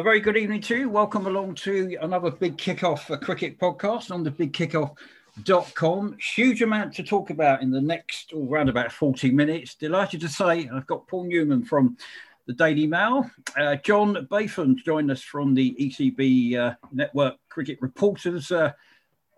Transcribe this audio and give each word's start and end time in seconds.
A 0.00 0.02
very 0.02 0.20
good 0.20 0.38
evening 0.38 0.62
to 0.62 0.78
you. 0.78 0.88
Welcome 0.88 1.26
along 1.26 1.56
to 1.56 1.94
another 2.00 2.30
big 2.30 2.56
kickoff 2.56 3.00
for 3.00 3.18
cricket 3.18 3.58
podcast 3.58 4.10
on 4.10 4.24
the 4.24 4.30
bigkickoff.com. 4.30 6.16
Huge 6.34 6.62
amount 6.62 6.94
to 6.94 7.02
talk 7.02 7.28
about 7.28 7.60
in 7.60 7.70
the 7.70 7.82
next 7.82 8.32
all 8.32 8.48
around 8.48 8.70
about 8.70 8.92
40 8.92 9.30
minutes. 9.30 9.74
Delighted 9.74 10.22
to 10.22 10.28
say 10.30 10.70
I've 10.72 10.86
got 10.86 11.06
Paul 11.06 11.24
Newman 11.24 11.66
from 11.66 11.98
the 12.46 12.54
Daily 12.54 12.86
Mail. 12.86 13.30
Uh, 13.54 13.76
John 13.76 14.26
Batham 14.30 14.74
joined 14.82 15.10
us 15.10 15.20
from 15.20 15.52
the 15.52 15.76
ECB 15.78 16.56
uh, 16.56 16.76
Network 16.90 17.34
Cricket 17.50 17.76
Reporters 17.82 18.50
uh, 18.50 18.72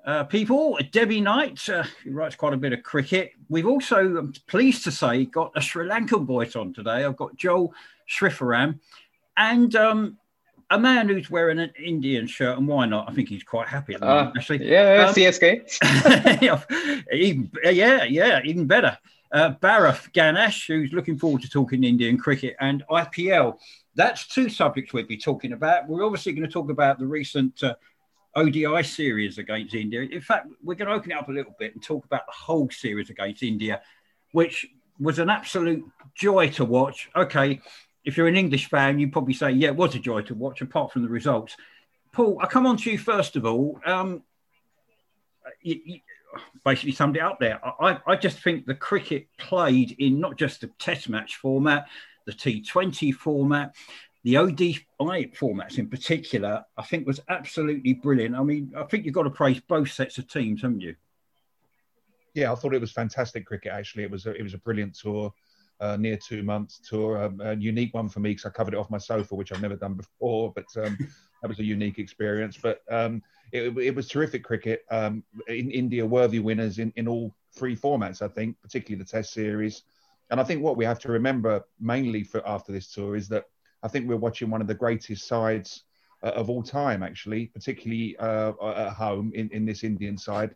uh, 0.06 0.22
people. 0.22 0.78
Debbie 0.92 1.20
Knight, 1.20 1.68
uh, 1.70 1.82
who 2.04 2.12
writes 2.12 2.36
quite 2.36 2.54
a 2.54 2.56
bit 2.56 2.72
of 2.72 2.84
cricket. 2.84 3.32
We've 3.48 3.66
also, 3.66 4.16
I'm 4.16 4.32
pleased 4.46 4.84
to 4.84 4.92
say, 4.92 5.24
got 5.24 5.50
a 5.56 5.60
Sri 5.60 5.88
Lankan 5.88 6.24
voice 6.24 6.54
on 6.54 6.72
today. 6.72 7.04
I've 7.04 7.16
got 7.16 7.34
Joel 7.34 7.74
Srivaram 8.08 8.78
and 9.36 9.74
um, 9.74 10.18
a 10.72 10.78
man 10.78 11.08
who's 11.08 11.30
wearing 11.30 11.58
an 11.58 11.70
Indian 11.78 12.26
shirt, 12.26 12.56
and 12.56 12.66
why 12.66 12.86
not? 12.86 13.08
I 13.08 13.12
think 13.12 13.28
he's 13.28 13.44
quite 13.44 13.68
happy 13.68 13.94
at 13.94 14.00
the 14.00 14.06
moment, 14.06 14.36
uh, 14.36 14.38
actually. 14.38 14.68
Yeah, 14.68 15.06
um, 15.06 15.14
CSK. 15.14 17.04
even, 17.12 17.50
yeah, 17.64 18.04
yeah, 18.04 18.40
even 18.44 18.66
better. 18.66 18.96
Uh, 19.30 19.54
Barath 19.62 20.12
Ganesh, 20.12 20.66
who's 20.66 20.92
looking 20.92 21.18
forward 21.18 21.42
to 21.42 21.48
talking 21.48 21.84
Indian 21.84 22.18
cricket 22.18 22.56
and 22.60 22.82
IPL. 22.90 23.58
That's 23.94 24.26
two 24.26 24.48
subjects 24.48 24.92
we'll 24.92 25.06
be 25.06 25.18
talking 25.18 25.52
about. 25.52 25.88
We're 25.88 26.04
obviously 26.04 26.32
going 26.32 26.46
to 26.46 26.52
talk 26.52 26.70
about 26.70 26.98
the 26.98 27.06
recent 27.06 27.62
uh, 27.62 27.74
ODI 28.34 28.82
series 28.82 29.38
against 29.38 29.74
India. 29.74 30.02
In 30.02 30.20
fact, 30.20 30.48
we're 30.62 30.74
going 30.74 30.88
to 30.88 30.94
open 30.94 31.12
it 31.12 31.18
up 31.18 31.28
a 31.28 31.32
little 31.32 31.54
bit 31.58 31.74
and 31.74 31.82
talk 31.82 32.04
about 32.06 32.26
the 32.26 32.32
whole 32.32 32.70
series 32.70 33.10
against 33.10 33.42
India, 33.42 33.82
which 34.32 34.66
was 34.98 35.18
an 35.18 35.28
absolute 35.28 35.84
joy 36.14 36.48
to 36.50 36.64
watch. 36.64 37.10
Okay, 37.14 37.60
if 38.04 38.16
you're 38.16 38.28
an 38.28 38.36
English 38.36 38.68
fan, 38.68 38.98
you 38.98 39.08
probably 39.08 39.34
say, 39.34 39.50
yeah, 39.50 39.68
it 39.68 39.76
was 39.76 39.94
a 39.94 39.98
joy 39.98 40.22
to 40.22 40.34
watch, 40.34 40.60
apart 40.60 40.92
from 40.92 41.02
the 41.02 41.08
results. 41.08 41.56
Paul, 42.12 42.38
I 42.42 42.46
come 42.46 42.66
on 42.66 42.76
to 42.78 42.90
you 42.90 42.98
first 42.98 43.36
of 43.36 43.46
all. 43.46 43.80
Um, 43.86 44.22
you, 45.62 45.80
you 45.84 46.00
basically 46.64 46.92
summed 46.92 47.16
it 47.16 47.22
up 47.22 47.38
there. 47.40 47.60
I, 47.80 47.98
I 48.06 48.16
just 48.16 48.38
think 48.40 48.66
the 48.66 48.74
cricket 48.74 49.28
played 49.38 49.96
in 49.98 50.20
not 50.20 50.36
just 50.36 50.60
the 50.60 50.68
test 50.78 51.08
match 51.08 51.36
format, 51.36 51.86
the 52.26 52.32
T20 52.32 53.14
format, 53.14 53.74
the 54.24 54.36
ODI 54.36 54.86
formats 54.98 55.78
in 55.78 55.88
particular, 55.88 56.64
I 56.76 56.82
think 56.82 57.06
was 57.06 57.20
absolutely 57.28 57.94
brilliant. 57.94 58.36
I 58.36 58.42
mean, 58.42 58.72
I 58.76 58.84
think 58.84 59.04
you've 59.04 59.14
got 59.14 59.24
to 59.24 59.30
praise 59.30 59.60
both 59.60 59.90
sets 59.90 60.18
of 60.18 60.28
teams, 60.28 60.62
haven't 60.62 60.80
you? 60.80 60.94
Yeah, 62.34 62.52
I 62.52 62.54
thought 62.54 62.74
it 62.74 62.80
was 62.80 62.92
fantastic 62.92 63.44
cricket. 63.44 63.72
Actually, 63.72 64.04
it 64.04 64.10
was 64.10 64.26
a, 64.26 64.34
it 64.34 64.42
was 64.42 64.54
a 64.54 64.58
brilliant 64.58 64.94
tour, 64.94 65.34
uh, 65.80 65.96
near 65.96 66.16
two 66.16 66.42
months 66.42 66.80
tour, 66.88 67.22
um, 67.24 67.40
a 67.40 67.54
unique 67.56 67.92
one 67.94 68.08
for 68.08 68.20
me 68.20 68.30
because 68.30 68.46
I 68.46 68.50
covered 68.50 68.74
it 68.74 68.78
off 68.78 68.90
my 68.90 68.98
sofa, 68.98 69.34
which 69.34 69.52
I've 69.52 69.62
never 69.62 69.76
done 69.76 69.94
before. 69.94 70.52
But 70.54 70.66
um, 70.76 70.96
that 71.42 71.48
was 71.48 71.58
a 71.58 71.64
unique 71.64 71.98
experience. 71.98 72.56
But 72.56 72.82
um, 72.90 73.22
it, 73.52 73.76
it, 73.76 73.94
was 73.94 74.08
terrific 74.08 74.44
cricket. 74.44 74.84
Um, 74.90 75.24
in 75.48 75.70
India, 75.70 76.06
worthy 76.06 76.38
winners 76.38 76.78
in, 76.78 76.92
in 76.96 77.08
all 77.08 77.34
three 77.54 77.76
formats, 77.76 78.22
I 78.22 78.28
think, 78.28 78.56
particularly 78.62 79.02
the 79.02 79.08
Test 79.08 79.32
series. 79.32 79.82
And 80.30 80.40
I 80.40 80.44
think 80.44 80.62
what 80.62 80.76
we 80.76 80.84
have 80.84 80.98
to 81.00 81.12
remember 81.12 81.62
mainly 81.80 82.22
for 82.22 82.46
after 82.48 82.72
this 82.72 82.92
tour 82.92 83.16
is 83.16 83.28
that 83.28 83.44
I 83.82 83.88
think 83.88 84.08
we're 84.08 84.16
watching 84.16 84.50
one 84.50 84.60
of 84.60 84.66
the 84.66 84.74
greatest 84.74 85.26
sides 85.26 85.84
uh, 86.22 86.28
of 86.28 86.48
all 86.48 86.62
time, 86.62 87.02
actually, 87.02 87.46
particularly 87.46 88.16
uh, 88.18 88.52
at 88.74 88.92
home 88.92 89.32
in, 89.34 89.50
in 89.50 89.66
this 89.66 89.84
Indian 89.84 90.16
side. 90.16 90.54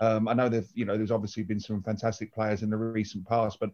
Um, 0.00 0.28
I 0.28 0.34
know 0.34 0.48
that 0.50 0.66
you 0.74 0.84
know 0.84 0.96
there's 0.96 1.10
obviously 1.10 1.42
been 1.42 1.58
some 1.58 1.82
fantastic 1.82 2.32
players 2.34 2.62
in 2.62 2.68
the 2.68 2.76
recent 2.76 3.26
past, 3.26 3.58
but 3.58 3.70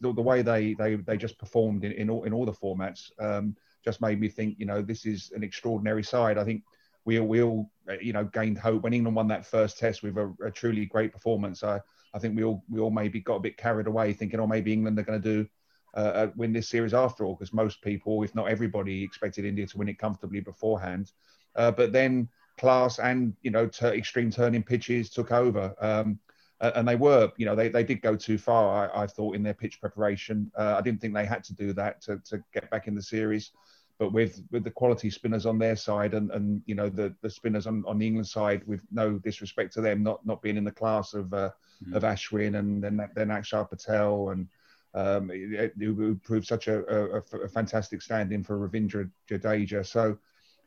the, 0.00 0.12
the 0.12 0.22
way 0.22 0.42
they 0.42 0.74
they 0.74 0.96
they 0.96 1.16
just 1.16 1.38
performed 1.38 1.84
in, 1.84 1.92
in 1.92 2.10
all 2.10 2.24
in 2.24 2.32
all 2.32 2.44
the 2.44 2.52
formats 2.52 3.10
um, 3.20 3.56
just 3.84 4.00
made 4.00 4.20
me 4.20 4.28
think 4.28 4.56
you 4.58 4.66
know 4.66 4.82
this 4.82 5.06
is 5.06 5.32
an 5.34 5.42
extraordinary 5.42 6.02
side. 6.02 6.38
I 6.38 6.44
think 6.44 6.62
we 7.04 7.18
we 7.20 7.42
all 7.42 7.70
uh, 7.88 7.94
you 8.00 8.12
know 8.12 8.24
gained 8.24 8.58
hope 8.58 8.82
when 8.82 8.92
England 8.92 9.16
won 9.16 9.28
that 9.28 9.46
first 9.46 9.78
test 9.78 10.02
with 10.02 10.16
a, 10.18 10.34
a 10.44 10.50
truly 10.50 10.86
great 10.86 11.12
performance. 11.12 11.62
I 11.62 11.80
I 12.14 12.18
think 12.18 12.36
we 12.36 12.44
all 12.44 12.64
we 12.70 12.80
all 12.80 12.90
maybe 12.90 13.20
got 13.20 13.36
a 13.36 13.40
bit 13.40 13.56
carried 13.56 13.86
away 13.86 14.12
thinking 14.12 14.40
oh 14.40 14.46
maybe 14.46 14.72
England 14.72 14.98
are 14.98 15.04
going 15.04 15.20
to 15.20 15.42
do 15.42 15.48
uh, 15.94 16.00
uh, 16.00 16.30
win 16.36 16.52
this 16.52 16.68
series 16.68 16.94
after 16.94 17.24
all, 17.24 17.34
because 17.34 17.52
most 17.52 17.80
people, 17.82 18.22
if 18.22 18.34
not 18.34 18.48
everybody, 18.48 19.02
expected 19.02 19.44
India 19.44 19.66
to 19.66 19.78
win 19.78 19.88
it 19.88 19.98
comfortably 19.98 20.40
beforehand. 20.40 21.12
Uh, 21.56 21.70
but 21.70 21.92
then 21.92 22.28
class 22.58 22.98
and 22.98 23.34
you 23.42 23.50
know 23.50 23.70
extreme 23.82 24.30
turning 24.30 24.62
pitches 24.62 25.10
took 25.10 25.32
over. 25.32 25.74
Um, 25.80 26.18
and 26.60 26.86
they 26.86 26.96
were, 26.96 27.30
you 27.36 27.46
know, 27.46 27.54
they, 27.54 27.68
they 27.68 27.84
did 27.84 28.02
go 28.02 28.16
too 28.16 28.38
far, 28.38 28.90
I, 28.90 29.04
I 29.04 29.06
thought, 29.06 29.36
in 29.36 29.42
their 29.42 29.54
pitch 29.54 29.80
preparation. 29.80 30.50
Uh, 30.58 30.76
I 30.78 30.80
didn't 30.80 31.00
think 31.00 31.14
they 31.14 31.24
had 31.24 31.44
to 31.44 31.54
do 31.54 31.72
that 31.74 32.00
to, 32.02 32.18
to 32.24 32.42
get 32.52 32.68
back 32.70 32.88
in 32.88 32.94
the 32.94 33.02
series. 33.02 33.52
But 33.98 34.12
with, 34.12 34.42
with 34.52 34.64
the 34.64 34.70
quality 34.70 35.10
spinners 35.10 35.44
on 35.44 35.58
their 35.58 35.74
side 35.74 36.14
and, 36.14 36.30
and 36.30 36.62
you 36.66 36.76
know 36.76 36.88
the, 36.88 37.14
the 37.20 37.30
spinners 37.30 37.66
on, 37.66 37.84
on 37.86 37.98
the 37.98 38.06
England 38.06 38.28
side, 38.28 38.62
with 38.66 38.82
no 38.92 39.18
disrespect 39.18 39.72
to 39.74 39.80
them, 39.80 40.04
not 40.04 40.24
not 40.24 40.40
being 40.40 40.56
in 40.56 40.62
the 40.62 40.70
class 40.70 41.14
of 41.14 41.34
uh, 41.34 41.50
mm. 41.84 41.96
of 41.96 42.04
Ashwin 42.04 42.60
and 42.60 42.82
then 42.82 43.08
then 43.16 43.28
Akshar 43.28 43.68
Patel 43.68 44.30
and 44.30 44.46
um, 44.94 45.30
it, 45.32 45.72
it 45.76 46.22
proved 46.22 46.46
such 46.46 46.68
a, 46.68 46.84
a, 46.86 47.22
a 47.42 47.48
fantastic 47.48 48.00
stand-in 48.00 48.44
for 48.44 48.56
Ravindra 48.68 49.10
Jadeja. 49.28 49.84
So 49.84 50.16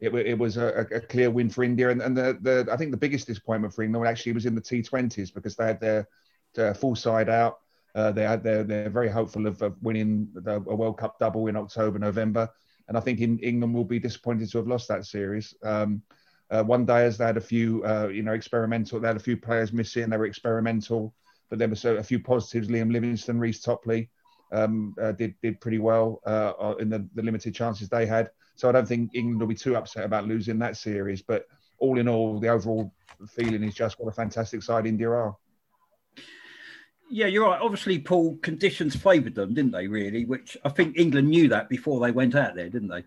it, 0.01 0.13
it 0.13 0.37
was 0.37 0.57
a, 0.57 0.87
a, 0.91 0.99
clear 0.99 1.29
win 1.29 1.49
for 1.49 1.63
India. 1.63 1.89
And, 1.89 2.01
and 2.01 2.17
the, 2.17 2.37
the, 2.41 2.67
I 2.71 2.77
think 2.77 2.91
the 2.91 2.97
biggest 2.97 3.27
disappointment 3.27 3.73
for 3.73 3.83
England 3.83 4.07
actually 4.07 4.33
was 4.33 4.45
in 4.45 4.55
the 4.55 4.61
T20s 4.61 5.33
because 5.33 5.55
they 5.55 5.65
had 5.65 5.79
their, 5.79 6.07
their 6.55 6.73
full 6.73 6.95
side 6.95 7.29
out. 7.29 7.59
Uh, 7.93 8.11
they 8.11 8.23
had 8.23 8.43
they're, 8.43 8.63
they're 8.63 8.89
very 8.89 9.09
hopeful 9.09 9.47
of, 9.47 9.61
of 9.61 9.75
winning 9.81 10.27
the, 10.33 10.55
a 10.55 10.75
World 10.75 10.97
Cup 10.97 11.19
double 11.19 11.47
in 11.47 11.55
October, 11.55 11.99
November. 11.99 12.49
And 12.87 12.97
I 12.97 12.99
think 12.99 13.19
in, 13.19 13.39
England 13.39 13.73
will 13.73 13.85
be 13.85 13.99
disappointed 13.99 14.49
to 14.51 14.57
have 14.57 14.67
lost 14.67 14.87
that 14.87 15.05
series. 15.05 15.53
Um, 15.63 16.01
uh, 16.49 16.63
one 16.63 16.85
day 16.85 17.05
as 17.05 17.17
they 17.17 17.25
had 17.25 17.37
a 17.37 17.41
few, 17.41 17.83
uh, 17.85 18.07
you 18.07 18.23
know, 18.23 18.33
experimental, 18.33 18.99
they 18.99 19.07
had 19.07 19.15
a 19.15 19.21
few 19.21 19.37
players 19.37 19.71
missing, 19.71 20.09
they 20.09 20.17
were 20.17 20.25
experimental 20.25 21.13
but 21.51 21.59
there 21.59 21.67
were 21.67 21.99
a 21.99 22.03
few 22.03 22.19
positives. 22.19 22.69
Liam 22.69 22.91
Livingstone, 22.91 23.37
Reece 23.37 23.61
Topley 23.61 24.09
um, 24.53 24.95
uh, 24.99 25.11
did 25.11 25.35
did 25.43 25.59
pretty 25.59 25.77
well 25.77 26.21
uh, 26.25 26.73
in 26.79 26.89
the, 26.89 27.07
the 27.13 27.21
limited 27.21 27.53
chances 27.53 27.89
they 27.89 28.07
had. 28.07 28.31
So 28.61 28.69
I 28.69 28.73
don't 28.73 28.87
think 28.87 29.15
England 29.15 29.39
will 29.39 29.47
be 29.47 29.55
too 29.55 29.75
upset 29.75 30.05
about 30.05 30.27
losing 30.27 30.59
that 30.59 30.77
series. 30.77 31.23
But 31.23 31.47
all 31.79 31.97
in 31.97 32.07
all, 32.07 32.39
the 32.39 32.49
overall 32.49 32.93
feeling 33.27 33.63
is 33.63 33.73
just 33.73 33.99
what 33.99 34.07
a 34.07 34.15
fantastic 34.15 34.61
side 34.61 34.85
India 34.85 35.09
are. 35.09 35.35
Yeah, 37.09 37.25
you're 37.25 37.47
right. 37.47 37.59
Obviously, 37.59 37.97
Paul, 37.97 38.37
conditions 38.43 38.95
favoured 38.95 39.33
them, 39.33 39.55
didn't 39.55 39.71
they? 39.71 39.87
Really, 39.87 40.25
which 40.25 40.57
I 40.63 40.69
think 40.69 40.95
England 40.95 41.27
knew 41.27 41.47
that 41.47 41.69
before 41.69 41.99
they 42.01 42.11
went 42.11 42.35
out 42.35 42.53
there, 42.53 42.69
didn't 42.69 42.89
they? 42.89 43.03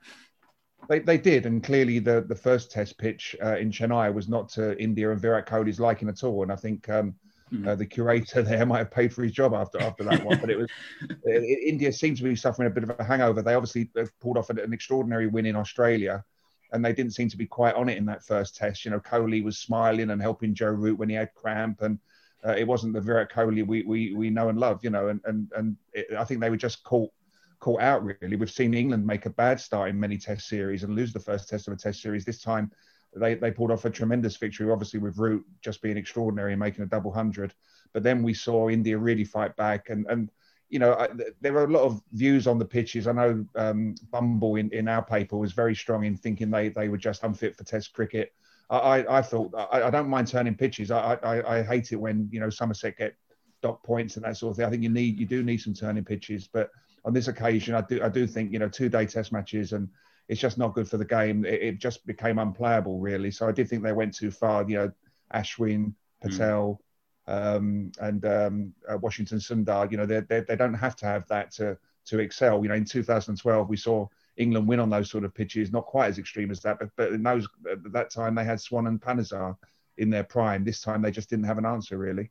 They, 0.89 0.99
they 0.99 1.19
did, 1.19 1.47
and 1.47 1.63
clearly 1.63 2.01
the, 2.01 2.25
the 2.29 2.35
first 2.35 2.73
Test 2.73 2.99
pitch 2.99 3.37
uh, 3.41 3.57
in 3.57 3.71
Chennai 3.71 4.13
was 4.13 4.29
not 4.29 4.49
to 4.55 4.77
India 4.83 5.13
and 5.13 5.21
Virat 5.21 5.47
Kohli's 5.47 5.79
liking 5.79 6.09
at 6.09 6.25
all. 6.25 6.43
And 6.43 6.51
I 6.51 6.57
think 6.57 6.89
um, 6.89 7.15
Mm. 7.55 7.69
Uh, 7.69 7.75
the 7.75 7.87
curator 7.87 8.43
there 8.43 8.67
might 8.67 8.79
have 8.79 8.91
paid 8.91 9.13
for 9.13 9.23
his 9.23 9.33
job 9.33 9.55
after 9.55 9.81
after 9.81 10.03
that 10.05 10.25
one, 10.25 10.41
but 10.41 10.51
it 10.51 10.59
was 10.59 10.69
it, 11.25 11.59
India 11.65 11.93
seems 11.93 12.19
to 12.19 12.25
be 12.25 12.35
suffering 12.35 12.67
a 12.67 12.71
bit 12.71 12.83
of 12.83 12.91
a 12.99 13.05
hangover. 13.05 13.43
They 13.43 13.55
obviously 13.55 13.91
pulled 14.21 14.37
off 14.37 14.51
an, 14.51 14.73
extraordinary 14.73 15.27
win 15.27 15.47
in 15.47 15.57
Australia, 15.57 16.25
and 16.73 16.85
they 16.85 16.93
didn't 16.93 17.13
seem 17.13 17.29
to 17.29 17.37
be 17.37 17.47
quite 17.47 17.75
on 17.75 17.89
it 17.89 17.99
in 17.99 18.07
that 18.07 18.25
first 18.25 18.57
test. 18.57 18.85
You 18.85 18.91
know, 18.91 19.01
Kohli 19.01 19.45
was 19.45 19.59
smiling 19.59 20.11
and 20.11 20.21
helping 20.21 20.55
Joe 20.55 20.71
Root 20.71 20.99
when 20.99 21.09
he 21.09 21.15
had 21.15 21.35
cramp, 21.35 21.83
and 21.83 21.99
uh, 22.45 22.53
it 22.53 22.67
wasn't 22.67 22.93
the 22.93 23.01
Virat 23.01 23.31
Kohli 23.31 23.67
we, 23.67 23.83
we 23.83 24.15
we 24.15 24.31
know 24.31 24.49
and 24.49 24.59
love. 24.59 24.81
You 24.83 24.91
know, 24.91 25.09
and 25.09 25.21
and 25.25 25.51
and 25.57 25.77
it, 25.93 26.17
I 26.19 26.25
think 26.25 26.41
they 26.41 26.51
were 26.51 26.57
just 26.57 26.83
caught 26.83 27.13
caught 27.61 27.83
out. 27.83 28.03
Really, 28.05 28.37
we've 28.37 28.51
seen 28.51 28.75
England 28.75 29.07
make 29.07 29.27
a 29.27 29.31
bad 29.31 29.61
start 29.61 29.91
in 29.91 30.01
many 30.01 30.19
Test 30.19 30.49
series 30.49 30.83
and 30.83 30.97
lose 30.97 31.13
the 31.13 31.21
first 31.21 31.49
test 31.49 31.69
of 31.69 31.75
a 31.75 31.77
Test 31.77 32.03
series. 32.03 32.25
This 32.25 32.43
time 32.43 32.73
they, 33.17 33.35
they 33.35 33.51
pulled 33.51 33.71
off 33.71 33.85
a 33.85 33.91
tremendous 33.91 34.37
victory, 34.37 34.71
obviously 34.71 35.01
with 35.01 35.19
Root 35.19 35.45
just 35.63 35.83
being 35.83 35.97
extraordinary 35.97 36.53
and 36.53 36.61
making 36.61 36.85
a 36.85 36.89
double 36.89 37.13
hundred. 37.13 37.55
But 37.93 38.03
then 38.03 38.23
we 38.23 38.35
saw 38.35 38.69
India 38.69 38.99
really 38.99 39.25
fight 39.25 39.57
back, 39.57 39.91
and 39.91 40.07
and 40.09 40.31
you 40.69 40.79
know 40.79 40.95
I, 40.95 41.09
there 41.41 41.53
were 41.53 41.65
a 41.65 41.71
lot 41.71 41.85
of 41.85 42.03
views 42.13 42.47
on 42.47 42.59
the 42.59 42.65
pitches. 42.65 43.07
I 43.07 43.13
know 43.13 43.45
um, 43.55 43.95
Bumble 44.11 44.57
in, 44.57 44.71
in 44.73 44.89
our 44.89 45.05
paper 45.05 45.37
was 45.37 45.53
very 45.53 45.75
strong 45.75 46.05
in 46.05 46.17
thinking 46.17 46.51
they 46.51 46.69
they 46.69 46.89
were 46.89 46.99
just 46.99 47.23
unfit 47.23 47.57
for 47.57 47.65
Test 47.65 47.93
cricket. 47.93 48.33
I, 48.71 49.05
I, 49.09 49.23
thought 49.23 49.53
I, 49.55 49.83
I, 49.83 49.91
don't 49.91 50.09
mind 50.09 50.27
turning 50.27 50.55
pitches. 50.55 50.91
I, 50.91 51.19
I, 51.23 51.59
I 51.59 51.63
hate 51.63 51.93
it 51.93 51.97
when 51.97 52.29
you 52.33 52.41
know 52.41 52.49
Somerset 52.49 52.97
get 52.97 53.15
dot 53.63 53.83
points 53.83 54.17
and 54.17 54.25
that 54.25 54.37
sort 54.37 54.53
of 54.53 54.57
thing. 54.57 54.67
I 54.67 54.71
think 54.71 54.83
you 54.83 54.89
need 54.89 55.19
you 55.19 55.27
do 55.27 55.43
need 55.43 55.59
some 55.59 55.75
turning 55.75 56.05
pitches, 56.05 56.49
but 56.53 56.71
on 57.05 57.13
this 57.13 57.29
occasion, 57.29 57.75
I 57.75 57.83
do 57.83 58.03
I 58.03 58.09
do 58.09 58.27
think 58.27 58.53
you 58.53 58.59
know 58.59 58.69
two 58.69 58.89
day 58.89 59.07
Test 59.07 59.33
matches 59.33 59.73
and 59.73 59.89
it's 60.29 60.41
just 60.41 60.59
not 60.59 60.75
good 60.75 60.89
for 60.89 60.97
the 60.97 61.05
game. 61.05 61.45
It, 61.45 61.63
it, 61.63 61.79
just 61.79 62.07
became 62.07 62.39
unplayable, 62.39 62.99
really. 62.99 63.31
So 63.31 63.47
I 63.47 63.53
did 63.53 63.69
think 63.69 63.83
they 63.83 63.93
went 63.93 64.15
too 64.15 64.31
far. 64.31 64.69
You 64.69 64.77
know, 64.77 64.93
Ashwin, 65.35 65.95
Patel, 66.23 66.81
mm. 67.29 67.57
um, 67.57 67.93
and 68.01 68.25
um, 68.25 68.75
uh, 68.89 68.99
Washington 68.99 69.39
Sundar. 69.39 69.91
You 69.91 69.99
know, 69.99 70.07
they, 70.07 70.21
they 70.21 70.41
they 70.41 70.57
don't 70.57 70.75
have 70.75 70.97
to 70.97 71.07
have 71.07 71.27
that 71.29 71.51
to 71.53 71.77
to 72.07 72.19
excel. 72.19 72.63
You 72.63 72.69
know, 72.69 72.75
in 72.75 72.85
2012 72.85 73.69
we 73.69 73.77
saw 73.77 74.07
England 74.37 74.67
win 74.67 74.81
on 74.81 74.91
those 74.91 75.11
sort 75.11 75.25
of 75.25 75.35
pitches, 75.35 75.73
not 75.73 75.87
quite 75.87 76.09
as 76.09 76.19
extreme 76.19 76.51
as 76.51 76.61
that, 76.61 76.79
but 76.79 76.91
but 76.97 77.13
in 77.13 77.23
those 77.23 77.47
at 77.71 77.93
that 77.93 78.11
time 78.11 78.35
they 78.35 78.45
had 78.45 78.61
Swann 78.61 78.87
and 78.87 79.01
Panesar 79.01 79.57
in 79.99 80.11
their 80.11 80.25
prime. 80.25 80.65
This 80.65 80.81
time 80.81 81.03
they 81.03 81.11
just 81.11 81.31
didn't 81.31 81.45
have 81.45 81.59
an 81.59 81.67
answer 81.67 81.99
really. 81.99 82.31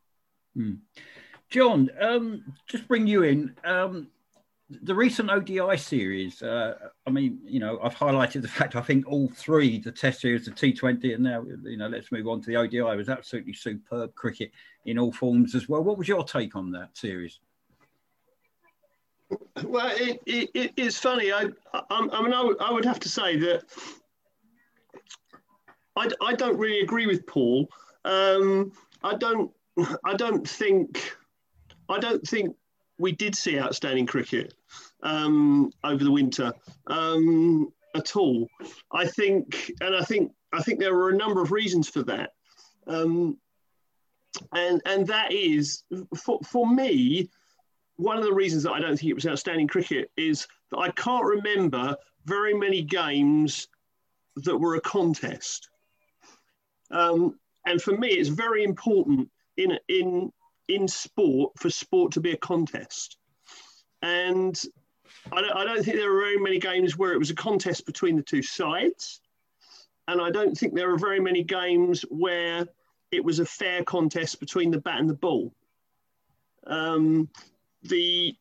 Mm. 0.57 0.79
John, 1.49 1.91
um, 2.01 2.55
just 2.67 2.87
bring 2.87 3.05
you 3.05 3.23
in. 3.23 3.55
Um, 3.63 4.07
the 4.81 4.95
recent 4.95 5.29
ODI 5.29 5.77
series, 5.77 6.41
uh, 6.41 6.75
I 7.05 7.09
mean, 7.09 7.39
you 7.43 7.59
know, 7.59 7.79
I've 7.83 7.95
highlighted 7.95 8.41
the 8.41 8.47
fact 8.47 8.75
I 8.75 8.81
think 8.81 9.07
all 9.07 9.29
three, 9.29 9.79
the 9.79 9.91
Test 9.91 10.21
series, 10.21 10.45
the 10.45 10.51
T20, 10.51 11.13
and 11.13 11.23
now, 11.23 11.43
you 11.63 11.77
know, 11.77 11.87
let's 11.87 12.11
move 12.11 12.27
on 12.27 12.41
to 12.41 12.47
the 12.47 12.55
ODI, 12.55 12.81
was 12.81 13.09
absolutely 13.09 13.53
superb 13.53 14.15
cricket 14.15 14.51
in 14.85 14.97
all 14.97 15.11
forms 15.11 15.55
as 15.55 15.69
well. 15.69 15.83
What 15.83 15.97
was 15.97 16.07
your 16.07 16.23
take 16.23 16.55
on 16.55 16.71
that 16.71 16.97
series? 16.97 17.39
Well, 19.63 19.91
it, 19.95 20.21
it, 20.25 20.73
it's 20.77 20.97
funny. 20.97 21.31
I, 21.31 21.47
I, 21.73 21.81
I 21.89 22.21
mean, 22.21 22.33
I 22.33 22.43
would, 22.43 22.61
I 22.61 22.71
would 22.71 22.85
have 22.85 22.99
to 23.01 23.09
say 23.09 23.37
that 23.37 23.63
I, 25.95 26.09
I 26.21 26.33
don't 26.33 26.57
really 26.57 26.81
agree 26.81 27.07
with 27.07 27.25
Paul. 27.25 27.67
Um, 28.05 28.71
I 29.03 29.15
don't. 29.15 29.51
I 30.05 30.13
don't 30.15 30.47
think. 30.47 31.15
I 31.89 31.99
don't 31.99 32.25
think 32.27 32.55
we 32.97 33.11
did 33.11 33.35
see 33.35 33.59
outstanding 33.59 34.05
cricket 34.05 34.53
um, 35.01 35.71
over 35.83 36.03
the 36.03 36.11
winter 36.11 36.53
um, 36.87 37.71
at 37.95 38.15
all. 38.15 38.47
I 38.91 39.07
think, 39.07 39.71
and 39.81 39.95
I 39.95 40.03
think, 40.03 40.31
I 40.53 40.61
think 40.61 40.79
there 40.79 40.95
were 40.95 41.09
a 41.09 41.17
number 41.17 41.41
of 41.41 41.51
reasons 41.51 41.89
for 41.89 42.03
that. 42.03 42.31
Um, 42.87 43.37
and 44.51 44.81
and 44.85 45.07
that 45.07 45.31
is 45.31 45.83
for, 46.15 46.39
for 46.43 46.67
me 46.67 47.29
one 47.97 48.17
of 48.17 48.23
the 48.23 48.33
reasons 48.33 48.63
that 48.63 48.71
I 48.71 48.79
don't 48.79 48.97
think 48.97 49.11
it 49.11 49.15
was 49.15 49.27
outstanding 49.27 49.67
cricket 49.67 50.09
is 50.17 50.47
that 50.71 50.79
I 50.79 50.89
can't 50.91 51.25
remember 51.25 51.95
very 52.25 52.53
many 52.53 52.81
games 52.81 53.67
that 54.37 54.57
were 54.57 54.75
a 54.75 54.81
contest. 54.81 55.69
Um, 56.89 57.39
and 57.65 57.81
for 57.81 57.95
me, 57.95 58.09
it's 58.09 58.29
very 58.29 58.63
important 58.63 59.29
in 59.57 59.77
in 59.87 60.31
in 60.75 60.87
sport 60.87 61.51
for 61.57 61.69
sport 61.69 62.11
to 62.13 62.19
be 62.19 62.31
a 62.31 62.37
contest. 62.37 63.17
And 64.01 64.59
I 65.31 65.41
don't, 65.41 65.55
I 65.55 65.63
don't 65.63 65.83
think 65.83 65.97
there 65.97 66.13
are 66.13 66.21
very 66.21 66.37
many 66.37 66.59
games 66.59 66.97
where 66.97 67.13
it 67.13 67.19
was 67.19 67.29
a 67.29 67.35
contest 67.35 67.85
between 67.85 68.15
the 68.15 68.23
two 68.23 68.41
sides. 68.41 69.21
And 70.07 70.19
I 70.19 70.31
don't 70.31 70.57
think 70.57 70.73
there 70.73 70.91
are 70.91 70.97
very 70.97 71.19
many 71.19 71.43
games 71.43 72.01
where 72.09 72.67
it 73.11 73.23
was 73.23 73.39
a 73.39 73.45
fair 73.45 73.83
contest 73.83 74.39
between 74.39 74.71
the 74.71 74.79
bat 74.79 74.99
and 74.99 75.09
the 75.09 75.13
ball. 75.13 75.53
Um, 76.67 77.29
the, 77.83 78.35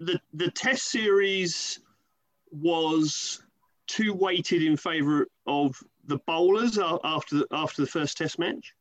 the, 0.00 0.20
the 0.32 0.50
test 0.50 0.84
series 0.90 1.80
was 2.50 3.42
too 3.86 4.14
weighted 4.14 4.62
in 4.62 4.76
favour 4.76 5.26
of 5.46 5.76
the 6.04 6.18
bowlers 6.26 6.78
after 6.78 7.38
the, 7.38 7.46
after 7.52 7.82
the 7.82 7.88
first 7.88 8.16
test 8.16 8.38
match. 8.38 8.74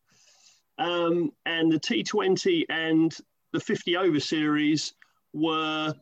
Um, 0.80 1.32
and 1.46 1.72
the 1.72 1.80
T20 1.80 2.66
and 2.70 3.16
the 3.52 3.60
50 3.60 3.98
over 3.98 4.20
series 4.20 4.94
were 5.34 5.94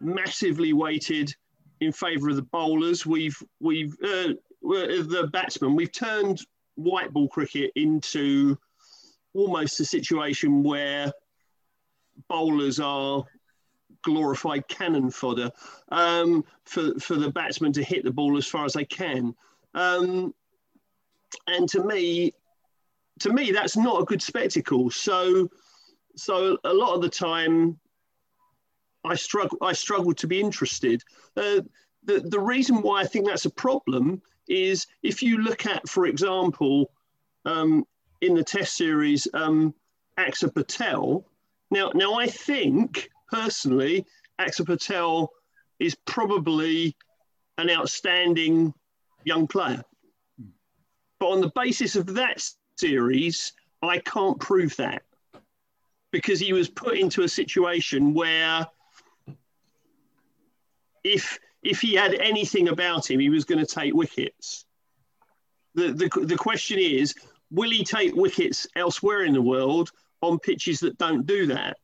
massively 0.00 0.72
weighted 0.72 1.34
in 1.80 1.92
favour 1.92 2.30
of 2.30 2.36
the 2.36 2.42
bowlers. 2.42 3.06
We've 3.06 3.36
we've 3.60 3.94
uh, 4.02 4.34
the 4.62 5.28
batsmen. 5.32 5.74
We've 5.74 5.92
turned 5.92 6.40
white 6.74 7.12
ball 7.12 7.28
cricket 7.28 7.72
into 7.74 8.56
almost 9.34 9.80
a 9.80 9.84
situation 9.84 10.62
where 10.62 11.12
bowlers 12.28 12.80
are 12.80 13.24
glorified 14.02 14.66
cannon 14.68 15.10
fodder 15.10 15.50
um, 15.90 16.44
for 16.64 16.98
for 16.98 17.16
the 17.16 17.30
batsmen 17.30 17.72
to 17.72 17.82
hit 17.82 18.04
the 18.04 18.10
ball 18.10 18.36
as 18.36 18.46
far 18.46 18.64
as 18.64 18.74
they 18.74 18.84
can. 18.84 19.34
Um, 19.74 20.34
and 21.46 21.68
to 21.70 21.84
me, 21.84 22.34
to 23.20 23.32
me, 23.32 23.52
that's 23.52 23.76
not 23.76 24.00
a 24.00 24.04
good 24.04 24.22
spectacle. 24.22 24.90
So, 24.90 25.50
so 26.16 26.56
a 26.64 26.72
lot 26.72 26.94
of 26.94 27.02
the 27.02 27.08
time, 27.08 27.78
I 29.04 29.14
struggle. 29.14 29.58
I 29.62 29.72
struggle 29.72 30.14
to 30.14 30.26
be 30.26 30.40
interested. 30.40 31.02
Uh, 31.36 31.60
the 32.04 32.20
the 32.20 32.40
reason 32.40 32.82
why 32.82 33.00
I 33.00 33.06
think 33.06 33.26
that's 33.26 33.46
a 33.46 33.50
problem 33.50 34.22
is 34.48 34.86
if 35.02 35.22
you 35.22 35.38
look 35.38 35.66
at, 35.66 35.88
for 35.88 36.06
example, 36.06 36.90
um, 37.44 37.84
in 38.20 38.34
the 38.34 38.44
Test 38.44 38.76
series, 38.76 39.26
um, 39.34 39.74
Axar 40.18 40.52
Patel. 40.52 41.24
Now, 41.70 41.90
now 41.94 42.14
I 42.14 42.26
think 42.26 43.08
personally, 43.30 44.04
Axar 44.40 44.66
Patel 44.66 45.30
is 45.78 45.94
probably 46.04 46.96
an 47.58 47.70
outstanding 47.70 48.74
young 49.24 49.46
player. 49.46 49.82
But 51.18 51.28
on 51.28 51.40
the 51.40 51.52
basis 51.54 51.96
of 51.96 52.06
that 52.14 52.42
series, 52.80 53.52
I 53.82 53.98
can't 53.98 54.40
prove 54.40 54.76
that 54.76 55.02
because 56.10 56.40
he 56.40 56.52
was 56.52 56.68
put 56.68 56.98
into 56.98 57.22
a 57.22 57.28
situation 57.28 58.14
where 58.14 58.66
if 61.04 61.38
if 61.62 61.80
he 61.80 61.94
had 61.94 62.14
anything 62.14 62.68
about 62.68 63.10
him, 63.10 63.20
he 63.20 63.28
was 63.30 63.44
going 63.44 63.64
to 63.64 63.66
take 63.66 63.94
wickets. 63.94 64.64
The, 65.74 65.92
the, 65.92 66.08
the 66.24 66.36
question 66.36 66.78
is, 66.78 67.14
will 67.50 67.70
he 67.70 67.84
take 67.84 68.14
wickets 68.14 68.66
elsewhere 68.74 69.24
in 69.24 69.34
the 69.34 69.42
world 69.42 69.90
on 70.22 70.38
pitches 70.38 70.80
that 70.80 70.96
don't 70.96 71.26
do 71.26 71.46
that? 71.48 71.76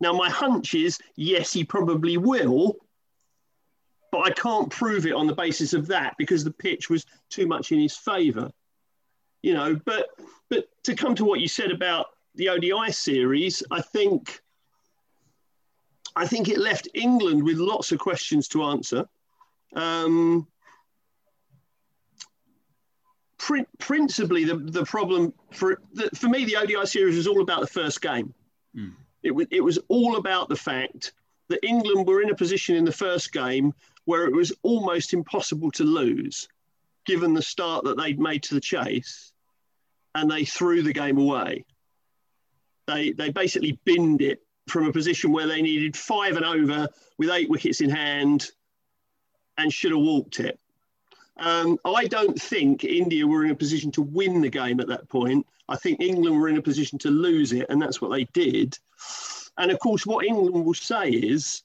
Now, 0.00 0.12
my 0.12 0.28
hunch 0.28 0.74
is 0.74 0.98
yes, 1.14 1.52
he 1.52 1.64
probably 1.64 2.16
will, 2.16 2.76
but 4.10 4.26
I 4.26 4.30
can't 4.30 4.70
prove 4.70 5.06
it 5.06 5.14
on 5.14 5.28
the 5.28 5.34
basis 5.34 5.72
of 5.72 5.86
that 5.86 6.16
because 6.18 6.42
the 6.42 6.50
pitch 6.50 6.90
was 6.90 7.06
too 7.30 7.46
much 7.46 7.70
in 7.70 7.78
his 7.78 7.96
favour 7.96 8.50
you 9.46 9.54
know, 9.54 9.80
but 9.84 10.08
but 10.50 10.66
to 10.82 10.96
come 10.96 11.14
to 11.14 11.24
what 11.24 11.38
you 11.38 11.46
said 11.46 11.70
about 11.70 12.06
the 12.34 12.48
ODI 12.48 12.90
series, 12.90 13.62
I 13.70 13.80
think 13.80 14.40
I 16.16 16.26
think 16.26 16.48
it 16.48 16.58
left 16.58 16.88
England 16.94 17.44
with 17.44 17.58
lots 17.58 17.92
of 17.92 18.00
questions 18.00 18.48
to 18.48 18.64
answer. 18.64 19.06
Um, 19.76 20.48
pr- 23.38 23.70
principally, 23.78 24.42
the, 24.42 24.56
the 24.56 24.84
problem 24.84 25.32
for 25.52 25.80
the, 25.92 26.10
for 26.16 26.26
me, 26.26 26.44
the 26.44 26.56
ODI 26.56 26.84
series 26.84 27.16
was 27.16 27.28
all 27.28 27.40
about 27.40 27.60
the 27.60 27.68
first 27.68 28.02
game. 28.02 28.34
Mm. 28.76 28.94
It, 29.22 29.28
w- 29.28 29.48
it 29.52 29.60
was 29.60 29.78
all 29.86 30.16
about 30.16 30.48
the 30.48 30.56
fact 30.56 31.12
that 31.50 31.64
England 31.64 32.08
were 32.08 32.20
in 32.20 32.30
a 32.30 32.34
position 32.34 32.74
in 32.74 32.84
the 32.84 32.90
first 32.90 33.32
game 33.32 33.72
where 34.06 34.26
it 34.26 34.34
was 34.34 34.52
almost 34.64 35.14
impossible 35.14 35.70
to 35.70 35.84
lose, 35.84 36.48
given 37.04 37.32
the 37.32 37.42
start 37.42 37.84
that 37.84 37.96
they'd 37.96 38.18
made 38.18 38.42
to 38.42 38.54
the 38.54 38.60
chase 38.60 39.32
and 40.16 40.30
they 40.30 40.46
threw 40.46 40.82
the 40.82 40.94
game 40.94 41.18
away. 41.18 41.64
They, 42.86 43.12
they 43.12 43.30
basically 43.30 43.78
binned 43.84 44.22
it 44.22 44.42
from 44.66 44.86
a 44.86 44.92
position 44.92 45.30
where 45.30 45.46
they 45.46 45.60
needed 45.60 45.94
five 45.94 46.36
and 46.36 46.44
over 46.44 46.88
with 47.18 47.28
eight 47.30 47.50
wickets 47.50 47.82
in 47.82 47.90
hand 47.90 48.50
and 49.58 49.70
should 49.70 49.92
have 49.92 50.00
walked 50.00 50.40
it. 50.40 50.58
Um, 51.36 51.78
I 51.84 52.06
don't 52.06 52.40
think 52.40 52.82
India 52.82 53.26
were 53.26 53.44
in 53.44 53.50
a 53.50 53.54
position 53.54 53.90
to 53.92 54.02
win 54.02 54.40
the 54.40 54.48
game 54.48 54.80
at 54.80 54.88
that 54.88 55.06
point. 55.10 55.46
I 55.68 55.76
think 55.76 56.00
England 56.00 56.40
were 56.40 56.48
in 56.48 56.56
a 56.56 56.62
position 56.62 56.98
to 57.00 57.10
lose 57.10 57.52
it, 57.52 57.66
and 57.68 57.80
that's 57.80 58.00
what 58.00 58.10
they 58.10 58.24
did. 58.24 58.78
And 59.58 59.70
of 59.70 59.78
course, 59.80 60.06
what 60.06 60.24
England 60.24 60.64
will 60.64 60.74
say 60.74 61.10
is 61.10 61.62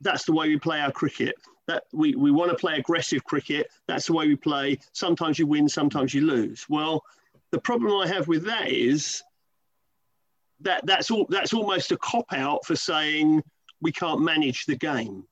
that's 0.00 0.24
the 0.24 0.32
way 0.32 0.48
we 0.48 0.58
play 0.58 0.80
our 0.80 0.90
cricket. 0.90 1.36
That 1.68 1.84
we, 1.92 2.16
we 2.16 2.32
want 2.32 2.50
to 2.50 2.56
play 2.56 2.74
aggressive 2.76 3.24
cricket. 3.24 3.68
That's 3.86 4.06
the 4.06 4.14
way 4.14 4.26
we 4.26 4.36
play. 4.36 4.78
Sometimes 4.92 5.38
you 5.38 5.46
win, 5.46 5.68
sometimes 5.68 6.12
you 6.12 6.22
lose. 6.22 6.66
Well, 6.68 7.04
the 7.52 7.60
problem 7.60 7.92
I 8.00 8.06
have 8.08 8.28
with 8.28 8.44
that 8.46 8.68
is 8.70 9.22
that 10.60 10.84
that's 10.86 11.10
all 11.10 11.26
that's 11.28 11.52
almost 11.52 11.92
a 11.92 11.96
cop 11.98 12.32
out 12.32 12.64
for 12.64 12.76
saying 12.76 13.42
we 13.80 13.92
can't 13.92 14.22
manage 14.22 14.64
the 14.66 14.76
game. 14.76 15.24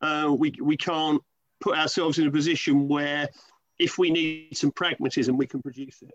Uh, 0.00 0.34
we 0.36 0.52
we 0.60 0.76
can't 0.76 1.22
put 1.60 1.76
ourselves 1.76 2.18
in 2.18 2.26
a 2.26 2.30
position 2.30 2.88
where 2.88 3.28
if 3.78 3.98
we 3.98 4.10
need 4.10 4.56
some 4.56 4.72
pragmatism, 4.72 5.36
we 5.36 5.46
can 5.46 5.62
produce 5.62 6.02
it. 6.02 6.14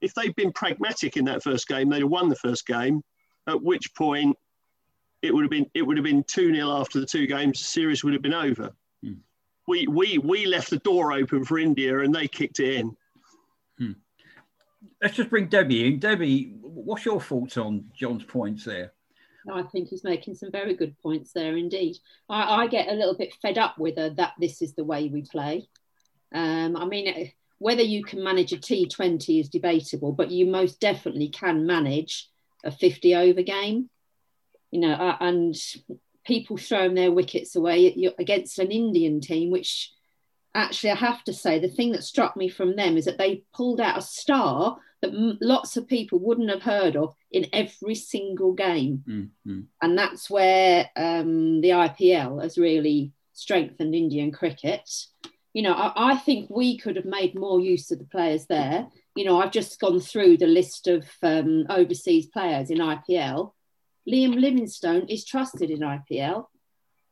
If 0.00 0.14
they'd 0.14 0.34
been 0.34 0.52
pragmatic 0.52 1.16
in 1.16 1.24
that 1.26 1.42
first 1.42 1.68
game, 1.68 1.88
they'd 1.88 2.00
have 2.00 2.10
won 2.10 2.28
the 2.28 2.36
first 2.36 2.66
game. 2.66 3.02
At 3.48 3.62
which 3.62 3.94
point, 3.94 4.36
it 5.22 5.32
would 5.32 5.44
have 5.44 5.50
been 5.50 5.70
it 5.74 5.82
would 5.82 5.96
have 5.96 6.04
been 6.04 6.24
two 6.24 6.52
0 6.54 6.70
after 6.70 7.00
the 7.00 7.06
two 7.06 7.26
games. 7.26 7.58
The 7.58 7.64
series 7.64 8.04
would 8.04 8.12
have 8.12 8.22
been 8.22 8.34
over. 8.34 8.72
Hmm. 9.02 9.14
We 9.68 9.86
we 9.86 10.18
we 10.18 10.46
left 10.46 10.70
the 10.70 10.78
door 10.78 11.12
open 11.12 11.44
for 11.44 11.58
India, 11.58 12.00
and 12.00 12.14
they 12.14 12.28
kicked 12.28 12.60
it 12.60 12.74
in 12.74 12.96
let's 15.02 15.16
just 15.16 15.30
bring 15.30 15.48
Debbie 15.48 15.86
in. 15.86 15.98
Debbie, 15.98 16.56
what's 16.60 17.04
your 17.04 17.20
thoughts 17.20 17.56
on 17.56 17.86
John's 17.94 18.24
points 18.24 18.64
there? 18.64 18.92
I 19.50 19.62
think 19.62 19.88
he's 19.88 20.04
making 20.04 20.34
some 20.34 20.50
very 20.50 20.74
good 20.74 20.98
points 20.98 21.32
there 21.32 21.56
indeed. 21.56 21.96
I, 22.28 22.62
I 22.62 22.66
get 22.66 22.88
a 22.88 22.94
little 22.94 23.16
bit 23.16 23.34
fed 23.40 23.58
up 23.58 23.78
with 23.78 23.96
her 23.96 24.10
that 24.10 24.32
this 24.40 24.60
is 24.60 24.74
the 24.74 24.84
way 24.84 25.08
we 25.08 25.22
play. 25.22 25.68
Um, 26.34 26.76
I 26.76 26.84
mean, 26.84 27.30
whether 27.58 27.82
you 27.82 28.04
can 28.04 28.22
manage 28.22 28.52
a 28.52 28.56
T20 28.56 29.40
is 29.40 29.48
debatable, 29.48 30.12
but 30.12 30.30
you 30.30 30.46
most 30.46 30.80
definitely 30.80 31.28
can 31.28 31.66
manage 31.66 32.28
a 32.64 32.70
50 32.70 33.14
over 33.14 33.42
game. 33.42 33.88
You 34.72 34.80
know, 34.80 35.16
and 35.20 35.54
people 36.24 36.56
throwing 36.56 36.94
their 36.94 37.12
wickets 37.12 37.54
away 37.54 38.12
against 38.18 38.58
an 38.58 38.72
Indian 38.72 39.20
team, 39.20 39.50
which 39.50 39.92
actually 40.56 40.90
I 40.90 40.96
have 40.96 41.22
to 41.24 41.32
say, 41.32 41.58
the 41.58 41.68
thing 41.68 41.92
that 41.92 42.04
struck 42.04 42.36
me 42.36 42.48
from 42.48 42.76
them 42.76 42.96
is 42.96 43.04
that 43.04 43.18
they 43.18 43.44
pulled 43.54 43.80
out 43.80 43.98
a 43.98 44.02
star 44.02 44.78
that 45.02 45.12
lots 45.40 45.76
of 45.76 45.86
people 45.86 46.18
wouldn't 46.18 46.50
have 46.50 46.62
heard 46.62 46.96
of 46.96 47.14
in 47.30 47.46
every 47.52 47.94
single 47.94 48.54
game. 48.54 49.04
Mm-hmm. 49.06 49.60
And 49.82 49.98
that's 49.98 50.30
where 50.30 50.90
um, 50.96 51.60
the 51.60 51.70
IPL 51.70 52.42
has 52.42 52.56
really 52.56 53.12
strengthened 53.32 53.94
Indian 53.94 54.32
cricket. 54.32 54.90
You 55.52 55.62
know, 55.62 55.72
I, 55.72 56.12
I, 56.12 56.16
think 56.16 56.50
we 56.50 56.78
could 56.78 56.96
have 56.96 57.04
made 57.04 57.38
more 57.38 57.60
use 57.60 57.90
of 57.90 57.98
the 57.98 58.04
players 58.04 58.46
there. 58.46 58.88
You 59.14 59.24
know, 59.24 59.40
I've 59.40 59.52
just 59.52 59.78
gone 59.80 60.00
through 60.00 60.38
the 60.38 60.46
list 60.46 60.86
of 60.86 61.06
um, 61.22 61.66
overseas 61.68 62.26
players 62.26 62.70
in 62.70 62.78
IPL. 62.78 63.52
Liam 64.08 64.38
Livingstone 64.38 65.06
is 65.08 65.24
trusted 65.24 65.70
in 65.70 65.80
IPL. 65.80 66.46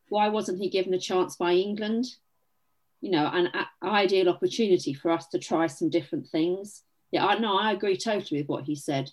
Why 0.08 0.28
wasn't 0.28 0.60
he 0.60 0.68
given 0.68 0.94
a 0.94 0.98
chance 0.98 1.36
by 1.36 1.52
England? 1.52 2.06
You 3.04 3.10
know, 3.10 3.26
an 3.26 3.46
a- 3.48 3.86
ideal 3.86 4.28
opportunity 4.28 4.94
for 4.94 5.10
us 5.10 5.28
to 5.28 5.38
try 5.38 5.66
some 5.66 5.90
different 5.90 6.26
things 6.28 6.84
yeah, 7.14 7.26
I 7.26 7.38
no, 7.38 7.56
I 7.56 7.70
agree 7.70 7.96
totally 7.96 8.40
with 8.40 8.48
what 8.48 8.64
he 8.64 8.74
said. 8.74 9.08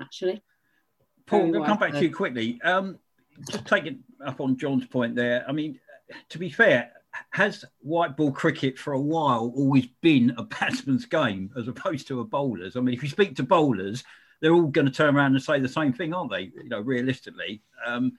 Actually, 0.00 0.42
Paul, 1.26 1.42
I'm 1.42 1.52
going 1.52 1.66
come 1.66 1.78
back 1.78 1.92
to 1.92 2.00
you 2.00 2.10
quickly. 2.10 2.58
Um, 2.64 2.98
just 3.50 3.66
taking 3.66 3.98
up 4.24 4.40
on 4.40 4.56
John's 4.56 4.86
point 4.86 5.14
there. 5.14 5.44
I 5.46 5.52
mean, 5.52 5.78
to 6.30 6.38
be 6.38 6.48
fair, 6.48 6.90
has 7.32 7.66
white 7.80 8.16
ball 8.16 8.32
cricket 8.32 8.78
for 8.78 8.94
a 8.94 9.00
while 9.00 9.52
always 9.54 9.88
been 10.00 10.32
a 10.38 10.42
batsman's 10.42 11.04
game 11.04 11.50
as 11.54 11.68
opposed 11.68 12.08
to 12.08 12.20
a 12.20 12.24
bowler's? 12.24 12.76
I 12.76 12.80
mean, 12.80 12.94
if 12.94 13.02
you 13.02 13.10
speak 13.10 13.36
to 13.36 13.42
bowlers, 13.42 14.04
they're 14.40 14.54
all 14.54 14.62
going 14.62 14.86
to 14.86 14.92
turn 14.92 15.14
around 15.14 15.34
and 15.34 15.42
say 15.42 15.60
the 15.60 15.68
same 15.68 15.92
thing, 15.92 16.14
aren't 16.14 16.30
they? 16.30 16.50
You 16.62 16.70
know, 16.70 16.80
realistically. 16.80 17.60
Um, 17.86 18.12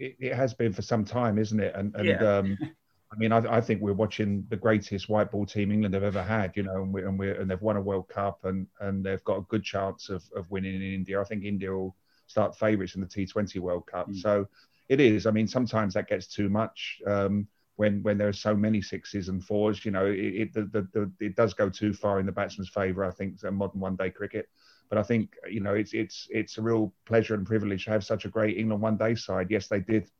it, 0.00 0.16
it, 0.18 0.34
has 0.34 0.52
been 0.52 0.72
for 0.72 0.82
some 0.82 1.04
time, 1.04 1.38
isn't 1.38 1.60
it? 1.60 1.76
And, 1.76 1.94
and 1.94 2.08
yeah. 2.08 2.38
um, 2.38 2.58
I 3.12 3.16
mean, 3.16 3.30
I, 3.30 3.56
I, 3.56 3.60
think 3.60 3.82
we're 3.82 3.92
watching 3.92 4.46
the 4.48 4.56
greatest 4.56 5.08
white 5.08 5.30
ball 5.30 5.44
team 5.44 5.70
England 5.70 5.92
have 5.92 6.02
ever 6.02 6.22
had, 6.22 6.56
you 6.56 6.62
know, 6.62 6.82
and, 6.82 6.92
we, 6.92 7.02
and, 7.02 7.18
we 7.18 7.30
and 7.30 7.50
they've 7.50 7.60
won 7.60 7.76
a 7.76 7.80
World 7.80 8.08
Cup 8.08 8.44
and, 8.44 8.66
and 8.80 9.04
they've 9.04 9.22
got 9.24 9.36
a 9.38 9.42
good 9.42 9.62
chance 9.62 10.08
of, 10.08 10.24
of 10.34 10.50
winning 10.50 10.76
in 10.76 10.82
India. 10.82 11.20
I 11.20 11.24
think 11.24 11.44
India 11.44 11.70
will 11.70 11.94
start 12.26 12.56
favourites 12.56 12.94
in 12.94 13.02
the 13.02 13.06
T20 13.06 13.58
World 13.60 13.86
Cup. 13.86 14.08
Mm. 14.08 14.16
So 14.16 14.48
it 14.88 15.00
is. 15.00 15.26
I 15.26 15.30
mean, 15.30 15.46
sometimes 15.46 15.94
that 15.94 16.08
gets 16.08 16.26
too 16.26 16.48
much 16.48 17.00
um, 17.06 17.46
when 17.76 18.02
when 18.02 18.18
there 18.18 18.28
are 18.28 18.32
so 18.32 18.54
many 18.54 18.80
sixes 18.80 19.28
and 19.28 19.44
fours. 19.44 19.84
You 19.84 19.90
know, 19.90 20.06
it 20.06 20.18
it, 20.18 20.54
the, 20.54 20.62
the, 20.64 20.88
the, 20.92 21.26
it 21.26 21.36
does 21.36 21.54
go 21.54 21.68
too 21.68 21.92
far 21.92 22.18
in 22.18 22.26
the 22.26 22.32
batsman's 22.32 22.70
favour. 22.70 23.04
I 23.04 23.10
think 23.10 23.42
in 23.44 23.54
modern 23.54 23.80
one 23.80 23.96
day 23.96 24.10
cricket. 24.10 24.48
But 24.88 24.98
I 24.98 25.02
think 25.02 25.36
you 25.50 25.60
know 25.60 25.74
it's 25.74 25.94
it's 25.94 26.28
it's 26.30 26.58
a 26.58 26.62
real 26.62 26.92
pleasure 27.06 27.34
and 27.34 27.46
privilege 27.46 27.84
to 27.84 27.90
have 27.90 28.04
such 28.04 28.24
a 28.24 28.28
great 28.28 28.58
England 28.58 28.82
one 28.82 28.96
day 28.96 29.14
side. 29.14 29.50
Yes, 29.50 29.68
they 29.68 29.80
did 29.80 30.10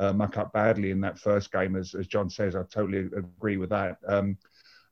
uh, 0.00 0.12
muck 0.12 0.36
up 0.38 0.52
badly 0.52 0.90
in 0.90 1.00
that 1.02 1.18
first 1.18 1.52
game, 1.52 1.76
as, 1.76 1.94
as 1.94 2.06
John 2.06 2.28
says. 2.28 2.56
I 2.56 2.62
totally 2.62 3.08
agree 3.16 3.58
with 3.58 3.70
that. 3.70 3.98
Um, 4.08 4.36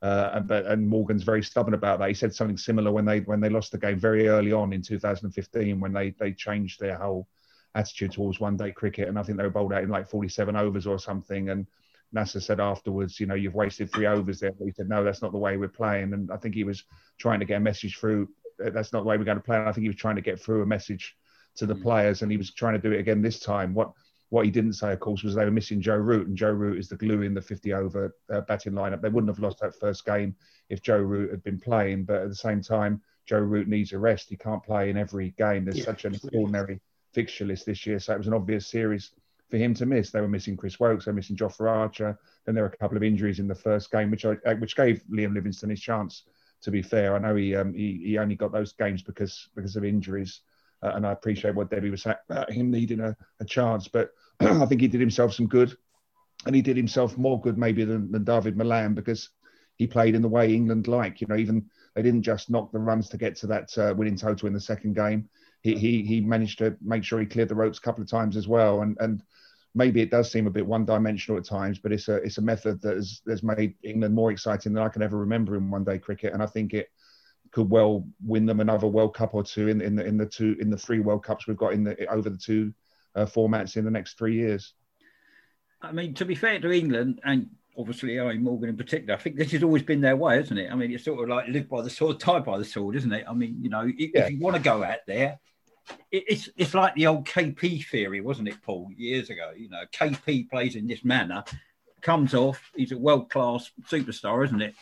uh, 0.03 0.38
but 0.41 0.67
and 0.67 0.87
Morgan's 0.87 1.25
very 1.25 1.43
stubborn 1.43 1.75
about 1.75 1.99
that. 1.99 2.09
He 2.09 2.15
said 2.15 2.33
something 2.33 2.57
similar 2.57 2.93
when 2.93 3.05
they 3.05 3.21
when 3.21 3.41
they 3.41 3.49
lost 3.49 3.73
the 3.73 3.79
game 3.79 3.99
very 3.99 4.29
early 4.29 4.53
on 4.53 4.73
in 4.73 4.81
2015 4.81 5.81
when 5.81 5.93
they 5.93 6.11
they 6.21 6.33
changed 6.33 6.79
their 6.79 6.97
whole 6.97 7.27
attitude 7.75 8.12
towards 8.12 8.38
one 8.38 8.57
day 8.57 8.71
cricket 8.71 9.09
and 9.09 9.19
I 9.19 9.25
think 9.25 9.38
they 9.38 9.45
were 9.45 9.50
bowled 9.50 9.73
out 9.73 9.83
in 9.83 9.88
like 9.88 10.09
47 10.09 10.55
overs 10.55 10.87
or 10.87 11.00
something 11.00 11.50
and 11.50 11.67
Nasser 12.12 12.41
said 12.41 12.61
afterwards, 12.61 13.21
you 13.21 13.27
know, 13.27 13.35
you've 13.35 13.55
wasted 13.55 13.93
three 13.93 14.07
overs 14.07 14.41
there. 14.41 14.53
But 14.53 14.65
he 14.65 14.73
said, 14.73 14.88
no, 14.88 15.05
that's 15.05 15.21
not 15.21 15.33
the 15.33 15.38
way 15.38 15.57
we're 15.57 15.69
playing. 15.69 16.15
And 16.15 16.31
I 16.31 16.37
think 16.37 16.55
he 16.55 16.65
was 16.65 16.85
trying 17.19 17.41
to 17.41 17.47
get 17.47 17.59
a 17.59 17.61
message 17.61 17.99
through. 17.99 18.29
That's 18.59 18.93
not 18.93 19.00
the 19.00 19.09
way 19.09 19.19
we're 19.19 19.25
going 19.25 19.37
to 19.37 19.45
play. 19.45 19.59
And 19.59 19.69
I 19.69 19.73
think 19.73 19.83
he 19.83 19.88
was 19.88 19.97
trying 19.97 20.17
to 20.17 20.23
get 20.23 20.41
through 20.41 20.62
a 20.62 20.67
message 20.67 21.17
to 21.57 21.67
the 21.67 21.75
mm. 21.75 21.83
players, 21.83 22.23
and 22.23 22.31
he 22.31 22.38
was 22.38 22.53
trying 22.53 22.75
to 22.75 22.79
do 22.81 22.93
it 22.93 23.00
again 23.00 23.21
this 23.21 23.41
time. 23.41 23.75
What 23.75 23.93
what 24.30 24.44
he 24.44 24.50
didn't 24.50 24.75
say, 24.75 24.92
of 24.92 25.00
course, 25.00 25.23
was 25.23 25.35
they 25.35 25.44
were 25.44 25.50
missing 25.50 25.80
Joe 25.80 25.97
Root, 25.97 26.28
and 26.28 26.37
Joe 26.37 26.50
Root 26.50 26.78
is 26.78 26.88
the 26.88 26.97
glue 26.97 27.23
in 27.23 27.35
the 27.35 27.40
50 27.40 27.73
over 27.73 28.14
uh, 28.30 28.42
batting 28.42 28.75
lineup. 28.75 29.00
They 29.00 29.08
wouldn't 29.08 29.30
have 29.30 29.38
lost 29.38 29.61
that 29.61 29.78
first 29.78 30.04
game 30.04 30.37
if 30.68 30.82
Joe 30.82 30.99
Root 30.99 31.30
had 31.30 31.42
been 31.42 31.58
playing, 31.58 32.04
but 32.04 32.23
at 32.23 32.28
the 32.28 32.35
same 32.35 32.61
time, 32.61 33.00
Joe 33.25 33.38
Root 33.38 33.68
needs 33.68 33.92
a 33.92 33.99
rest. 33.99 34.28
He 34.28 34.37
can't 34.37 34.62
play 34.62 34.90
in 34.90 34.97
every 34.97 35.30
game. 35.38 35.64
There's 35.64 35.78
yeah, 35.78 35.85
such 35.85 36.04
an 36.04 36.14
extraordinary 36.14 36.80
fixture 37.12 37.47
list 37.47 37.66
this 37.66 37.87
year, 37.87 37.99
so 37.99 38.14
it 38.14 38.18
was 38.18 38.26
an 38.26 38.35
obvious 38.35 38.66
series 38.66 39.12
for 39.50 39.56
him 39.56 39.75
to 39.75 39.87
miss. 39.87 40.11
They 40.11 40.20
were 40.20 40.28
missing 40.28 40.56
Chris 40.56 40.78
Woakes, 40.78 41.04
they 41.04 41.11
were 41.11 41.16
missing 41.16 41.37
Jofra 41.37 41.70
Archer. 41.70 42.18
Then 42.44 42.54
there 42.54 42.64
were 42.64 42.70
a 42.70 42.76
couple 42.76 42.97
of 42.97 43.02
injuries 43.02 43.38
in 43.38 43.49
the 43.49 43.54
first 43.54 43.90
game, 43.90 44.11
which 44.11 44.25
I, 44.25 44.37
uh, 44.47 44.54
which 44.56 44.76
gave 44.76 45.02
Liam 45.11 45.35
Livingstone 45.35 45.70
his 45.70 45.80
chance. 45.80 46.25
To 46.62 46.70
be 46.70 46.82
fair, 46.82 47.14
I 47.14 47.18
know 47.18 47.37
he 47.37 47.54
um, 47.54 47.73
he, 47.73 48.00
he 48.04 48.18
only 48.18 48.35
got 48.35 48.52
those 48.52 48.73
games 48.73 49.02
because 49.02 49.49
because 49.54 49.76
of 49.76 49.85
injuries, 49.85 50.40
uh, 50.82 50.92
and 50.94 51.06
I 51.06 51.12
appreciate 51.12 51.54
what 51.54 51.70
Debbie 51.70 51.90
was 51.90 52.02
saying 52.02 52.16
about 52.28 52.52
him 52.52 52.70
needing 52.70 53.00
a, 53.00 53.16
a 53.40 53.44
chance, 53.44 53.88
but 53.88 54.11
I 54.40 54.66
think 54.66 54.80
he 54.80 54.88
did 54.88 55.00
himself 55.00 55.35
some 55.35 55.47
good, 55.47 55.76
and 56.47 56.54
he 56.54 56.62
did 56.62 56.76
himself 56.76 57.18
more 57.18 57.40
good 57.40 57.58
maybe 57.58 57.85
than, 57.85 58.11
than 58.12 58.25
Dawid 58.25 58.56
Malan 58.56 58.94
because 58.94 59.30
he 59.76 59.87
played 59.87 60.14
in 60.14 60.23
the 60.23 60.28
way 60.28 60.52
England 60.52 60.88
like. 60.88 61.20
You 61.20 61.26
know, 61.28 61.37
even 61.37 61.66
they 61.94 62.02
didn't 62.02 62.23
just 62.23 62.50
knock 62.50 62.73
the 62.73 62.78
runs 62.78 63.08
to 63.08 63.16
get 63.16 63.37
to 63.37 63.47
that 63.49 63.76
uh, 63.78 63.94
winning 63.97 64.16
total 64.16 64.47
in 64.47 64.54
the 64.54 64.61
second 64.61 64.94
game. 64.94 65.28
He, 65.62 65.76
he 65.76 66.02
he 66.02 66.20
managed 66.20 66.58
to 66.58 66.76
make 66.80 67.02
sure 67.02 67.18
he 67.18 67.26
cleared 67.26 67.49
the 67.49 67.54
ropes 67.56 67.78
a 67.78 67.82
couple 67.82 68.02
of 68.02 68.11
times 68.11 68.37
as 68.37 68.47
well, 68.47 68.82
and 68.82 68.97
and 69.00 69.23
maybe 69.75 70.00
it 70.00 70.11
does 70.11 70.30
seem 70.30 70.47
a 70.47 70.50
bit 70.50 70.66
one-dimensional 70.66 71.38
at 71.38 71.44
times, 71.44 71.78
but 71.78 71.92
it's 71.92 72.08
a 72.08 72.16
it's 72.16 72.38
a 72.38 72.42
method 72.42 72.80
that 72.82 72.97
has, 72.97 73.20
has 73.26 73.42
made 73.42 73.75
England 73.82 74.14
more 74.14 74.30
exciting 74.30 74.73
than 74.73 74.82
I 74.82 74.88
can 74.88 75.02
ever 75.02 75.16
remember 75.16 75.56
in 75.56 75.70
one-day 75.70 75.99
cricket, 75.99 76.32
and 76.32 76.42
I 76.42 76.47
think 76.47 76.75
it 76.75 76.88
could 77.52 77.71
well 77.71 78.07
win 78.25 78.47
them 78.47 78.61
another 78.61 78.87
World 78.87 79.14
Cup 79.14 79.35
or 79.35 79.43
two 79.43 79.69
in 79.69 79.81
in 79.81 79.97
the 79.97 80.05
in 80.05 80.17
the 80.17 80.26
two 80.26 80.57
in 80.61 80.71
the 80.71 80.78
three 80.78 81.00
World 81.00 81.25
Cups 81.25 81.47
we've 81.47 81.57
got 81.57 81.73
in 81.73 81.85
the 81.85 82.07
over 82.07 82.31
the 82.31 82.37
two 82.37 82.73
uh, 83.14 83.26
formats 83.26 83.76
in 83.76 83.85
the 83.85 83.90
next 83.90 84.19
three 84.19 84.35
years. 84.35 84.75
I 85.81 85.93
mean, 85.93 86.14
to 86.14 86.25
be 86.25 86.35
fair 86.35 86.59
to 86.59 86.73
England 86.73 87.21
and 87.25 87.50
obviously 87.78 88.11
Eoin 88.11 88.40
Morgan 88.40 88.69
in 88.69 88.76
particular, 88.76 89.14
I 89.14 89.19
think 89.19 89.37
this 89.37 89.52
has 89.52 89.62
always 89.62 89.85
been 89.85 90.00
their 90.00 90.17
way, 90.17 90.40
isn't 90.40 90.59
it? 90.59 90.71
I 90.71 90.75
mean, 90.75 90.90
it's 90.90 91.05
sort 91.05 91.23
of 91.23 91.28
like 91.28 91.49
live 91.49 91.69
by 91.69 91.83
the 91.83 91.90
sword, 91.90 92.19
die 92.19 92.40
by 92.40 92.59
the 92.59 92.64
sword, 92.64 92.97
isn't 92.97 93.12
it? 93.12 93.25
I 93.28 93.33
mean, 93.33 93.59
you 93.61 93.71
know, 93.71 93.87
if, 93.87 94.11
yeah. 94.14 94.25
if 94.25 94.33
you 94.33 94.40
want 94.40 94.57
to 94.57 94.62
go 94.62 94.83
out 94.83 94.99
there, 95.07 95.38
it, 96.11 96.25
it's 96.28 96.49
it's 96.57 96.75
like 96.75 96.95
the 96.95 97.07
old 97.07 97.26
KP 97.26 97.87
theory, 97.87 98.21
wasn't 98.21 98.49
it, 98.49 98.61
Paul, 98.62 98.90
years 98.97 99.31
ago? 99.31 99.52
You 99.57 99.71
know, 99.71 99.83
KP 99.93 100.50
plays 100.50 100.75
in 100.75 100.87
this 100.87 101.05
manner, 101.05 101.45
comes 102.02 102.35
off, 102.35 102.71
he's 102.76 102.93
a 102.93 102.99
world 102.99 103.31
class 103.31 103.71
superstar, 103.88 104.45
isn't 104.45 104.61
it? 104.61 104.75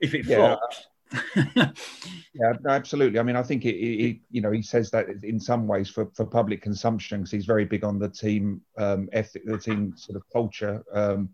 If 0.00 0.14
it 0.14 0.26
yeah. 0.26 0.36
flops, 0.36 0.86
yeah, 1.36 2.52
absolutely. 2.68 3.18
I 3.18 3.22
mean, 3.22 3.36
I 3.36 3.42
think 3.42 3.64
it, 3.64 3.76
it, 3.76 4.18
you 4.30 4.40
know, 4.40 4.50
he 4.50 4.62
says 4.62 4.90
that 4.90 5.06
in 5.22 5.38
some 5.38 5.66
ways 5.66 5.88
for, 5.88 6.10
for 6.14 6.24
public 6.24 6.62
consumption 6.62 7.20
because 7.20 7.30
he's 7.30 7.46
very 7.46 7.64
big 7.64 7.84
on 7.84 7.98
the 7.98 8.08
team 8.08 8.60
um, 8.76 9.08
ethic, 9.12 9.44
the 9.44 9.58
team 9.58 9.94
sort 9.96 10.16
of 10.16 10.22
culture. 10.32 10.84
Um, 10.92 11.28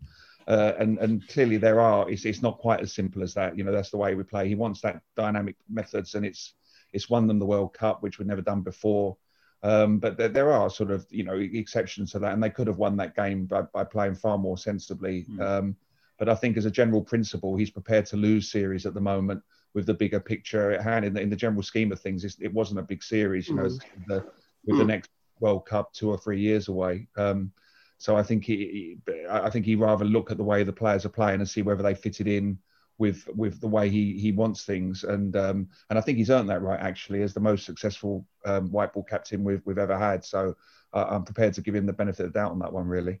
uh, 0.47 0.73
and 0.77 0.97
and 0.99 1.27
clearly 1.29 1.57
there 1.57 1.79
are. 1.79 2.09
It's, 2.09 2.25
it's 2.25 2.41
not 2.41 2.59
quite 2.59 2.81
as 2.81 2.93
simple 2.93 3.23
as 3.23 3.33
that. 3.33 3.57
You 3.57 3.63
know, 3.63 3.71
that's 3.71 3.91
the 3.91 3.97
way 3.97 4.13
we 4.13 4.23
play. 4.23 4.47
He 4.47 4.55
wants 4.55 4.81
that 4.81 5.01
dynamic 5.15 5.55
methods, 5.69 6.15
and 6.15 6.25
it's 6.25 6.55
it's 6.91 7.09
won 7.09 7.27
them 7.27 7.39
the 7.39 7.45
World 7.45 7.73
Cup, 7.73 8.03
which 8.03 8.19
we've 8.19 8.27
never 8.27 8.41
done 8.41 8.61
before. 8.61 9.17
Um, 9.63 9.99
but 9.99 10.17
there, 10.17 10.27
there, 10.27 10.51
are 10.51 10.69
sort 10.69 10.91
of 10.91 11.07
you 11.09 11.23
know 11.23 11.35
exceptions 11.35 12.11
to 12.11 12.19
that, 12.19 12.33
and 12.33 12.43
they 12.43 12.49
could 12.49 12.67
have 12.67 12.77
won 12.77 12.97
that 12.97 13.15
game 13.15 13.45
by, 13.45 13.61
by 13.61 13.85
playing 13.85 14.15
far 14.15 14.37
more 14.37 14.57
sensibly. 14.57 15.25
Mm. 15.31 15.41
Um, 15.41 15.75
but 16.19 16.27
I 16.27 16.35
think 16.35 16.57
as 16.57 16.65
a 16.65 16.71
general 16.71 17.01
principle, 17.01 17.55
he's 17.55 17.71
prepared 17.71 18.05
to 18.07 18.17
lose 18.17 18.51
series 18.51 18.85
at 18.85 18.93
the 18.93 19.01
moment 19.01 19.41
with 19.73 19.85
the 19.85 19.93
bigger 19.93 20.19
picture 20.19 20.71
at 20.71 20.83
hand. 20.83 21.05
In 21.05 21.13
the, 21.13 21.21
in 21.21 21.29
the 21.29 21.35
general 21.35 21.63
scheme 21.63 21.91
of 21.91 21.99
things, 21.99 22.23
it 22.39 22.53
wasn't 22.53 22.79
a 22.79 22.83
big 22.83 23.03
series, 23.03 23.47
you 23.47 23.55
know, 23.55 23.63
mm. 23.63 23.79
the, 24.07 24.25
with 24.65 24.75
mm. 24.75 24.79
the 24.79 24.85
next 24.85 25.09
World 25.39 25.65
Cup 25.65 25.93
two 25.93 26.09
or 26.09 26.17
three 26.17 26.39
years 26.39 26.67
away. 26.67 27.07
Um, 27.17 27.51
so 27.97 28.17
I 28.17 28.23
think 28.23 28.43
he, 28.43 28.97
he, 29.07 29.27
I 29.29 29.49
think 29.49 29.65
he 29.65 29.75
rather 29.75 30.05
look 30.05 30.29
at 30.29 30.37
the 30.37 30.43
way 30.43 30.63
the 30.63 30.73
players 30.73 31.05
are 31.05 31.09
playing 31.09 31.39
and 31.39 31.49
see 31.49 31.61
whether 31.61 31.83
they 31.83 31.95
fitted 31.95 32.27
in 32.27 32.59
with 32.97 33.27
with 33.35 33.59
the 33.59 33.67
way 33.67 33.89
he 33.89 34.19
he 34.19 34.31
wants 34.31 34.65
things. 34.65 35.03
And 35.03 35.35
um, 35.35 35.69
and 35.89 35.97
I 35.97 36.01
think 36.01 36.17
he's 36.17 36.29
earned 36.29 36.49
that 36.49 36.61
right 36.61 36.79
actually 36.79 37.21
as 37.21 37.33
the 37.33 37.39
most 37.39 37.65
successful 37.65 38.25
um, 38.45 38.71
white 38.71 38.93
ball 38.93 39.03
captain 39.03 39.43
we've 39.43 39.61
we've 39.65 39.77
ever 39.77 39.97
had. 39.97 40.23
So 40.23 40.55
uh, 40.93 41.05
I'm 41.09 41.23
prepared 41.23 41.53
to 41.55 41.61
give 41.61 41.75
him 41.75 41.85
the 41.85 41.93
benefit 41.93 42.25
of 42.25 42.33
the 42.33 42.39
doubt 42.39 42.51
on 42.51 42.59
that 42.59 42.73
one, 42.73 42.87
really. 42.87 43.19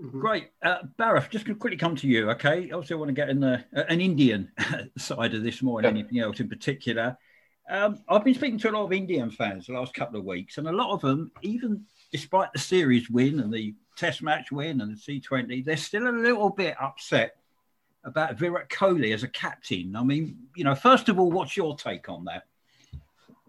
Mm-hmm. 0.00 0.20
Great. 0.20 0.50
Uh, 0.62 0.78
Barath, 0.98 1.30
just 1.30 1.46
going 1.46 1.56
to 1.56 1.60
quickly 1.60 1.78
come 1.78 1.96
to 1.96 2.06
you, 2.06 2.30
okay? 2.30 2.70
Obviously, 2.70 2.94
I 2.94 2.98
want 2.98 3.08
to 3.08 3.14
get 3.14 3.30
in 3.30 3.40
the 3.40 3.64
uh, 3.74 3.84
an 3.88 4.00
Indian 4.00 4.50
side 4.98 5.34
of 5.34 5.42
this 5.42 5.62
more 5.62 5.80
than 5.80 5.96
yeah. 5.96 6.00
anything 6.00 6.18
else 6.20 6.40
in 6.40 6.48
particular. 6.48 7.16
Um, 7.68 7.98
I've 8.08 8.24
been 8.24 8.34
speaking 8.34 8.58
to 8.58 8.70
a 8.70 8.72
lot 8.72 8.84
of 8.84 8.92
Indian 8.92 9.30
fans 9.30 9.66
the 9.66 9.72
last 9.72 9.94
couple 9.94 10.20
of 10.20 10.26
weeks, 10.26 10.58
and 10.58 10.68
a 10.68 10.72
lot 10.72 10.92
of 10.92 11.00
them, 11.00 11.32
even 11.42 11.84
despite 12.12 12.52
the 12.52 12.58
series 12.58 13.10
win 13.10 13.40
and 13.40 13.52
the 13.52 13.74
Test 13.96 14.22
match 14.22 14.52
win 14.52 14.82
and 14.82 14.94
the 14.94 15.20
T20, 15.20 15.64
they're 15.64 15.76
still 15.78 16.06
a 16.06 16.10
little 16.10 16.50
bit 16.50 16.76
upset 16.80 17.36
about 18.04 18.38
Virat 18.38 18.68
Kohli 18.68 19.14
as 19.14 19.22
a 19.22 19.28
captain. 19.28 19.96
I 19.96 20.02
mean, 20.02 20.36
you 20.54 20.64
know, 20.64 20.74
first 20.74 21.08
of 21.08 21.18
all, 21.18 21.32
what's 21.32 21.56
your 21.56 21.74
take 21.76 22.10
on 22.10 22.26
that? 22.26 22.44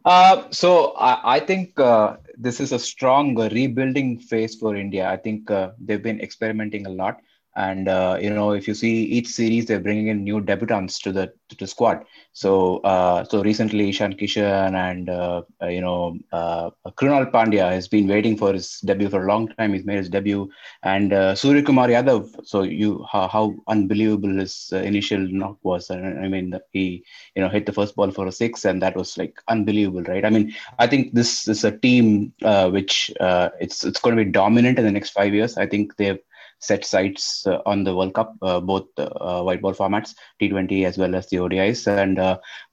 Uh, 0.05 0.49
so 0.51 0.93
I, 0.93 1.35
I 1.35 1.39
think 1.39 1.79
uh, 1.79 2.17
this 2.37 2.59
is 2.59 2.71
a 2.71 2.79
strong 2.79 3.35
rebuilding 3.35 4.19
phase 4.19 4.55
for 4.55 4.75
India. 4.75 5.09
I 5.09 5.17
think 5.17 5.51
uh, 5.51 5.71
they've 5.79 6.01
been 6.01 6.21
experimenting 6.21 6.85
a 6.85 6.89
lot, 6.89 7.21
and 7.57 7.89
uh, 7.89 8.17
you 8.21 8.29
know 8.29 8.51
if 8.51 8.67
you 8.67 8.75
see 8.75 9.03
each 9.17 9.27
series 9.27 9.65
they're 9.65 9.79
bringing 9.79 10.07
in 10.07 10.23
new 10.23 10.39
debutants 10.39 11.01
to 11.01 11.11
the 11.11 11.33
to 11.49 11.55
the 11.57 11.67
squad. 11.67 12.05
So 12.33 12.77
uh, 12.91 13.23
so 13.23 13.41
recently 13.41 13.89
Ishan 13.89 14.13
Kishan 14.13 14.75
and 14.75 15.09
uh, 15.09 15.41
uh 15.61 15.67
you 15.67 15.81
know 15.81 16.17
uh, 16.31 16.69
Krunal 16.99 17.31
Pandya 17.31 17.71
has 17.71 17.87
been 17.87 18.07
waiting 18.07 18.37
for 18.37 18.53
his 18.53 18.79
debut 18.81 19.09
for 19.09 19.23
a 19.23 19.27
long 19.27 19.47
time. 19.47 19.73
He's 19.73 19.85
made 19.85 19.97
his 19.97 20.09
debut. 20.09 20.49
And 20.83 21.13
uh, 21.13 21.33
Surya 21.33 21.63
Kumar 21.63 21.87
Yadav 21.87 22.45
so 22.45 22.61
you 22.61 23.03
how, 23.11 23.27
how 23.27 23.55
unbelievable 23.67 24.37
his 24.37 24.69
uh, 24.71 24.77
initial 24.77 25.19
knock 25.19 25.57
was. 25.63 25.89
I, 25.89 26.27
mean 26.27 26.53
he 26.73 27.03
you 27.35 27.41
know 27.41 27.49
hit 27.49 27.65
the 27.65 27.73
first 27.73 27.95
ball 27.95 28.11
for 28.11 28.27
a 28.27 28.31
six 28.31 28.65
and 28.65 28.81
that 28.83 28.95
was 28.95 29.17
like 29.17 29.41
unbelievable 29.47 30.03
right? 30.03 30.25
I 30.25 30.29
mean 30.29 30.53
I 30.77 30.85
think 30.85 31.15
this 31.15 31.47
is 31.47 31.63
a 31.63 31.75
team 31.75 32.33
which 32.77 33.11
it's 33.59 33.83
it's 33.83 33.99
going 33.99 34.15
to 34.15 34.23
be 34.23 34.29
dominant 34.29 34.77
in 34.77 34.85
the 34.85 34.91
next 34.91 35.09
five 35.09 35.33
years. 35.33 35.57
I 35.57 35.65
think 35.65 35.97
they've 35.97 36.19
set 36.59 36.85
sights 36.85 37.45
uh, 37.47 37.59
on 37.65 37.83
the 37.83 37.95
World 37.95 38.13
Cup, 38.13 38.35
uh, 38.41 38.59
both 38.59 38.87
uh, 38.97 39.41
white 39.43 39.61
ball 39.61 39.73
formats, 39.73 40.15
T20 40.41 40.85
as 40.85 40.97
well 40.97 41.15
as 41.15 41.27
the 41.27 41.37
ODIs. 41.37 41.87
And 41.87 42.17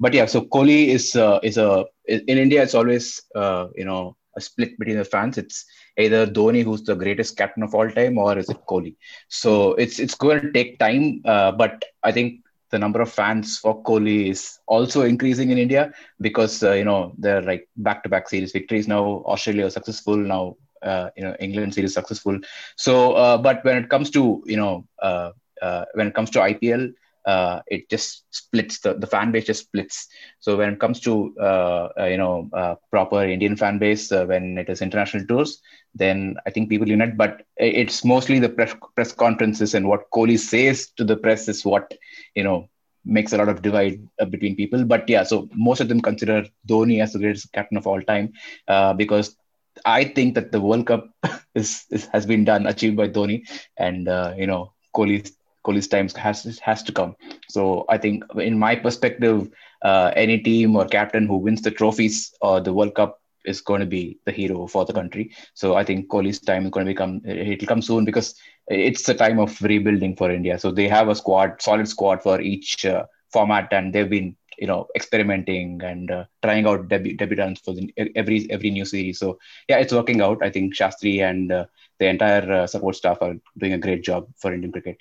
but 0.01 0.15
yeah, 0.15 0.27
so 0.27 0.43
Kohli 0.43 0.89
is 0.89 1.17
is 1.43 1.59
a 1.59 1.85
in 2.07 2.39
India. 2.39 2.63
It's 2.63 2.75
always 2.75 3.21
you 3.35 3.85
know 3.85 4.17
a 4.37 4.41
split 4.41 4.79
between 4.79 4.99
the 4.99 5.05
fans. 5.05 5.39
It's 5.39 5.65
either 5.99 6.27
Dhoni, 6.27 6.63
who's 6.63 6.83
the 6.83 6.95
greatest 6.95 7.37
captain 7.37 7.63
of 7.63 7.75
all 7.75 7.91
time, 7.91 8.19
or 8.19 8.39
is 8.39 8.49
it 8.49 8.59
Kohli? 8.69 8.97
So 9.29 9.75
it's 9.75 9.99
it's 9.99 10.15
going 10.15 10.41
to 10.41 10.53
take 10.53 10.79
time, 10.79 11.23
uh, 11.25 11.53
but 11.53 11.85
I 12.03 12.13
think 12.13 12.41
the 12.71 12.79
number 12.79 13.01
of 13.01 13.13
fans 13.13 13.59
for 13.59 13.83
Kohli 13.85 14.31
is 14.31 14.59
also 14.67 15.03
increasing 15.03 15.51
in 15.51 15.59
India 15.59 15.93
because 16.21 16.63
uh, 16.63 16.73
you 16.73 16.85
know 16.85 17.15
they're 17.19 17.43
like 17.43 17.69
back-to-back 17.77 18.29
series 18.29 18.53
victories 18.53 18.89
now. 18.89 19.23
Australia 19.27 19.71
successful 19.71 20.17
now 20.17 20.57
uh, 20.85 21.11
you 21.17 21.25
know 21.25 21.35
England 21.41 21.75
series 21.75 21.95
successful. 21.95 22.39
So, 22.77 23.13
uh, 23.13 23.39
but 23.39 23.65
when 23.65 23.77
it 23.77 23.89
comes 23.89 24.11
to 24.11 24.43
you 24.47 24.57
know 24.57 24.87
uh, 25.03 25.31
uh 25.63 25.85
when 25.95 26.09
it 26.09 26.15
comes 26.15 26.31
to 26.31 26.41
IPL, 26.43 26.89
uh, 27.27 27.61
it 27.67 27.89
just 27.91 28.25
splits 28.31 28.81
the, 28.81 28.95
the 28.95 29.07
fan 29.07 29.33
base 29.33 29.47
just 29.47 29.63
splits. 29.63 30.09
So 30.41 30.57
when 30.57 30.75
it 30.75 30.81
comes 30.81 31.01
to 31.01 31.37
uh, 31.39 31.89
you 31.99 32.19
know 32.19 32.51
proper 32.91 33.25
Indian 33.25 33.57
fan 33.57 33.79
base 33.79 34.11
when 34.11 34.59
it 34.59 34.69
is 34.69 34.83
international 34.83 35.27
tours, 35.27 35.61
then 35.95 36.37
I 36.47 36.51
think 36.51 36.69
people 36.69 36.89
unite. 36.89 37.17
But 37.17 37.43
it's 37.57 38.05
mostly 38.05 38.39
the 38.39 38.49
press 38.49 38.75
press 38.95 39.13
conferences 39.13 39.75
and 39.75 39.89
what 39.89 40.11
Kohli 40.11 40.39
says 40.39 40.91
to 40.97 41.05
the 41.05 41.17
press 41.17 41.49
is 41.49 41.65
what 41.65 41.93
you 42.35 42.45
know 42.45 42.69
makes 43.05 43.33
a 43.33 43.37
lot 43.37 43.49
of 43.49 43.63
divide 43.63 44.01
uh, 44.21 44.25
between 44.25 44.57
people. 44.57 44.85
But 44.85 45.09
yeah, 45.09 45.25
so 45.25 45.49
most 45.55 45.81
of 45.81 45.89
them 45.89 46.01
consider 46.01 46.45
Dhoni 46.69 47.03
as 47.03 47.13
the 47.13 47.19
greatest 47.19 47.53
captain 47.53 47.77
of 47.77 47.87
all 47.87 48.01
time 48.03 48.33
uh, 48.69 48.95
because 48.95 49.37
I 49.85 50.05
think 50.05 50.35
that 50.35 50.53
the 50.53 50.61
World 50.61 50.87
Cup 50.87 51.09
is, 51.55 51.85
is 51.91 52.07
has 52.13 52.27
been 52.27 52.45
done, 52.45 52.67
achieved 52.67 52.97
by 52.97 53.09
Dhoni, 53.09 53.43
and 53.77 54.09
uh, 54.09 54.35
you 54.37 54.47
know 54.47 54.73
Kohli's 54.95 55.33
Kohli's 55.65 55.89
time 55.89 56.09
has 56.17 56.59
has 56.63 56.83
to 56.85 56.93
come. 56.93 57.17
So 57.49 57.85
I 57.89 57.99
think, 57.99 58.25
in 58.37 58.59
my 58.59 58.77
perspective, 58.77 59.49
uh, 59.83 60.11
any 60.17 60.39
team 60.39 60.77
or 60.77 60.87
captain 60.87 61.27
who 61.27 61.37
wins 61.39 61.63
the 61.63 61.71
trophies 61.71 62.33
or 62.41 62.61
the 62.61 62.73
World 62.73 62.95
Cup 62.95 63.21
is 63.45 63.61
going 63.61 63.81
to 63.81 63.87
be 63.87 64.19
the 64.25 64.33
hero 64.33 64.67
for 64.67 64.85
the 64.85 64.93
country. 64.93 65.31
So 65.55 65.75
I 65.75 65.85
think 65.85 66.09
Kohli's 66.09 66.41
time 66.41 66.65
is 66.65 66.71
going 66.71 66.87
to 66.87 66.93
become 66.93 67.21
it'll 67.25 67.67
come 67.67 67.83
soon 67.83 68.05
because 68.05 68.35
it's 68.69 69.09
a 69.09 69.15
time 69.15 69.39
of 69.39 69.61
rebuilding 69.63 70.17
for 70.17 70.31
India. 70.31 70.59
So 70.59 70.71
they 70.71 70.89
have 70.89 71.09
a 71.09 71.15
squad, 71.15 71.61
solid 71.61 71.89
squad 71.89 72.23
for 72.23 72.41
each 72.41 72.85
uh, 72.87 73.05
format, 73.33 73.69
and 73.73 73.93
they've 73.93 74.09
been 74.09 74.37
you 74.59 74.67
know 74.67 74.87
experimenting 74.95 75.81
and 75.83 76.11
uh, 76.11 76.25
trying 76.43 76.67
out 76.67 76.89
deb- 76.89 77.19
debutants 77.19 77.65
for 77.65 77.75
the, 77.75 77.93
every 78.17 78.51
every 78.51 78.71
new 78.71 78.85
series. 78.85 79.19
So 79.19 79.39
yeah 79.69 79.79
it's 79.79 79.93
working 79.93 80.21
out. 80.21 80.43
I 80.43 80.51
think 80.51 80.75
shastri 80.75 81.29
and 81.29 81.53
uh, 81.53 81.67
the 81.99 82.07
entire 82.07 82.51
uh, 82.53 82.67
support 82.67 82.97
staff 82.97 83.19
are 83.21 83.35
doing 83.59 83.73
a 83.73 83.79
great 83.79 84.03
job 84.03 84.29
for 84.37 84.53
indian 84.53 84.73
cricket. 84.73 84.99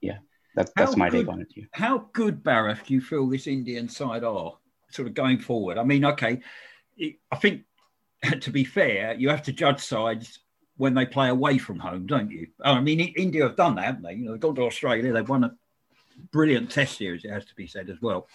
Yeah 0.00 0.18
that, 0.54 0.70
that's 0.76 0.96
my 0.96 1.10
good, 1.10 1.20
take 1.20 1.28
on 1.28 1.40
it 1.40 1.48
yeah. 1.54 1.64
how 1.72 2.08
good 2.12 2.42
Barath 2.42 2.86
do 2.86 2.94
you 2.94 3.00
feel 3.00 3.28
this 3.28 3.46
indian 3.46 3.88
side 3.88 4.24
are 4.24 4.52
sort 4.90 5.08
of 5.08 5.14
going 5.14 5.38
forward? 5.38 5.78
I 5.78 5.84
mean 5.84 6.04
okay 6.04 6.40
i 6.98 7.36
think 7.36 7.62
to 8.40 8.50
be 8.50 8.64
fair 8.64 9.14
you 9.14 9.28
have 9.28 9.42
to 9.42 9.52
judge 9.52 9.80
sides 9.80 10.40
when 10.76 10.94
they 10.94 11.06
play 11.06 11.28
away 11.28 11.58
from 11.58 11.78
home 11.78 12.06
don't 12.06 12.30
you? 12.30 12.48
I 12.62 12.80
mean 12.80 13.00
india 13.00 13.44
have 13.44 13.56
done 13.56 13.76
that 13.76 13.84
haven't 13.84 14.02
they? 14.02 14.14
You 14.14 14.26
know 14.26 14.32
they've 14.32 14.40
gone 14.40 14.54
to 14.56 14.62
australia 14.62 15.12
they've 15.12 15.28
won 15.28 15.44
a 15.44 15.54
brilliant 16.32 16.70
test 16.70 16.96
series 16.98 17.24
it 17.24 17.30
has 17.30 17.44
to 17.44 17.54
be 17.54 17.66
said 17.66 17.88
as 17.90 18.00
well 18.00 18.26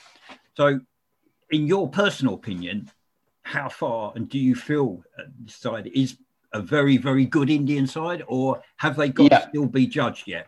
so, 0.60 0.82
in 1.52 1.68
your 1.68 1.88
personal 1.88 2.34
opinion, 2.34 2.92
how 3.44 3.70
far 3.70 4.12
and 4.14 4.28
do 4.28 4.38
you 4.38 4.56
feel 4.56 5.02
this 5.40 5.56
side 5.56 5.90
is 5.94 6.18
a 6.52 6.62
very, 6.62 6.98
very 6.98 7.26
good 7.26 7.50
Indian 7.50 7.88
side, 7.88 8.24
or 8.28 8.62
have 8.76 8.98
they 8.98 9.08
got 9.08 9.32
yeah. 9.32 9.40
to 9.40 9.50
still 9.50 9.68
be 9.68 9.88
judged 9.88 10.28
yet? 10.28 10.48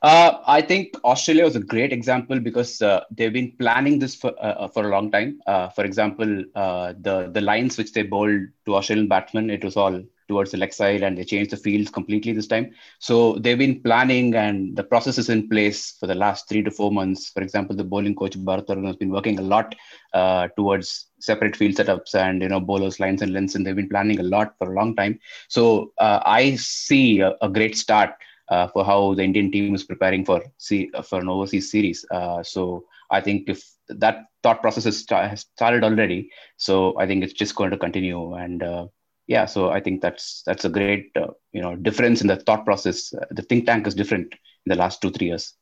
Uh, 0.00 0.38
I 0.46 0.62
think 0.62 0.94
Australia 1.04 1.44
was 1.44 1.56
a 1.56 1.60
great 1.60 1.92
example 1.92 2.40
because 2.40 2.80
uh, 2.80 3.04
they've 3.10 3.30
been 3.30 3.52
planning 3.58 3.98
this 3.98 4.14
for 4.14 4.32
uh, 4.40 4.64
uh 4.64 4.68
for 4.68 4.86
a 4.86 4.88
long 4.88 5.10
time. 5.10 5.40
Uh, 5.46 5.68
for 5.68 5.84
example, 5.84 6.42
uh, 6.54 6.94
the 6.98 7.28
the 7.30 7.42
lines 7.42 7.76
which 7.76 7.92
they 7.92 8.04
bowled 8.04 8.46
to 8.64 8.76
Australian 8.76 9.08
batsmen, 9.08 9.50
it 9.50 9.62
was 9.62 9.76
all 9.76 10.02
towards 10.28 10.50
the 10.52 10.56
leg 10.58 10.72
side 10.72 11.02
and 11.02 11.16
they 11.16 11.24
changed 11.24 11.50
the 11.50 11.56
fields 11.56 11.90
completely 11.90 12.32
this 12.32 12.46
time. 12.46 12.72
So 12.98 13.34
they've 13.34 13.58
been 13.58 13.82
planning 13.82 14.34
and 14.34 14.76
the 14.76 14.84
process 14.84 15.18
is 15.18 15.28
in 15.28 15.48
place 15.48 15.92
for 15.98 16.06
the 16.06 16.14
last 16.14 16.48
three 16.48 16.62
to 16.62 16.70
four 16.70 16.92
months. 16.92 17.30
For 17.30 17.42
example, 17.42 17.74
the 17.74 17.84
bowling 17.84 18.14
coach 18.14 18.38
Bharat 18.38 18.86
has 18.86 18.96
been 18.96 19.10
working 19.10 19.38
a 19.38 19.42
lot 19.42 19.74
uh, 20.14 20.48
towards 20.56 21.06
separate 21.20 21.56
field 21.56 21.74
setups 21.74 22.14
and 22.14 22.42
you 22.42 22.48
know 22.48 22.60
bowlers 22.60 23.00
lines 23.00 23.22
and 23.22 23.32
lengths 23.32 23.54
and 23.54 23.66
they've 23.66 23.74
been 23.74 23.88
planning 23.88 24.20
a 24.20 24.24
lot 24.24 24.54
for 24.58 24.70
a 24.70 24.74
long 24.74 24.94
time. 24.94 25.18
So 25.48 25.92
uh, 25.98 26.20
I 26.24 26.56
see 26.56 27.20
a, 27.20 27.34
a 27.42 27.48
great 27.48 27.76
start 27.76 28.10
uh, 28.48 28.68
for 28.68 28.84
how 28.84 29.14
the 29.14 29.22
Indian 29.22 29.50
team 29.50 29.74
is 29.74 29.84
preparing 29.84 30.24
for 30.24 30.42
see, 30.58 30.90
for 31.04 31.20
an 31.20 31.28
overseas 31.28 31.70
series. 31.70 32.04
Uh, 32.10 32.42
so 32.42 32.84
I 33.10 33.20
think 33.20 33.48
if 33.48 33.62
that 33.88 34.24
thought 34.42 34.60
process 34.62 34.84
has, 34.84 35.04
has 35.10 35.40
started 35.40 35.84
already, 35.84 36.30
so 36.56 36.98
I 36.98 37.06
think 37.06 37.24
it's 37.24 37.32
just 37.32 37.54
going 37.54 37.70
to 37.70 37.78
continue 37.78 38.34
and 38.34 38.62
uh, 38.62 38.86
yeah 39.28 39.44
so 39.44 39.70
i 39.70 39.78
think 39.78 40.02
that's 40.02 40.42
that's 40.44 40.64
a 40.64 40.68
great 40.68 41.12
uh, 41.14 41.28
you 41.52 41.62
know 41.62 41.76
difference 41.76 42.20
in 42.20 42.26
the 42.26 42.36
thought 42.36 42.64
process. 42.64 43.14
Uh, 43.14 43.26
the 43.30 43.42
think 43.42 43.66
tank 43.66 43.86
is 43.86 43.94
different 43.94 44.32
in 44.32 44.70
the 44.70 44.74
last 44.74 45.00
two 45.00 45.10
three 45.10 45.28
years. 45.28 45.54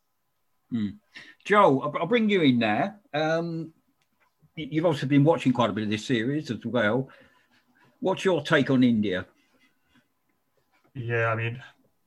Mm. 0.73 0.97
joe 1.45 1.81
I'll, 1.81 1.95
I'll, 2.01 2.07
bring 2.07 2.31
you 2.31 2.43
in 2.43 2.59
there. 2.59 2.99
Um, 3.13 3.73
you've 4.57 4.87
also 4.87 5.07
been 5.07 5.23
watching 5.23 5.53
quite 5.53 5.71
a 5.71 5.73
bit 5.73 5.85
of 5.85 5.91
this 5.91 6.07
series 6.07 6.51
as 6.51 6.65
well. 6.65 7.09
What's 8.01 8.25
your 8.25 8.43
take 8.43 8.71
on 8.71 8.83
india? 8.83 9.27
Yeah 10.95 11.27
i 11.27 11.35
mean 11.35 11.63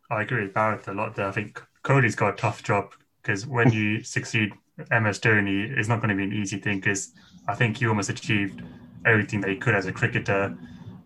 i 0.09 0.21
agree 0.23 0.43
with 0.43 0.53
Bharat 0.53 0.87
a 0.87 0.93
lot 0.93 1.15
there. 1.15 1.27
I 1.27 1.31
think 1.31 1.61
Kohli's 1.83 2.15
got 2.15 2.33
a 2.33 2.37
tough 2.37 2.63
job 2.63 2.91
because 3.21 3.45
when 3.45 3.71
you 3.71 4.03
succeed 4.15 4.51
ms 4.91 5.19
dhoni 5.19 5.77
it's 5.77 5.89
not 5.89 5.99
going 6.01 6.09
to 6.09 6.15
be 6.15 6.23
an 6.23 6.31
easy 6.31 6.57
thing 6.57 6.79
because 6.79 7.11
i 7.49 7.53
think 7.53 7.75
he 7.75 7.85
almost 7.85 8.09
achieved 8.09 8.61
everything 9.05 9.41
that 9.41 9.49
he 9.49 9.57
could 9.57 9.75
as 9.75 9.87
a 9.87 9.91
cricketer 9.91 10.57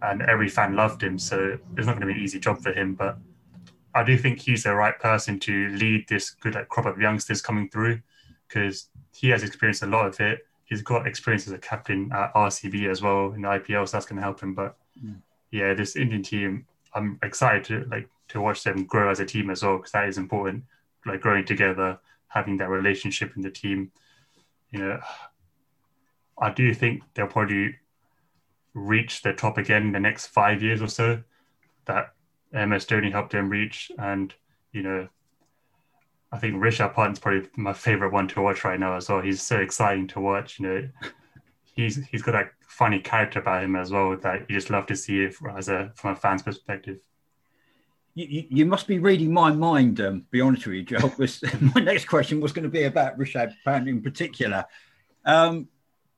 and 0.04 0.22
every 0.24 0.50
fan 0.50 0.76
loved 0.76 1.02
him. 1.02 1.18
So 1.18 1.58
it's 1.78 1.88
not 1.88 1.98
going 1.98 2.08
to 2.08 2.14
be 2.14 2.20
an 2.20 2.20
easy 2.20 2.40
job 2.40 2.60
for 2.62 2.74
him. 2.74 2.94
But 2.94 3.18
I 3.96 4.04
do 4.04 4.18
think 4.18 4.40
he's 4.40 4.64
the 4.64 4.76
right 4.76 4.98
person 5.00 5.40
to 5.42 5.70
lead 5.70 6.08
this 6.08 6.32
good 6.32 6.56
like, 6.56 6.68
crop 6.68 6.86
of 6.86 7.00
youngsters 7.00 7.42
coming 7.42 7.70
through 7.70 8.02
because 8.48 8.90
he 9.16 9.30
has 9.30 9.44
experienced 9.44 9.84
a 9.84 9.88
lot 9.88 10.08
of 10.08 10.20
it. 10.20 10.46
He's 10.66 10.82
got 10.82 11.08
experience 11.08 11.48
as 11.48 11.54
a 11.54 11.58
captain 11.58 12.12
at 12.14 12.34
RCB 12.34 12.90
as 12.90 13.02
well 13.02 13.32
in 13.34 13.42
the 13.42 13.48
IPL, 13.48 13.88
so 13.88 13.98
that's 13.98 14.06
going 14.06 14.18
to 14.18 14.24
help 14.24 14.42
him. 14.42 14.54
But 14.54 14.78
mm. 15.04 15.18
yeah, 15.52 15.74
this 15.74 15.96
Indian 15.96 16.24
team, 16.24 16.66
I'm 16.94 17.20
excited 17.24 17.64
to 17.66 17.88
like 17.90 18.10
to 18.30 18.42
watch 18.42 18.64
them 18.64 18.86
grow 18.86 19.10
as 19.10 19.20
a 19.20 19.26
team 19.26 19.50
as 19.50 19.64
well 19.64 19.78
because 19.78 19.92
that 19.92 20.08
is 20.08 20.18
important. 20.18 20.64
Like 21.06 21.22
growing 21.22 21.46
together, 21.46 22.00
having 22.28 22.58
that 22.58 22.70
relationship 22.70 23.34
in 23.36 23.42
the 23.42 23.52
team. 23.52 23.92
You 24.72 24.80
know, 24.80 25.00
I 26.40 26.52
do 26.52 26.74
think 26.74 27.04
they'll 27.14 27.28
probably 27.28 27.76
reach 28.74 29.22
the 29.22 29.34
top 29.34 29.58
again 29.58 29.84
in 29.84 29.92
the 29.92 30.00
next 30.00 30.28
five 30.28 30.62
years 30.62 30.82
or 30.82 30.88
so 30.88 31.22
that 31.86 32.14
MS 32.52 32.86
Dhoni 32.86 33.12
helped 33.12 33.32
them 33.32 33.50
reach. 33.50 33.92
And, 33.98 34.34
you 34.72 34.84
know, 34.84 35.08
I 36.32 36.40
think 36.40 36.56
Rishabh 36.56 36.96
Pant's 36.96 37.20
probably 37.20 37.48
my 37.56 37.74
favorite 37.74 38.12
one 38.12 38.28
to 38.30 38.42
watch 38.42 38.64
right 38.64 38.80
now 38.80 38.96
as 38.96 39.10
well. 39.10 39.22
He's 39.22 39.42
so 39.42 39.58
exciting 39.58 40.08
to 40.10 40.20
watch. 40.20 40.60
You 40.60 40.68
know, 40.68 40.90
he's 41.76 42.04
he's 42.08 42.24
got 42.24 42.36
a 42.36 42.50
funny 42.68 43.00
character 43.00 43.40
about 43.40 43.64
him 43.64 43.76
as 43.76 43.92
well 43.92 44.18
that 44.18 44.50
you 44.50 44.56
just 44.56 44.72
love 44.72 44.88
to 44.88 44.96
see 44.96 45.22
it 45.22 45.36
as 45.56 45.70
a 45.70 45.92
from 45.96 46.14
a 46.14 46.16
fan's 46.16 46.42
perspective. 46.42 47.00
You, 48.16 48.46
you 48.50 48.66
must 48.66 48.88
be 48.88 49.00
reading 49.00 49.34
my 49.34 49.52
mind, 49.52 50.00
um, 50.00 50.26
be 50.30 50.40
honest 50.40 50.68
with 50.68 50.76
you, 50.76 50.84
Joe. 50.84 51.12
my 51.76 51.82
next 51.82 52.06
question 52.06 52.42
was 52.42 52.52
going 52.52 52.64
to 52.64 52.70
be 52.70 52.84
about 52.84 53.18
Rishabh 53.18 53.54
Pant 53.66 53.88
in 53.88 54.02
particular. 54.02 54.66
Um, 55.26 55.68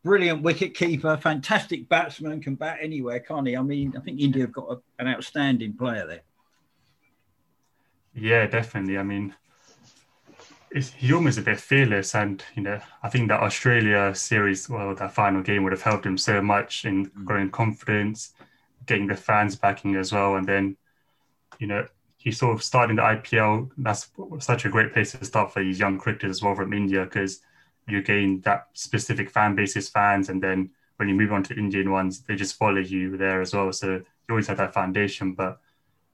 brilliant 0.05 0.43
wicket 0.43 0.75
keeper, 0.75 1.17
fantastic 1.17 1.89
batsman, 1.89 2.39
can 2.39 2.53
bat 2.53 2.77
anywhere, 2.79 3.19
can't 3.19 3.47
he? 3.47 3.57
I 3.57 3.61
mean, 3.63 3.91
I 3.97 4.01
think 4.01 4.21
India 4.21 4.43
have 4.43 4.53
got 4.53 4.69
a, 4.69 4.77
an 4.99 5.07
outstanding 5.07 5.73
player 5.73 6.05
there. 6.05 6.21
Yeah, 8.13 8.45
definitely. 8.45 8.99
I 8.99 9.03
mean, 9.03 9.33
he 10.95 11.11
almost 11.11 11.39
a 11.39 11.41
bit 11.41 11.59
fearless, 11.59 12.13
and 12.13 12.43
you 12.55 12.61
know, 12.61 12.79
I 13.01 13.09
think 13.09 13.29
that 13.29 13.41
Australia 13.41 14.13
series, 14.13 14.69
well, 14.69 14.93
that 14.93 15.13
final 15.13 15.41
game 15.41 15.63
would 15.63 15.71
have 15.73 15.81
helped 15.81 16.05
him 16.05 16.19
so 16.19 16.39
much 16.39 16.85
in 16.85 17.07
mm. 17.07 17.25
growing 17.25 17.49
confidence, 17.49 18.33
getting 18.85 19.07
the 19.07 19.15
fans 19.15 19.55
backing 19.55 19.95
as 19.95 20.13
well, 20.13 20.35
and 20.35 20.47
then, 20.47 20.77
you 21.57 21.65
know, 21.65 21.87
he 22.17 22.31
sort 22.31 22.53
of 22.53 22.63
started 22.63 22.97
the 22.97 23.01
IPL. 23.01 23.71
That's 23.79 24.11
such 24.37 24.65
a 24.65 24.69
great 24.69 24.93
place 24.93 25.13
to 25.13 25.25
start 25.25 25.51
for 25.51 25.63
these 25.63 25.79
young 25.79 25.97
cricketers 25.97 26.37
as 26.37 26.43
well 26.43 26.55
from 26.55 26.73
India 26.73 27.05
because 27.05 27.41
you 27.87 28.01
gain 28.01 28.41
that 28.41 28.67
specific 28.73 29.29
fan 29.29 29.55
base's 29.55 29.89
fans, 29.89 30.29
and 30.29 30.41
then 30.41 30.71
when 30.97 31.09
you 31.09 31.15
move 31.15 31.31
on 31.31 31.43
to 31.43 31.55
Indian 31.55 31.91
ones, 31.91 32.21
they 32.21 32.35
just 32.35 32.57
follow 32.57 32.79
you 32.79 33.17
there 33.17 33.41
as 33.41 33.53
well. 33.53 33.71
So 33.73 33.95
you 33.95 34.03
always 34.29 34.47
have 34.47 34.57
that 34.57 34.73
foundation. 34.73 35.33
But 35.33 35.59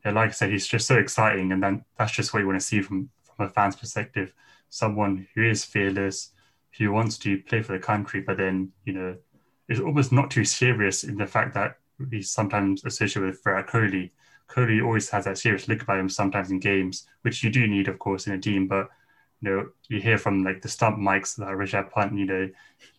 yeah, 0.04 0.12
like 0.12 0.30
I 0.30 0.34
said, 0.34 0.52
he's 0.52 0.68
just 0.68 0.88
so 0.88 0.98
exciting, 0.98 1.52
and 1.52 1.62
then 1.62 1.86
that's 1.98 2.12
just 2.12 2.34
what 2.34 2.40
you 2.40 2.48
want 2.48 2.60
to 2.60 2.66
see 2.66 2.82
from 2.82 3.10
from 3.24 3.46
a 3.46 3.50
fan's 3.50 3.76
perspective. 3.76 4.34
Someone 4.70 5.28
who 5.36 5.44
is 5.44 5.64
fearless, 5.64 6.32
who 6.78 6.92
wants 6.92 7.18
to 7.20 7.42
play 7.44 7.62
for 7.62 7.74
the 7.74 7.80
country, 7.80 8.22
but 8.22 8.38
then 8.38 8.72
you 8.86 8.94
know 8.94 9.16
is 9.70 9.80
almost 9.80 10.12
not 10.12 10.30
too 10.30 10.44
serious 10.44 11.04
in 11.04 11.18
the 11.18 11.26
fact 11.26 11.54
that 11.54 11.78
he's 12.10 12.32
sometimes 12.32 12.84
associated 12.84 13.28
with 13.28 13.44
Virat 13.44 13.68
Kohli. 13.68 14.12
Kohli 14.50 14.84
always 14.84 15.10
has 15.10 15.26
that 15.26 15.38
serious 15.38 15.68
look 15.68 15.82
about 15.82 16.00
him 16.00 16.10
sometimes 16.10 16.52
in 16.52 16.60
games, 16.60 17.08
which 17.22 17.44
you 17.44 17.50
do 17.50 17.68
need, 17.68 17.88
of 17.88 18.00
course, 18.00 18.28
in 18.28 18.34
a 18.34 18.40
team. 18.40 18.68
But 18.68 18.90
you 19.42 19.50
know, 19.50 19.68
you 19.90 20.00
hear 20.00 20.18
from 20.18 20.44
like 20.44 20.62
the 20.62 20.70
stump 20.70 20.98
mics 20.98 21.36
that 21.38 21.48
Rishabh 21.48 21.92
Pant, 21.92 22.16
you 22.16 22.26
know, 22.26 22.50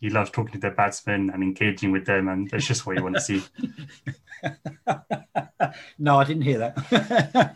he 0.01 0.11
loves 0.11 0.31
talking 0.31 0.53
to 0.53 0.59
the 0.59 0.71
batsmen 0.71 1.31
and 1.31 1.43
engaging 1.43 1.93
with 1.93 2.05
them, 2.05 2.29
and 2.29 2.51
that's 2.51 2.67
just 2.67 2.85
what 2.85 2.97
you 2.97 3.03
want 3.03 3.15
to 3.15 3.21
see. 3.21 3.43
no, 5.99 6.19
I 6.19 6.25
didn't 6.25 6.43
hear 6.43 6.59
that. 6.59 7.55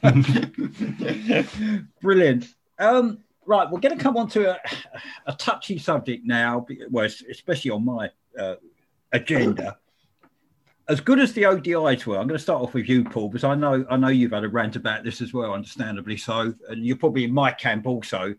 Brilliant. 2.01 2.47
Um, 2.79 3.25
right, 3.45 3.69
we're 3.69 3.81
going 3.81 3.97
to 3.97 4.03
come 4.03 4.17
on 4.17 4.29
to 4.29 4.53
a, 4.53 4.61
a 5.27 5.33
touchy 5.33 5.79
subject 5.79 6.25
now, 6.25 6.65
well, 6.91 7.09
especially 7.31 7.73
on 7.73 7.85
my 7.85 8.11
uh, 8.39 8.55
agenda. 9.13 9.79
As 10.89 11.01
good 11.01 11.19
as 11.19 11.33
the 11.33 11.43
ODIs 11.43 12.07
were, 12.07 12.19
I'm 12.19 12.29
going 12.29 12.39
to 12.39 12.43
start 12.43 12.63
off 12.63 12.75
with 12.75 12.89
you, 12.89 13.03
Paul, 13.03 13.29
because 13.29 13.43
I 13.43 13.57
know 13.57 13.85
I 13.91 13.97
know 13.97 14.07
you've 14.07 14.31
had 14.31 14.45
a 14.45 14.49
rant 14.49 14.77
about 14.77 15.03
this 15.03 15.21
as 15.21 15.33
well, 15.33 15.53
understandably 15.53 16.17
so, 16.17 16.55
and 16.69 16.87
you're 16.87 16.97
probably 16.97 17.25
in 17.25 17.35
my 17.35 17.51
camp 17.51 17.89
also 17.89 18.37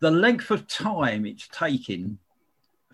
the 0.00 0.10
length 0.10 0.50
of 0.50 0.66
time 0.66 1.26
it's 1.26 1.48
taken 1.48 2.18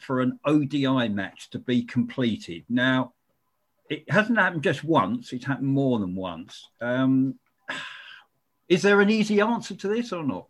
for 0.01 0.21
an 0.21 0.38
ODI 0.45 1.09
match 1.09 1.51
to 1.51 1.59
be 1.59 1.83
completed. 1.83 2.64
Now, 2.69 3.14
it 3.88 4.11
hasn't 4.11 4.38
happened 4.38 4.64
just 4.64 4.85
once, 4.85 5.33
it's 5.33 5.47
happened 5.47 5.69
more 5.69 5.99
than 5.99 6.14
once. 6.14 6.69
Um, 6.81 7.38
is 8.69 8.83
there 8.83 9.01
an 9.01 9.11
easy 9.11 9.40
answer 9.40 9.75
to 9.77 9.88
this 9.88 10.12
or 10.12 10.25
not? 10.25 10.47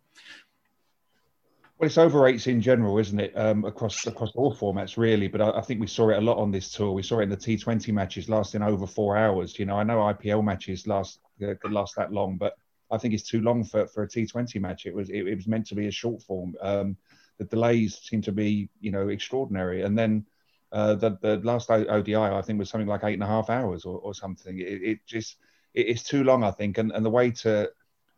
Well, 1.77 1.85
it's 1.85 1.99
over 1.99 2.21
rates 2.21 2.47
in 2.47 2.59
general, 2.59 2.97
isn't 2.97 3.19
it? 3.19 3.37
Um, 3.37 3.63
across 3.63 4.07
across 4.07 4.31
all 4.33 4.55
formats, 4.55 4.97
really. 4.97 5.27
But 5.27 5.41
I, 5.41 5.59
I, 5.59 5.61
think 5.61 5.79
we 5.79 5.85
saw 5.85 6.09
it 6.09 6.17
a 6.17 6.21
lot 6.21 6.39
on 6.39 6.49
this 6.49 6.71
tour. 6.71 6.91
We 6.91 7.03
saw 7.03 7.19
it 7.19 7.23
in 7.23 7.29
the 7.29 7.37
T20 7.37 7.93
matches 7.93 8.29
lasting 8.29 8.63
over 8.63 8.87
four 8.87 9.15
hours. 9.15 9.59
You 9.59 9.67
know, 9.67 9.77
I 9.77 9.83
know 9.83 9.97
IPL 9.97 10.43
matches 10.43 10.87
last 10.87 11.19
uh, 11.43 11.53
last 11.69 11.95
that 11.97 12.11
long, 12.11 12.37
but 12.37 12.55
I 12.91 12.97
think 12.97 13.13
it's 13.13 13.27
too 13.27 13.41
long 13.41 13.63
for, 13.63 13.87
for 13.87 14.03
a 14.03 14.07
T20 14.07 14.59
match. 14.61 14.85
It 14.85 14.93
was 14.93 15.09
it, 15.09 15.27
it 15.27 15.35
was 15.35 15.47
meant 15.47 15.67
to 15.67 15.75
be 15.75 15.87
a 15.87 15.91
short 15.91 16.21
form. 16.21 16.55
Um, 16.61 16.97
the 17.37 17.45
delays 17.45 17.99
seem 18.03 18.21
to 18.23 18.31
be 18.31 18.69
you 18.79 18.91
know 18.91 19.09
extraordinary, 19.09 19.83
and 19.83 19.97
then 19.97 20.25
uh, 20.71 20.95
the 20.95 21.17
the 21.21 21.37
last 21.37 21.69
ODI 21.69 22.15
I 22.15 22.41
think 22.41 22.59
was 22.59 22.69
something 22.69 22.87
like 22.87 23.03
eight 23.03 23.13
and 23.13 23.23
a 23.23 23.27
half 23.27 23.49
hours 23.49 23.85
or, 23.85 23.99
or 23.99 24.13
something. 24.13 24.59
It, 24.59 24.81
it 24.81 24.99
just 25.05 25.37
it, 25.73 25.87
it's 25.87 26.03
too 26.03 26.23
long, 26.23 26.43
I 26.43 26.51
think, 26.51 26.77
and 26.77 26.91
and 26.91 27.05
the 27.05 27.09
way 27.09 27.31
to 27.31 27.69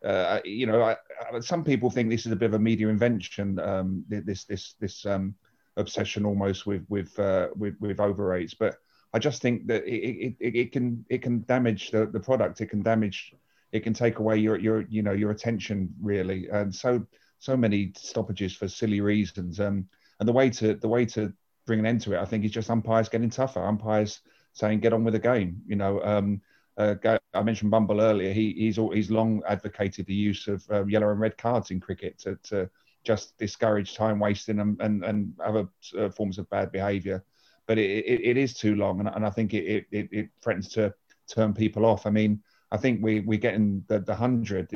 uh, 0.03 0.39
you 0.45 0.65
know, 0.65 0.81
I, 0.81 0.95
I, 1.33 1.39
some 1.41 1.63
people 1.63 1.89
think 1.89 2.09
this 2.09 2.25
is 2.25 2.31
a 2.31 2.35
bit 2.35 2.47
of 2.47 2.53
a 2.53 2.59
media 2.59 2.87
invention. 2.87 3.59
Um, 3.59 4.05
this 4.07 4.45
this 4.45 4.75
this 4.79 5.05
um, 5.05 5.35
obsession 5.77 6.25
almost 6.25 6.65
with 6.65 6.85
with 6.89 7.17
uh, 7.19 7.49
with 7.55 7.75
with 7.79 7.99
over 7.99 8.25
rates, 8.25 8.53
but 8.53 8.77
I 9.13 9.19
just 9.19 9.41
think 9.41 9.67
that 9.67 9.85
it, 9.85 10.35
it, 10.39 10.55
it 10.55 10.71
can 10.71 11.05
it 11.09 11.21
can 11.21 11.41
damage 11.41 11.91
the, 11.91 12.05
the 12.05 12.19
product. 12.19 12.61
It 12.61 12.67
can 12.67 12.81
damage 12.81 13.33
it 13.71 13.81
can 13.81 13.93
take 13.93 14.19
away 14.19 14.37
your 14.37 14.57
your 14.57 14.81
you 14.89 15.01
know 15.01 15.11
your 15.11 15.31
attention 15.31 15.93
really, 16.01 16.47
and 16.49 16.73
so 16.73 17.05
so 17.39 17.55
many 17.55 17.93
stoppages 17.95 18.55
for 18.55 18.67
silly 18.67 19.01
reasons. 19.01 19.59
Um, 19.59 19.87
and 20.19 20.27
the 20.27 20.33
way 20.33 20.49
to 20.51 20.75
the 20.75 20.87
way 20.87 21.05
to 21.05 21.33
bring 21.65 21.79
an 21.79 21.85
end 21.85 22.01
to 22.01 22.13
it, 22.13 22.19
I 22.19 22.25
think, 22.25 22.43
is 22.43 22.51
just 22.51 22.69
umpires 22.69 23.09
getting 23.09 23.29
tougher. 23.29 23.63
Umpires 23.63 24.21
saying, 24.53 24.79
"Get 24.79 24.93
on 24.93 25.03
with 25.03 25.13
the 25.13 25.19
game." 25.19 25.61
You 25.65 25.75
know, 25.75 26.01
um, 26.03 26.41
uh, 26.77 26.95
I 27.33 27.43
mentioned 27.43 27.71
Bumble 27.71 28.01
earlier. 28.01 28.33
He, 28.33 28.53
he's 28.53 28.77
he's 28.93 29.11
long 29.11 29.41
advocated 29.47 30.05
the 30.05 30.13
use 30.13 30.47
of 30.47 30.65
um, 30.71 30.89
yellow 30.89 31.09
and 31.11 31.19
red 31.19 31.37
cards 31.37 31.71
in 31.71 31.79
cricket 31.79 32.17
to, 32.19 32.35
to 32.43 32.69
just 33.03 33.37
discourage 33.37 33.95
time 33.95 34.19
wasting 34.19 34.59
and 34.59 34.79
and, 34.81 35.03
and 35.03 35.33
other 35.43 35.67
uh, 35.97 36.09
forms 36.09 36.37
of 36.37 36.49
bad 36.49 36.71
behaviour. 36.71 37.23
But 37.67 37.77
it, 37.77 38.05
it, 38.05 38.21
it 38.23 38.37
is 38.37 38.55
too 38.55 38.75
long, 38.75 38.99
and, 38.99 39.09
and 39.09 39.25
I 39.25 39.29
think 39.29 39.53
it, 39.53 39.85
it, 39.91 40.09
it 40.11 40.29
threatens 40.41 40.69
to 40.69 40.93
turn 41.27 41.53
people 41.53 41.85
off. 41.85 42.07
I 42.07 42.09
mean, 42.09 42.41
I 42.71 42.77
think 42.77 43.03
we 43.03 43.21
we're 43.21 43.39
getting 43.39 43.83
the 43.87 43.99
the 43.99 44.15
hundred. 44.15 44.69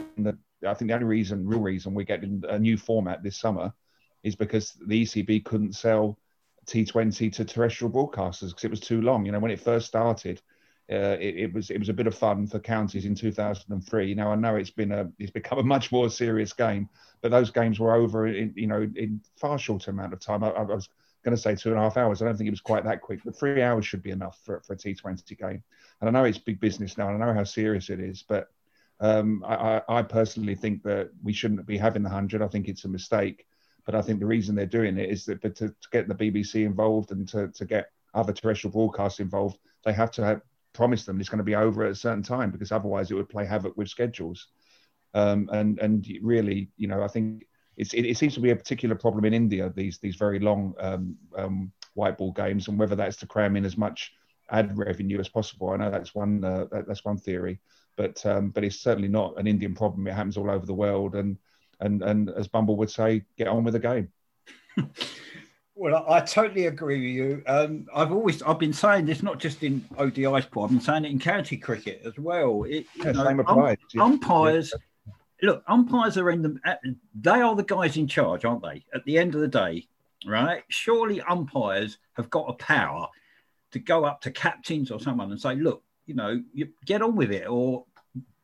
I 0.66 0.74
think 0.74 0.90
the 0.90 0.94
only 0.94 1.06
reason, 1.06 1.48
real 1.48 1.60
reason, 1.60 1.94
we're 1.94 2.04
getting 2.04 2.44
a 2.48 2.58
new 2.58 2.78
format 2.78 3.22
this 3.22 3.40
summer 3.40 3.74
is 4.24 4.36
because 4.36 4.74
the 4.88 5.04
ECB 5.04 5.44
couldn't 5.44 5.74
sell 5.74 6.18
T20 6.66 7.34
to 7.34 7.46
terrestrial 7.46 7.92
broadcasters 7.92 8.50
because 8.50 8.64
it 8.64 8.72
was 8.72 8.80
too 8.80 9.02
long. 9.02 9.26
You 9.26 9.34
know, 9.34 9.40
when 9.40 9.52
it 9.52 9.60
first 9.60 9.86
started, 9.86 10.42
uh, 10.92 11.18
it, 11.20 11.36
it, 11.36 11.54
was 11.54 11.70
it 11.70 11.80
was 11.80 11.90
a 11.90 11.94
bit 11.94 12.08
of 12.08 12.16
fun 12.16 12.48
for 12.48 12.60
counties 12.60 13.06
in 13.06 13.16
2003. 13.16 14.16
Now 14.16 14.32
I 14.32 14.36
know 14.36 14.56
it's 14.56 14.70
been 14.70 14.92
a 14.92 15.10
it's 15.20 15.32
become 15.32 15.60
a 15.60 15.64
much 15.64 15.92
more 15.92 16.10
serious 16.10 16.54
game, 16.54 16.90
but 17.22 17.32
those 17.32 17.52
games 17.52 17.80
were 17.80 17.94
over 17.94 18.28
in 18.28 18.54
you 18.56 18.68
know 18.68 18.90
in 18.96 19.22
far 19.38 19.60
shorter 19.60 19.92
amount 19.92 20.14
of 20.14 20.20
time. 20.20 20.44
I, 20.44 20.50
I 20.50 20.62
was 20.62 20.90
going 21.24 21.36
to 21.36 21.42
say 21.42 21.56
two 21.56 21.70
and 21.70 21.80
a 21.80 21.82
half 21.82 21.98
hours. 21.98 22.22
I 22.22 22.26
don't 22.26 22.38
think 22.38 22.48
it 22.48 22.52
was 22.52 22.62
quite 22.62 22.84
that 22.84 23.02
quick, 23.02 23.22
but 23.24 23.38
three 23.38 23.62
hours 23.62 23.86
should 23.86 24.04
be 24.04 24.12
enough 24.12 24.40
for, 24.44 24.62
for 24.66 24.74
a 24.74 24.78
T20 24.78 25.38
game. 25.38 25.64
And 26.04 26.18
I 26.18 26.20
know 26.20 26.26
it's 26.26 26.38
big 26.38 26.60
business 26.60 26.98
now, 26.98 27.08
and 27.08 27.24
I 27.24 27.26
know 27.26 27.34
how 27.34 27.46
serious 27.46 27.90
it 27.90 28.02
is, 28.02 28.26
but 28.28 28.50
um, 29.00 29.42
I, 29.48 29.82
I, 29.88 30.02
personally 30.02 30.54
think 30.54 30.84
that 30.84 31.12
we 31.24 31.32
shouldn't 31.32 31.66
be 31.66 31.78
having 31.78 32.04
the 32.04 32.10
100. 32.10 32.42
I 32.42 32.48
think 32.50 32.68
it's 32.68 32.84
a 32.84 32.90
mistake. 32.90 33.48
But 33.86 33.96
I 33.96 34.02
think 34.02 34.20
the 34.20 34.26
reason 34.26 34.54
they're 34.54 34.66
doing 34.66 34.98
it 34.98 35.10
is 35.10 35.24
that 35.26 35.42
to, 35.44 35.52
to 35.52 35.74
get 35.94 36.10
the 36.10 36.14
BBC 36.14 36.66
involved 36.66 37.12
and 37.12 37.26
to, 37.30 37.48
to 37.48 37.64
get 37.66 37.90
other 38.14 38.34
terrestrial 38.34 38.74
broadcasts 38.74 39.22
involved, 39.22 39.60
they 39.86 39.94
have 39.94 40.12
to 40.12 40.26
have, 40.26 40.42
promise 40.74 41.06
them 41.06 41.22
it's 41.22 41.30
going 41.30 41.38
to 41.38 41.44
be 41.46 41.56
over 41.56 41.86
at 41.86 41.92
a 41.92 41.96
certain 41.96 42.24
time 42.24 42.52
because 42.52 42.74
otherwise 42.74 43.10
it 43.10 43.16
would 43.16 43.30
play 43.30 43.46
havoc 43.46 43.78
with 43.78 43.88
schedules. 43.88 44.48
Um, 45.14 45.50
and 45.54 45.80
and 45.80 46.06
really, 46.22 46.70
you 46.76 46.90
know, 46.90 47.02
I 47.02 47.08
think 47.08 47.46
it, 47.78 47.94
it, 47.94 48.18
seems 48.18 48.34
to 48.34 48.42
be 48.42 48.50
a 48.50 48.56
particular 48.58 48.96
problem 48.96 49.24
in 49.24 49.34
India. 49.34 49.72
These 49.74 50.00
these 50.00 50.18
very 50.18 50.40
long 50.40 50.74
um, 50.80 51.16
um, 51.38 51.72
white 51.94 52.18
ball 52.18 52.34
games, 52.34 52.68
and 52.68 52.78
whether 52.78 52.98
that's 52.98 53.16
to 53.18 53.26
cram 53.26 53.56
in 53.56 53.64
as 53.64 53.78
much 53.78 54.12
ad 54.52 54.78
revenue 54.78 55.20
as 55.20 55.30
possible. 55.30 55.70
I 55.70 55.78
know 55.78 55.92
that's 55.92 56.16
one 56.16 56.44
uh, 56.44 56.66
that, 56.72 56.88
that's 56.88 57.06
one 57.06 57.18
theory, 57.18 57.60
but 57.96 58.24
um, 58.26 58.50
but 58.50 58.64
it's 58.64 58.80
certainly 58.80 59.08
not 59.08 59.38
an 59.38 59.48
Indian 59.48 59.76
problem. 59.76 60.08
It 60.08 60.14
happens 60.14 60.38
all 60.38 60.50
over 60.50 60.66
the 60.66 60.74
world, 60.74 61.16
and 61.16 61.38
and 61.80 62.02
and 62.02 62.30
as 62.30 62.48
Bumble 62.48 62.78
would 62.78 62.92
say, 62.92 63.24
get 63.38 63.48
on 63.48 63.64
with 63.64 63.74
the 63.74 63.80
game. 63.80 64.10
Well, 65.76 66.06
I, 66.08 66.20
totally 66.20 66.68
agree 66.68 67.00
with 67.00 67.10
you. 67.10 67.44
Um, 67.48 67.88
I've 67.96 68.12
always 68.12 68.44
I've 68.44 68.60
been 68.60 68.74
saying 68.74 69.08
this 69.08 69.24
not 69.24 69.40
just 69.40 69.64
in 69.64 69.84
ODI 69.98 70.42
Paul. 70.44 70.66
I've 70.66 70.70
been 70.70 70.80
saying 70.80 71.06
it 71.06 71.10
in 71.10 71.18
county 71.18 71.58
cricket 71.58 72.04
as 72.06 72.16
well. 72.20 72.64
It, 72.64 72.86
yeah, 72.96 73.12
know, 73.12 73.24
same 73.26 73.40
applies. 73.40 73.78
Um, 73.96 74.02
umpires. 74.02 74.72
Yeah 74.72 74.80
look, 75.44 75.64
umpires 75.68 76.18
are 76.18 76.30
in 76.30 76.42
the, 76.42 76.58
they 77.14 77.42
are 77.42 77.56
the 77.56 77.64
guys 77.64 77.98
in 77.98 78.08
charge, 78.08 78.46
aren't 78.46 78.64
they? 78.64 78.84
At 78.96 79.04
the 79.06 79.18
end 79.18 79.36
of 79.36 79.42
the 79.42 79.48
day, 79.48 79.88
right? 80.26 80.64
Surely 80.70 81.22
umpires 81.22 81.98
have 82.14 82.30
got 82.30 82.50
a 82.50 82.54
power 82.54 83.08
to 83.74 83.80
go 83.80 84.06
up 84.06 84.22
to 84.22 84.32
captains 84.32 84.90
or 84.92 85.00
someone 85.00 85.32
and 85.32 85.40
say, 85.40 85.56
look, 85.56 85.84
you 86.06 86.16
know, 86.16 86.42
you 86.54 86.70
get 86.86 87.02
on 87.02 87.16
with 87.16 87.32
it 87.32 87.48
or 87.48 87.86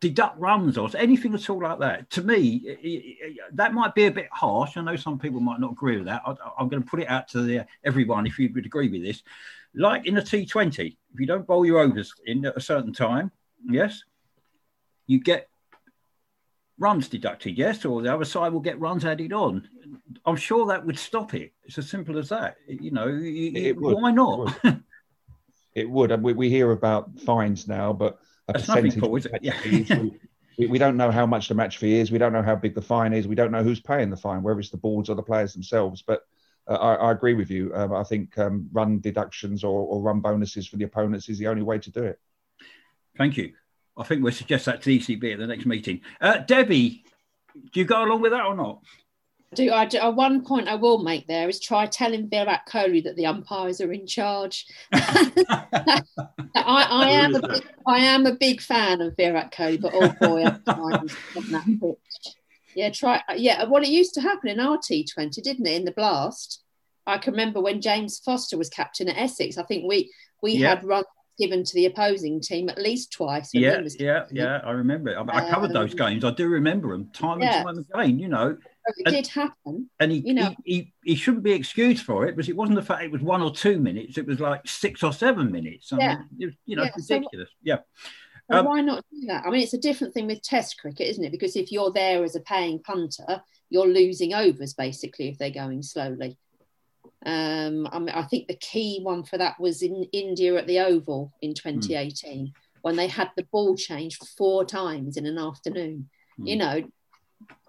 deduct 0.02 0.39
runs 0.39 0.78
or 0.78 0.89
anything 0.98 1.34
at 1.34 1.50
all 1.50 1.62
like 1.62 1.80
that. 1.80 2.10
To 2.12 2.22
me, 2.22 3.36
that 3.54 3.74
might 3.74 3.96
be 3.96 4.06
a 4.06 4.12
bit 4.12 4.30
harsh. 4.32 4.78
I 4.78 4.82
know 4.82 4.96
some 4.96 5.20
people 5.20 5.39
might 5.39 5.60
not 5.60 5.72
agree 5.72 5.98
with 5.98 6.06
that. 6.06 6.22
I, 6.26 6.36
am 6.60 6.70
going 6.70 6.84
to 6.84 6.89
put 6.89 7.02
it 7.02 7.10
out 7.10 7.28
to 7.30 7.42
the, 7.42 7.65
everyone 7.84 8.26
if 8.26 8.39
you 8.39 8.50
would 8.54 8.65
agree 8.65 8.89
with 8.89 9.04
this. 9.04 9.24
Like 9.76 10.08
in 10.08 10.18
a 10.18 10.22
T20, 10.22 10.98
if 11.13 11.20
you 11.20 11.26
don't 11.26 11.46
bowl 11.46 11.65
your 11.65 11.80
overs 11.80 12.13
in 12.26 12.46
at 12.46 12.58
a 12.58 12.62
certain 12.62 12.94
time, 12.94 13.32
yes, 13.70 14.04
you 15.06 15.20
get 15.20 15.48
runs 16.80 17.10
deducted, 17.10 17.58
yes, 17.58 17.86
or 17.86 18.02
the 18.02 18.13
other 18.13 18.26
side 18.26 18.54
will 18.54 18.62
get 18.62 18.80
runs 18.80 19.06
added 19.06 19.34
on. 19.34 19.68
I'm 20.26 20.38
sure 20.38 20.65
that 20.68 20.86
would 20.86 20.98
stop 20.98 21.34
it. 21.34 21.54
It's 21.65 21.78
as 21.78 21.89
simple 21.89 22.18
as 22.18 22.30
that. 22.30 22.56
You 22.68 22.92
know, 22.92 23.08
it 23.08 23.78
why 23.78 24.12
not? 24.12 24.58
It 25.80 25.89
would. 25.89 26.22
We, 26.22 26.34
we 26.34 26.50
hear 26.50 26.72
about 26.72 27.20
fines 27.22 27.68
now, 27.68 27.94
but 27.94 28.20
a 28.48 28.54
That's 28.54 28.65
percentage. 28.65 28.96
Nothing, 28.98 29.02
Paul, 29.02 29.15
is 29.15 29.26
it? 29.26 29.39
Yeah. 29.42 30.04
we, 30.58 30.68
we 30.68 30.78
don't 30.78 30.98
know 30.98 31.10
how 31.10 31.26
much 31.26 31.48
the 31.48 31.56
match 31.56 31.78
fee 31.78 32.00
is. 32.00 32.12
We 32.12 32.18
don't 32.18 32.34
know 32.34 32.42
how 32.42 32.56
big 32.56 32.76
the 32.76 32.82
fine 32.82 33.13
is. 33.13 33.28
We 33.28 33.36
don't 33.36 33.52
know 33.52 33.63
who's 33.63 33.80
paying 33.80 34.10
the 34.10 34.18
fine, 34.18 34.44
whether 34.44 34.60
it's 34.60 34.72
the 34.72 34.78
boards 34.78 35.10
or 35.10 35.15
the 35.15 35.24
players 35.24 35.54
themselves. 35.54 36.02
But 36.02 36.24
uh, 36.68 36.76
I, 36.76 36.94
I, 36.96 37.12
agree 37.12 37.34
with 37.34 37.50
you. 37.50 37.72
Um, 37.74 37.94
I 37.94 38.04
think 38.04 38.38
um, 38.38 38.68
run 38.74 39.00
deductions 39.00 39.63
or, 39.63 39.82
or 39.88 40.02
run 40.02 40.20
bonuses 40.20 40.68
for 40.68 40.78
the 40.78 40.84
opponents 40.84 41.30
is 41.30 41.39
the 41.39 41.48
only 41.48 41.63
way 41.63 41.80
to 41.80 41.92
do 41.92 42.04
it. 42.04 42.20
Thank 43.18 43.38
you. 43.38 43.54
I 43.98 44.04
think 44.04 44.24
we'll 44.24 44.34
suggest 44.34 44.65
that 44.65 44.82
to 44.84 44.89
ECB 44.89 45.34
at 45.34 45.39
the 45.39 45.48
next 45.48 45.65
meeting. 45.65 46.02
Uh, 46.22 46.38
Debbie, 46.38 47.04
do 47.74 47.80
you 47.80 47.86
go 47.86 48.04
along 48.04 48.22
with 48.22 48.32
that 48.32 48.46
or 48.46 48.56
not? 48.56 48.82
Do 49.55 49.71
I, 49.71 49.85
do, 49.85 49.97
uh, 49.97 50.12
one 50.12 50.45
point 50.45 50.67
I 50.67 50.75
will 50.75 51.01
make 51.03 51.25
there 51.25 51.49
is 51.49 51.59
try 51.59 51.88
telling 51.88 52.29
Virat 52.29 52.67
Kohli 52.67 53.03
that 53.03 53.15
the 53.15 53.25
umpires 53.25 53.81
are 53.81 53.91
in 53.91 54.05
charge. 54.05 54.67
I, 54.93 56.03
I 56.55 57.09
am 57.09 57.33
a 57.33 57.41
big, 57.41 57.63
I 57.88 57.97
am 57.97 58.27
a 58.27 58.35
big 58.35 58.62
fan 58.62 59.01
of 59.01 59.17
Virat 59.17 59.51
Kohli, 59.51 59.81
but 59.81 59.93
oh 59.95 60.13
boy, 60.21 60.43
on 60.45 61.51
that 61.51 61.79
pitch. 61.81 62.35
Yeah, 62.75 62.91
try. 62.91 63.23
Yeah, 63.35 63.63
well, 63.65 63.81
it 63.81 63.89
used 63.89 64.13
to 64.13 64.21
happen 64.21 64.49
in 64.49 64.59
our 64.59 64.77
T20, 64.77 65.41
didn't 65.41 65.65
it? 65.65 65.77
In 65.77 65.85
the 65.85 65.91
blast, 65.91 66.63
I 67.07 67.17
can 67.17 67.33
remember 67.33 67.59
when 67.59 67.81
James 67.81 68.19
Foster 68.19 68.57
was 68.57 68.69
captain 68.69 69.09
at 69.09 69.17
Essex. 69.17 69.57
I 69.57 69.63
think 69.63 69.85
we 69.88 70.12
we 70.43 70.53
yeah. 70.53 70.69
had 70.69 70.83
runs 70.83 71.05
given 71.39 71.63
to 71.63 71.73
the 71.73 71.86
opposing 71.86 72.41
team 72.41 72.69
at 72.69 72.78
least 72.78 73.13
twice. 73.13 73.49
Yeah, 73.54 73.82
yeah, 73.97 74.25
yeah. 74.32 74.62
I 74.63 74.71
remember 74.71 75.10
it. 75.10 75.15
I, 75.15 75.38
I 75.38 75.49
covered 75.49 75.67
um, 75.67 75.73
those 75.73 75.93
games. 75.93 76.23
I 76.23 76.32
do 76.32 76.47
remember 76.47 76.89
them 76.89 77.10
time 77.13 77.41
yeah. 77.41 77.63
and 77.65 77.88
time 77.89 78.02
again. 78.02 78.19
You 78.19 78.28
know, 78.28 78.58
it 78.97 79.06
and, 79.06 79.15
did 79.15 79.28
happen. 79.28 79.89
And 79.99 80.12
he, 80.12 80.19
you 80.19 80.34
know, 80.34 80.56
he, 80.63 80.73
he, 80.73 80.93
he, 81.04 81.15
shouldn't 81.15 81.43
be 81.43 81.54
excused 81.54 82.06
for 82.06 82.25
it 82.25 82.36
because 82.36 82.49
it 82.49 82.56
wasn't 82.56 82.75
the 82.75 82.84
fact 82.84 83.04
it 83.04 83.12
was 83.12 83.21
one 83.21 83.41
or 83.41 83.52
two 83.52 83.80
minutes. 83.80 84.17
It 84.17 84.28
was 84.28 84.39
like 84.39 84.62
six 84.67 85.04
or 85.04 85.13
seven 85.13 85.52
minutes. 85.52 85.91
I 85.93 85.97
yeah. 85.97 86.15
Mean, 86.15 86.28
it 86.39 86.45
was, 86.45 86.56
you 86.65 86.75
know, 86.75 86.84
yeah. 86.84 86.91
ridiculous. 86.95 87.49
So, 87.49 87.56
yeah. 87.63 87.78
Um, 88.52 88.65
why 88.65 88.82
not 88.82 89.06
do 89.12 89.28
that? 89.28 89.45
I 89.45 89.52
mean, 89.52 89.62
it's 89.62 89.73
a 89.73 89.80
different 89.80 90.13
thing 90.13 90.25
with 90.25 90.41
Test 90.41 90.80
cricket, 90.80 91.08
isn't 91.08 91.23
it? 91.23 91.32
Because 91.32 91.56
if 91.56 91.71
you're 91.71 91.91
there 91.91 92.23
as 92.23 92.36
a 92.36 92.41
paying 92.41 92.80
punter, 92.80 93.41
you're 93.69 93.88
losing 93.88 94.34
overs 94.34 94.73
basically 94.73 95.30
if 95.30 95.38
they're 95.38 95.52
going 95.52 95.84
slowly. 95.84 96.38
Um, 97.25 97.88
I, 97.91 97.99
mean, 97.99 98.10
I 98.10 98.23
think 98.23 98.47
the 98.47 98.55
key 98.55 98.99
one 99.03 99.23
for 99.23 99.38
that 99.38 99.60
was 99.60 99.82
in 99.82 100.03
India 100.13 100.55
at 100.55 100.67
the 100.67 100.79
Oval 100.79 101.34
in 101.41 101.53
2018 101.53 102.47
mm. 102.47 102.51
when 102.82 102.95
they 102.95 103.08
had 103.08 103.29
the 103.36 103.47
ball 103.51 103.75
changed 103.75 104.25
four 104.38 104.63
times 104.63 105.17
in 105.17 105.25
an 105.25 105.38
afternoon. 105.38 106.10
Mm. 106.39 106.47
You 106.47 106.55
know, 106.55 106.84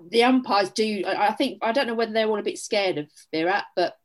the 0.09 0.25
umpires 0.25 0.71
do. 0.71 1.05
I 1.07 1.33
think 1.33 1.59
I 1.63 1.73
don't 1.73 1.87
know 1.87 1.95
whether 1.95 2.13
they're 2.13 2.29
all 2.29 2.39
a 2.39 2.45
bit 2.45 2.59
scared 2.59 2.99
of 2.99 3.09
Virat, 3.33 3.65
but 3.77 3.97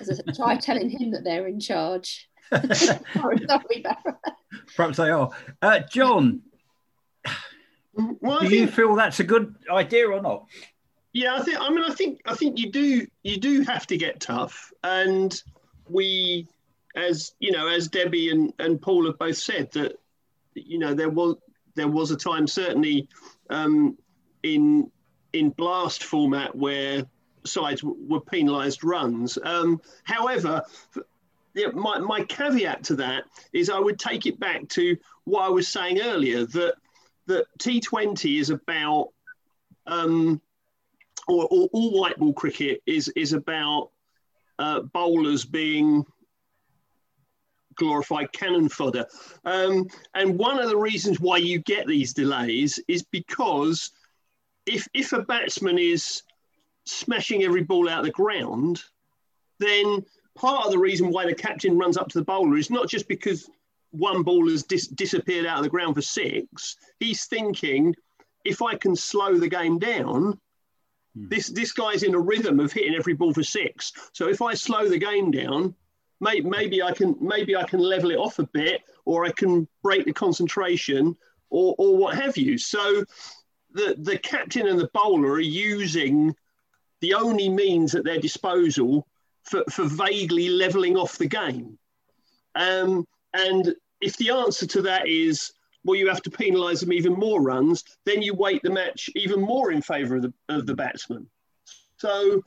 as 0.00 0.20
I 0.20 0.32
try 0.32 0.56
telling 0.60 0.90
him 0.90 1.12
that 1.12 1.24
they're 1.24 1.46
in 1.46 1.60
charge. 1.60 2.28
Sorry, 2.72 3.44
Perhaps 4.76 4.98
they 4.98 5.10
are. 5.10 5.30
Uh, 5.60 5.80
John, 5.90 6.42
well, 7.94 8.40
do 8.40 8.54
you 8.54 8.66
feel 8.68 8.94
that's 8.94 9.20
a 9.20 9.24
good 9.24 9.54
idea 9.70 10.08
or 10.08 10.20
not? 10.20 10.46
Yeah, 11.16 11.34
I 11.34 11.40
think. 11.40 11.58
I 11.58 11.70
mean, 11.70 11.82
I 11.82 11.94
think. 11.94 12.20
I 12.26 12.34
think 12.34 12.58
you 12.58 12.70
do. 12.70 13.06
You 13.22 13.38
do 13.38 13.62
have 13.62 13.86
to 13.86 13.96
get 13.96 14.20
tough, 14.20 14.70
and 14.84 15.34
we, 15.88 16.46
as 16.94 17.32
you 17.38 17.52
know, 17.52 17.68
as 17.68 17.88
Debbie 17.88 18.28
and, 18.28 18.52
and 18.58 18.78
Paul 18.78 19.06
have 19.06 19.18
both 19.18 19.38
said 19.38 19.72
that, 19.72 19.98
you 20.52 20.78
know, 20.78 20.92
there 20.92 21.08
was 21.08 21.36
there 21.74 21.88
was 21.88 22.10
a 22.10 22.18
time 22.18 22.46
certainly 22.46 23.08
um, 23.48 23.96
in 24.42 24.90
in 25.32 25.48
blast 25.48 26.04
format 26.04 26.54
where 26.54 27.06
sides 27.46 27.82
were 27.82 28.20
penalised 28.20 28.84
runs. 28.84 29.38
Um, 29.42 29.80
however, 30.04 30.64
yeah, 31.54 31.68
my, 31.68 31.98
my 31.98 32.24
caveat 32.24 32.84
to 32.84 32.96
that 32.96 33.24
is 33.54 33.70
I 33.70 33.78
would 33.78 33.98
take 33.98 34.26
it 34.26 34.38
back 34.38 34.68
to 34.68 34.98
what 35.24 35.44
I 35.44 35.48
was 35.48 35.66
saying 35.66 35.98
earlier 35.98 36.44
that 36.44 36.74
that 37.24 37.46
T20 37.58 38.38
is 38.38 38.50
about 38.50 39.14
um, 39.86 40.42
or, 41.26 41.46
or 41.50 41.68
all 41.72 41.98
white 41.98 42.16
ball 42.18 42.32
cricket 42.32 42.82
is 42.86 43.08
is 43.16 43.32
about 43.32 43.90
uh, 44.58 44.80
bowlers 44.80 45.44
being 45.44 46.04
glorified 47.76 48.32
cannon 48.32 48.68
fodder. 48.68 49.06
Um, 49.44 49.86
and 50.14 50.38
one 50.38 50.58
of 50.58 50.68
the 50.68 50.76
reasons 50.76 51.20
why 51.20 51.36
you 51.36 51.58
get 51.58 51.86
these 51.86 52.12
delays 52.12 52.80
is 52.88 53.02
because 53.02 53.90
if 54.64 54.88
if 54.94 55.12
a 55.12 55.22
batsman 55.22 55.78
is 55.78 56.22
smashing 56.84 57.42
every 57.42 57.62
ball 57.62 57.88
out 57.88 58.00
of 58.00 58.06
the 58.06 58.12
ground, 58.12 58.82
then 59.58 60.04
part 60.34 60.66
of 60.66 60.72
the 60.72 60.78
reason 60.78 61.10
why 61.10 61.26
the 61.26 61.34
captain 61.34 61.78
runs 61.78 61.96
up 61.96 62.08
to 62.08 62.18
the 62.18 62.24
bowler 62.24 62.56
is 62.56 62.70
not 62.70 62.88
just 62.88 63.08
because 63.08 63.50
one 63.90 64.22
ball 64.22 64.48
has 64.48 64.62
dis- 64.62 64.88
disappeared 64.88 65.46
out 65.46 65.58
of 65.58 65.64
the 65.64 65.70
ground 65.70 65.94
for 65.94 66.02
six. 66.02 66.76
He's 67.00 67.24
thinking, 67.26 67.94
if 68.44 68.62
I 68.62 68.76
can 68.76 68.94
slow 68.94 69.38
the 69.38 69.48
game 69.48 69.78
down, 69.78 70.38
hmm. 71.16 71.28
this 71.28 71.48
this 71.48 71.72
guy's 71.72 72.02
in 72.02 72.14
a 72.14 72.20
rhythm 72.20 72.60
of 72.60 72.72
hitting 72.72 72.94
every 72.94 73.14
ball 73.14 73.32
for 73.32 73.42
six. 73.42 73.92
So 74.12 74.28
if 74.28 74.42
I 74.42 74.54
slow 74.54 74.88
the 74.88 74.98
game 74.98 75.30
down, 75.30 75.74
may, 76.20 76.40
maybe 76.40 76.82
I 76.82 76.92
can 76.92 77.16
maybe 77.20 77.56
I 77.56 77.64
can 77.64 77.80
level 77.80 78.10
it 78.10 78.18
off 78.18 78.38
a 78.38 78.46
bit, 78.46 78.82
or 79.04 79.24
I 79.24 79.30
can 79.30 79.66
break 79.82 80.04
the 80.04 80.12
concentration, 80.12 81.16
or 81.50 81.74
or 81.78 81.96
what 81.96 82.16
have 82.16 82.36
you. 82.36 82.58
So 82.58 83.04
the 83.72 83.96
the 83.98 84.18
captain 84.18 84.66
and 84.66 84.78
the 84.78 84.90
bowler 84.92 85.32
are 85.32 85.40
using 85.40 86.34
the 87.00 87.14
only 87.14 87.48
means 87.48 87.94
at 87.94 88.04
their 88.04 88.18
disposal 88.18 89.06
for, 89.44 89.62
for 89.70 89.84
vaguely 89.84 90.48
levelling 90.48 90.96
off 90.96 91.18
the 91.18 91.26
game. 91.26 91.78
Um, 92.54 93.06
and 93.34 93.74
if 94.00 94.16
the 94.16 94.30
answer 94.30 94.66
to 94.66 94.82
that 94.82 95.06
is, 95.06 95.52
well, 95.86 95.96
you 95.96 96.08
have 96.08 96.22
to 96.22 96.30
penalise 96.30 96.80
them 96.80 96.92
even 96.92 97.12
more 97.12 97.40
runs, 97.40 97.84
then 98.04 98.20
you 98.20 98.34
weight 98.34 98.60
the 98.62 98.70
match 98.70 99.08
even 99.14 99.40
more 99.40 99.70
in 99.70 99.80
favour 99.80 100.16
of 100.16 100.22
the, 100.22 100.34
of 100.48 100.66
the 100.66 100.74
batsman. 100.74 101.28
So, 101.98 102.42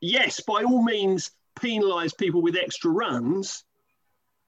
yes, 0.00 0.40
by 0.40 0.64
all 0.64 0.82
means, 0.82 1.30
penalise 1.60 2.16
people 2.16 2.40
with 2.40 2.56
extra 2.56 2.90
runs, 2.90 3.64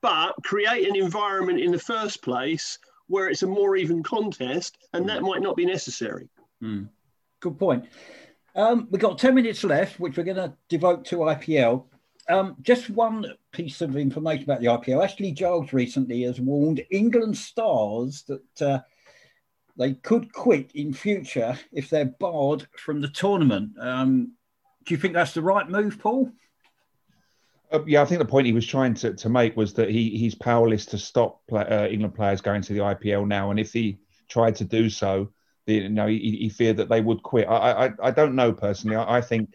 but 0.01 0.35
create 0.43 0.89
an 0.89 0.97
environment 0.97 1.61
in 1.61 1.71
the 1.71 1.79
first 1.79 2.23
place 2.23 2.79
where 3.09 3.29
it's 3.29 3.43
a 3.43 3.47
more 3.47 3.77
even 3.77 4.03
contest, 4.03 4.79
and 4.95 5.09
that 5.09 5.23
might 5.23 5.43
not 5.43 5.57
be 5.57 5.67
necessary. 5.67 6.29
Mm. 6.63 6.89
Good 7.41 7.59
point. 7.59 7.85
Um, 8.55 8.89
we've 8.91 9.01
got 9.01 9.19
10 9.19 9.35
minutes 9.35 9.65
left, 9.65 10.01
which 10.01 10.17
we're 10.17 10.25
going 10.25 10.37
to 10.37 10.55
devote 10.69 11.05
to 11.07 11.17
IPL. 11.17 11.85
Um, 12.31 12.57
just 12.63 12.89
one 12.91 13.27
piece 13.51 13.81
of 13.81 13.97
information 13.97 14.45
about 14.45 14.61
the 14.61 14.67
IPL. 14.67 15.03
Ashley 15.03 15.33
Giles 15.33 15.73
recently 15.73 16.23
has 16.23 16.41
warned 16.41 16.85
England 16.91 17.37
stars 17.37 18.23
that 18.29 18.63
uh, 18.63 18.79
they 19.77 19.95
could 19.95 20.33
quit 20.33 20.71
in 20.75 20.93
future 20.93 21.59
if 21.73 21.91
they're 21.91 22.05
barred 22.05 22.69
from 22.77 23.01
the 23.01 23.09
tournament. 23.09 23.73
Um, 23.81 24.33
do 24.85 24.95
you 24.95 25.01
think 25.01 25.15
that's 25.15 25.35
the 25.35 25.43
right 25.43 25.69
move, 25.69 25.99
Paul? 25.99 26.31
Uh, 27.73 27.85
yeah, 27.85 28.01
I 28.01 28.05
think 28.05 28.21
the 28.21 28.25
point 28.25 28.47
he 28.47 28.53
was 28.53 28.67
trying 28.67 28.95
to, 28.95 29.15
to 29.15 29.29
make 29.29 29.57
was 29.57 29.75
that 29.75 29.91
he 29.91 30.11
he's 30.11 30.35
powerless 30.35 30.87
to 30.87 30.99
stop 30.99 31.41
play, 31.49 31.65
uh, 31.65 31.89
England 31.89 32.15
players 32.15 32.41
going 32.41 32.63
to 32.63 32.73
the 32.73 32.81
IPL 32.81 33.27
now, 33.27 33.51
and 33.51 33.59
if 33.59 33.73
he 33.73 33.99
tried 34.29 34.55
to 34.57 34.65
do 34.65 34.89
so, 34.89 35.31
the, 35.67 35.75
you 35.75 35.89
know, 35.89 36.07
he, 36.07 36.19
he, 36.19 36.49
feared 36.49 36.77
that 36.79 36.89
they 36.89 37.01
would 37.01 37.23
quit. 37.23 37.49
I 37.49 37.87
I, 37.87 37.91
I 38.03 38.11
don't 38.11 38.35
know 38.35 38.53
personally. 38.53 38.97
I, 38.97 39.19
I 39.19 39.21
think 39.21 39.55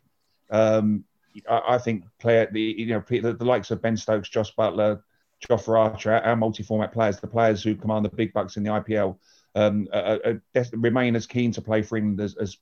um, 0.49 1.03
I, 1.49 1.61
I 1.69 1.77
think 1.77 2.05
the 2.21 2.49
you 2.77 2.87
know 2.87 3.03
the, 3.07 3.33
the, 3.33 3.45
likes 3.45 3.71
of 3.71 3.81
Ben 3.81 3.97
Stokes, 3.97 4.29
Jos 4.29 4.51
Buttler, 4.51 5.01
Jofra 5.47 5.91
Archer, 5.91 6.13
our 6.13 6.35
multi-format 6.35 6.93
players, 6.93 7.19
the 7.19 7.27
players 7.27 7.63
who 7.63 7.75
command 7.75 8.05
the 8.05 8.09
big 8.09 8.33
bucks 8.33 8.57
in 8.57 8.63
the 8.63 8.69
IPL, 8.69 9.17
um, 9.55 9.87
uh, 9.93 10.17
uh, 10.25 10.63
remain 10.73 11.15
as 11.15 11.27
keen 11.27 11.51
to 11.51 11.61
play 11.61 11.81
for 11.81 11.97
England 11.97 12.19
as, 12.21 12.35
as 12.35 12.57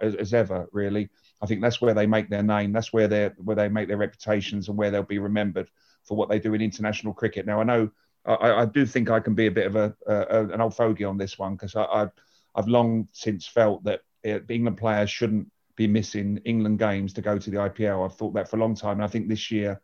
as, 0.00 0.14
as 0.14 0.34
ever. 0.34 0.66
Really, 0.72 1.08
I 1.42 1.46
think 1.46 1.60
that's 1.60 1.80
where 1.80 1.94
they 1.94 2.06
make 2.06 2.28
their 2.28 2.42
name. 2.42 2.72
That's 2.72 2.92
where 2.92 3.08
they 3.08 3.30
where 3.38 3.56
they 3.56 3.68
make 3.68 3.88
their 3.88 3.96
reputations 3.96 4.68
and 4.68 4.76
where 4.76 4.90
they'll 4.90 5.02
be 5.02 5.18
remembered 5.18 5.70
for 6.04 6.16
what 6.16 6.28
they 6.28 6.38
do 6.38 6.54
in 6.54 6.60
international 6.60 7.14
cricket. 7.14 7.46
Now, 7.46 7.60
I 7.60 7.64
know 7.64 7.90
I, 8.26 8.52
I 8.52 8.64
do 8.66 8.86
think 8.86 9.10
I 9.10 9.20
can 9.20 9.34
be 9.34 9.46
a 9.46 9.50
bit 9.50 9.66
of 9.66 9.76
a, 9.76 9.94
an 10.06 10.60
old 10.60 10.76
fogey 10.76 11.04
on 11.04 11.18
this 11.18 11.38
one 11.38 11.54
because 11.54 11.76
I, 11.76 11.86
have 11.98 12.12
I've 12.54 12.68
long 12.68 13.08
since 13.12 13.46
felt 13.46 13.84
that 13.84 14.00
uh, 14.26 14.40
England 14.48 14.78
players 14.78 15.10
shouldn't 15.10 15.50
be 15.76 15.86
missing 15.86 16.40
England 16.44 16.78
games 16.78 17.12
to 17.14 17.22
go 17.22 17.38
to 17.38 17.50
the 17.50 17.56
IPL. 17.56 18.04
I've 18.04 18.16
thought 18.16 18.34
that 18.34 18.48
for 18.48 18.56
a 18.56 18.60
long 18.60 18.74
time, 18.74 18.98
and 18.98 19.04
I 19.04 19.08
think 19.08 19.28
this 19.28 19.50
year. 19.50 19.80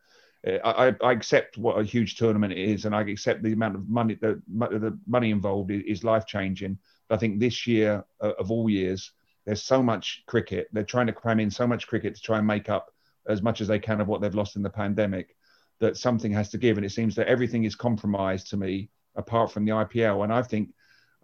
Uh, 0.46 0.56
I, 0.64 1.06
I, 1.06 1.12
accept 1.12 1.58
what 1.58 1.78
a 1.78 1.84
huge 1.84 2.16
tournament 2.16 2.54
it 2.54 2.58
is, 2.58 2.86
and 2.86 2.94
I 2.94 3.02
accept 3.02 3.42
the 3.42 3.52
amount 3.52 3.74
of 3.74 3.86
money 3.90 4.14
the, 4.14 4.40
the 4.48 4.98
money 5.06 5.32
involved 5.32 5.70
is 5.70 6.02
life 6.02 6.24
changing. 6.24 6.78
But 7.08 7.16
I 7.16 7.18
think 7.18 7.40
this 7.40 7.66
year 7.66 8.02
uh, 8.22 8.32
of 8.38 8.50
all 8.50 8.70
years, 8.70 9.12
there's 9.44 9.62
so 9.62 9.82
much 9.82 10.22
cricket. 10.26 10.68
They're 10.72 10.82
trying 10.82 11.08
to 11.08 11.12
cram 11.12 11.40
in 11.40 11.50
so 11.50 11.66
much 11.66 11.86
cricket 11.86 12.14
to 12.14 12.22
try 12.22 12.38
and 12.38 12.46
make 12.46 12.70
up 12.70 12.90
as 13.28 13.42
much 13.42 13.60
as 13.60 13.68
they 13.68 13.78
can 13.78 14.00
of 14.00 14.08
what 14.08 14.22
they've 14.22 14.34
lost 14.34 14.56
in 14.56 14.62
the 14.62 14.70
pandemic. 14.70 15.36
That 15.78 15.98
something 15.98 16.32
has 16.32 16.48
to 16.50 16.58
give, 16.58 16.78
and 16.78 16.86
it 16.86 16.92
seems 16.92 17.14
that 17.16 17.26
everything 17.26 17.64
is 17.64 17.74
compromised 17.74 18.48
to 18.48 18.56
me 18.56 18.88
apart 19.16 19.52
from 19.52 19.66
the 19.66 19.72
IPL. 19.72 20.24
And 20.24 20.32
I 20.32 20.42
think 20.42 20.70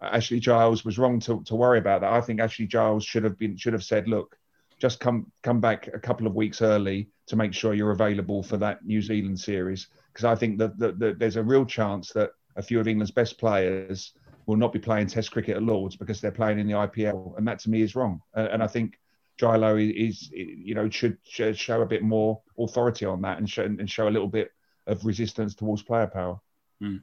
Ashley 0.01 0.39
Giles 0.39 0.85
was 0.85 0.97
wrong 0.97 1.19
to, 1.21 1.41
to 1.43 1.55
worry 1.55 1.79
about 1.79 2.01
that. 2.01 2.13
I 2.13 2.21
think 2.21 2.39
Ashley 2.39 2.67
Giles 2.67 3.03
should 3.03 3.23
have 3.23 3.37
been 3.37 3.57
should 3.57 3.73
have 3.73 3.83
said, 3.83 4.07
look, 4.07 4.37
just 4.79 4.99
come 4.99 5.31
come 5.43 5.59
back 5.59 5.87
a 5.93 5.99
couple 5.99 6.27
of 6.27 6.35
weeks 6.35 6.61
early 6.61 7.09
to 7.27 7.35
make 7.35 7.53
sure 7.53 7.73
you're 7.73 7.91
available 7.91 8.43
for 8.43 8.57
that 8.57 8.85
New 8.85 9.01
Zealand 9.01 9.39
series 9.39 9.87
because 10.17 10.25
I 10.25 10.35
think 10.35 10.57
that, 10.57 10.79
that, 10.79 10.97
that, 10.97 11.19
there's 11.19 11.35
a 11.35 11.43
real 11.43 11.63
chance 11.63 12.11
that 12.13 12.31
a 12.55 12.61
few 12.63 12.79
of 12.79 12.87
England's 12.87 13.11
best 13.11 13.37
players 13.37 14.13
will 14.47 14.55
not 14.55 14.73
be 14.73 14.79
playing 14.79 15.05
Test 15.05 15.31
cricket 15.31 15.57
at 15.57 15.61
Lords 15.61 15.95
because 15.95 16.19
they're 16.19 16.31
playing 16.31 16.57
in 16.57 16.65
the 16.65 16.73
IPL, 16.73 17.37
and 17.37 17.47
that 17.47 17.59
to 17.59 17.69
me 17.69 17.83
is 17.83 17.95
wrong. 17.95 18.21
Uh, 18.35 18.47
and 18.51 18.63
I 18.63 18.67
think 18.67 18.99
Gilo 19.39 19.77
is, 19.77 20.31
you 20.31 20.73
know, 20.73 20.89
should, 20.89 21.17
should, 21.23 21.55
show 21.55 21.81
a 21.81 21.85
bit 21.85 22.01
more 22.01 22.41
authority 22.57 23.05
on 23.05 23.21
that 23.21 23.37
and 23.37 23.47
show, 23.47 23.63
and 23.63 23.87
show 23.87 24.07
a 24.07 24.09
little 24.09 24.27
bit 24.27 24.51
of 24.87 25.05
resistance 25.05 25.53
towards 25.53 25.83
player 25.83 26.07
power. 26.07 26.39
Mm. 26.81 27.01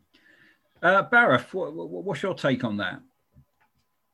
Uh, 0.82 1.08
Barath, 1.08 1.52
what, 1.52 1.72
what's 1.72 2.22
your 2.22 2.34
take 2.34 2.64
on 2.64 2.78
that? 2.78 3.00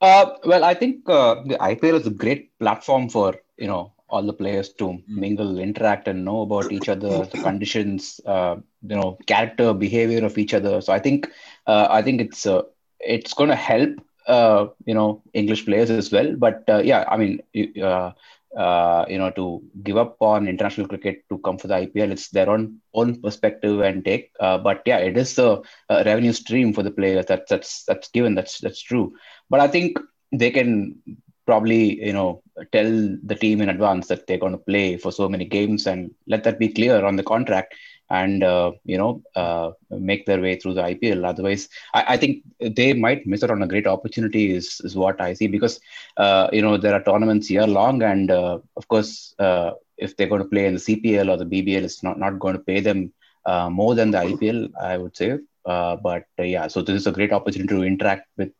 Uh, 0.00 0.32
well, 0.44 0.64
I 0.64 0.74
think 0.74 1.08
uh, 1.08 1.36
the 1.46 1.56
IPL 1.56 2.00
is 2.00 2.06
a 2.06 2.10
great 2.10 2.58
platform 2.58 3.08
for 3.08 3.34
you 3.60 3.66
know 3.66 3.92
all 4.08 4.22
the 4.22 4.32
players 4.32 4.70
to 4.70 4.84
mm. 4.84 5.02
mingle, 5.08 5.58
interact, 5.58 6.08
and 6.08 6.24
know 6.24 6.42
about 6.42 6.72
each 6.72 6.88
other, 6.88 7.24
the 7.26 7.38
conditions, 7.38 8.20
uh, 8.26 8.56
you 8.82 8.96
know, 8.96 9.16
character, 9.26 9.72
behavior 9.72 10.24
of 10.24 10.36
each 10.36 10.52
other. 10.52 10.80
So 10.80 10.92
I 10.92 10.98
think 10.98 11.30
uh, 11.66 11.86
I 11.90 12.02
think 12.02 12.20
it's 12.20 12.46
uh, 12.46 12.62
it's 12.98 13.34
going 13.34 13.50
to 13.50 13.56
help 13.56 13.90
uh, 14.26 14.66
you 14.84 14.94
know 14.94 15.22
English 15.32 15.64
players 15.64 15.90
as 15.90 16.10
well. 16.10 16.34
But 16.36 16.64
uh, 16.68 16.82
yeah, 16.84 17.04
I 17.08 17.16
mean, 17.16 17.40
uh, 17.82 18.12
uh, 18.56 19.04
you 19.08 19.18
know, 19.18 19.30
to 19.30 19.62
give 19.82 19.96
up 19.96 20.16
on 20.20 20.48
international 20.48 20.88
cricket 20.88 21.22
to 21.28 21.38
come 21.38 21.58
for 21.58 21.68
the 21.68 21.74
IPL, 21.74 22.10
it's 22.10 22.28
their 22.30 22.50
own 22.50 22.80
own 22.94 23.20
perspective 23.20 23.80
and 23.80 24.04
take. 24.04 24.32
Uh, 24.40 24.58
but 24.58 24.82
yeah, 24.86 24.98
it 24.98 25.16
is 25.16 25.38
a, 25.38 25.60
a, 25.88 26.04
revenue 26.04 26.32
stream 26.32 26.72
for 26.72 26.82
the 26.82 26.90
players. 26.90 27.26
That, 27.26 27.46
that's 27.48 27.84
that's 27.84 28.08
given. 28.08 28.34
That's 28.34 28.58
that's 28.58 28.82
true. 28.82 29.14
But 29.48 29.60
I 29.60 29.68
think 29.68 29.98
they 30.32 30.50
can 30.50 31.00
probably 31.46 32.04
you 32.04 32.12
know 32.12 32.42
tell 32.72 32.90
the 33.24 33.34
team 33.34 33.60
in 33.60 33.68
advance 33.68 34.08
that 34.08 34.26
they're 34.26 34.38
going 34.38 34.52
to 34.52 34.58
play 34.58 34.96
for 34.96 35.10
so 35.10 35.28
many 35.28 35.44
games 35.44 35.86
and 35.86 36.10
let 36.26 36.44
that 36.44 36.58
be 36.58 36.68
clear 36.68 37.04
on 37.04 37.16
the 37.16 37.22
contract 37.22 37.74
and 38.10 38.42
uh, 38.42 38.72
you 38.84 38.98
know 38.98 39.22
uh, 39.36 39.70
make 39.90 40.26
their 40.26 40.40
way 40.40 40.56
through 40.56 40.74
the 40.74 40.82
IPL. 40.82 41.24
Otherwise, 41.24 41.68
I, 41.94 42.14
I, 42.14 42.16
think 42.16 42.42
they 42.60 42.92
might 42.92 43.26
miss 43.26 43.42
out 43.42 43.52
on 43.52 43.62
a 43.62 43.68
great 43.68 43.86
opportunity. 43.86 44.52
Is, 44.52 44.80
is 44.84 44.96
what 44.96 45.20
I 45.20 45.32
see 45.34 45.46
because 45.46 45.80
uh, 46.16 46.48
you 46.52 46.60
know 46.60 46.76
there 46.76 46.94
are 46.94 47.02
tournaments 47.02 47.50
year 47.50 47.66
long, 47.66 48.02
and 48.02 48.30
uh, 48.30 48.58
of 48.76 48.88
course, 48.88 49.34
uh, 49.38 49.72
if 49.96 50.16
they're 50.16 50.28
going 50.28 50.42
to 50.42 50.48
play 50.48 50.66
in 50.66 50.74
the 50.74 50.80
CPL 50.80 51.30
or 51.30 51.36
the 51.36 51.46
BBL, 51.46 51.84
it's 51.84 52.02
not 52.02 52.18
not 52.18 52.38
going 52.38 52.54
to 52.54 52.62
pay 52.62 52.80
them 52.80 53.12
uh, 53.46 53.70
more 53.70 53.94
than 53.94 54.10
the 54.10 54.18
IPL. 54.18 54.70
I 54.80 54.98
would 54.98 55.16
say, 55.16 55.38
but 55.64 56.24
yeah, 56.38 56.66
so 56.66 56.82
this 56.82 56.96
is 56.96 57.06
a 57.06 57.12
great 57.12 57.32
opportunity 57.32 57.74
to 57.74 57.84
interact 57.84 58.26
with 58.36 58.52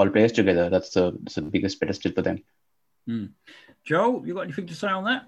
all 0.00 0.10
players 0.10 0.32
together. 0.32 0.70
That's 0.70 0.90
the, 0.90 1.12
that's 1.22 1.34
the 1.36 1.42
biggest 1.42 1.80
pedestal 1.80 2.12
for 2.12 2.22
them. 2.22 2.42
Mm. 3.08 3.30
Joe, 3.84 4.22
you 4.24 4.34
got 4.34 4.42
anything 4.42 4.66
to 4.66 4.74
say 4.74 4.88
on 4.88 5.04
that? 5.04 5.26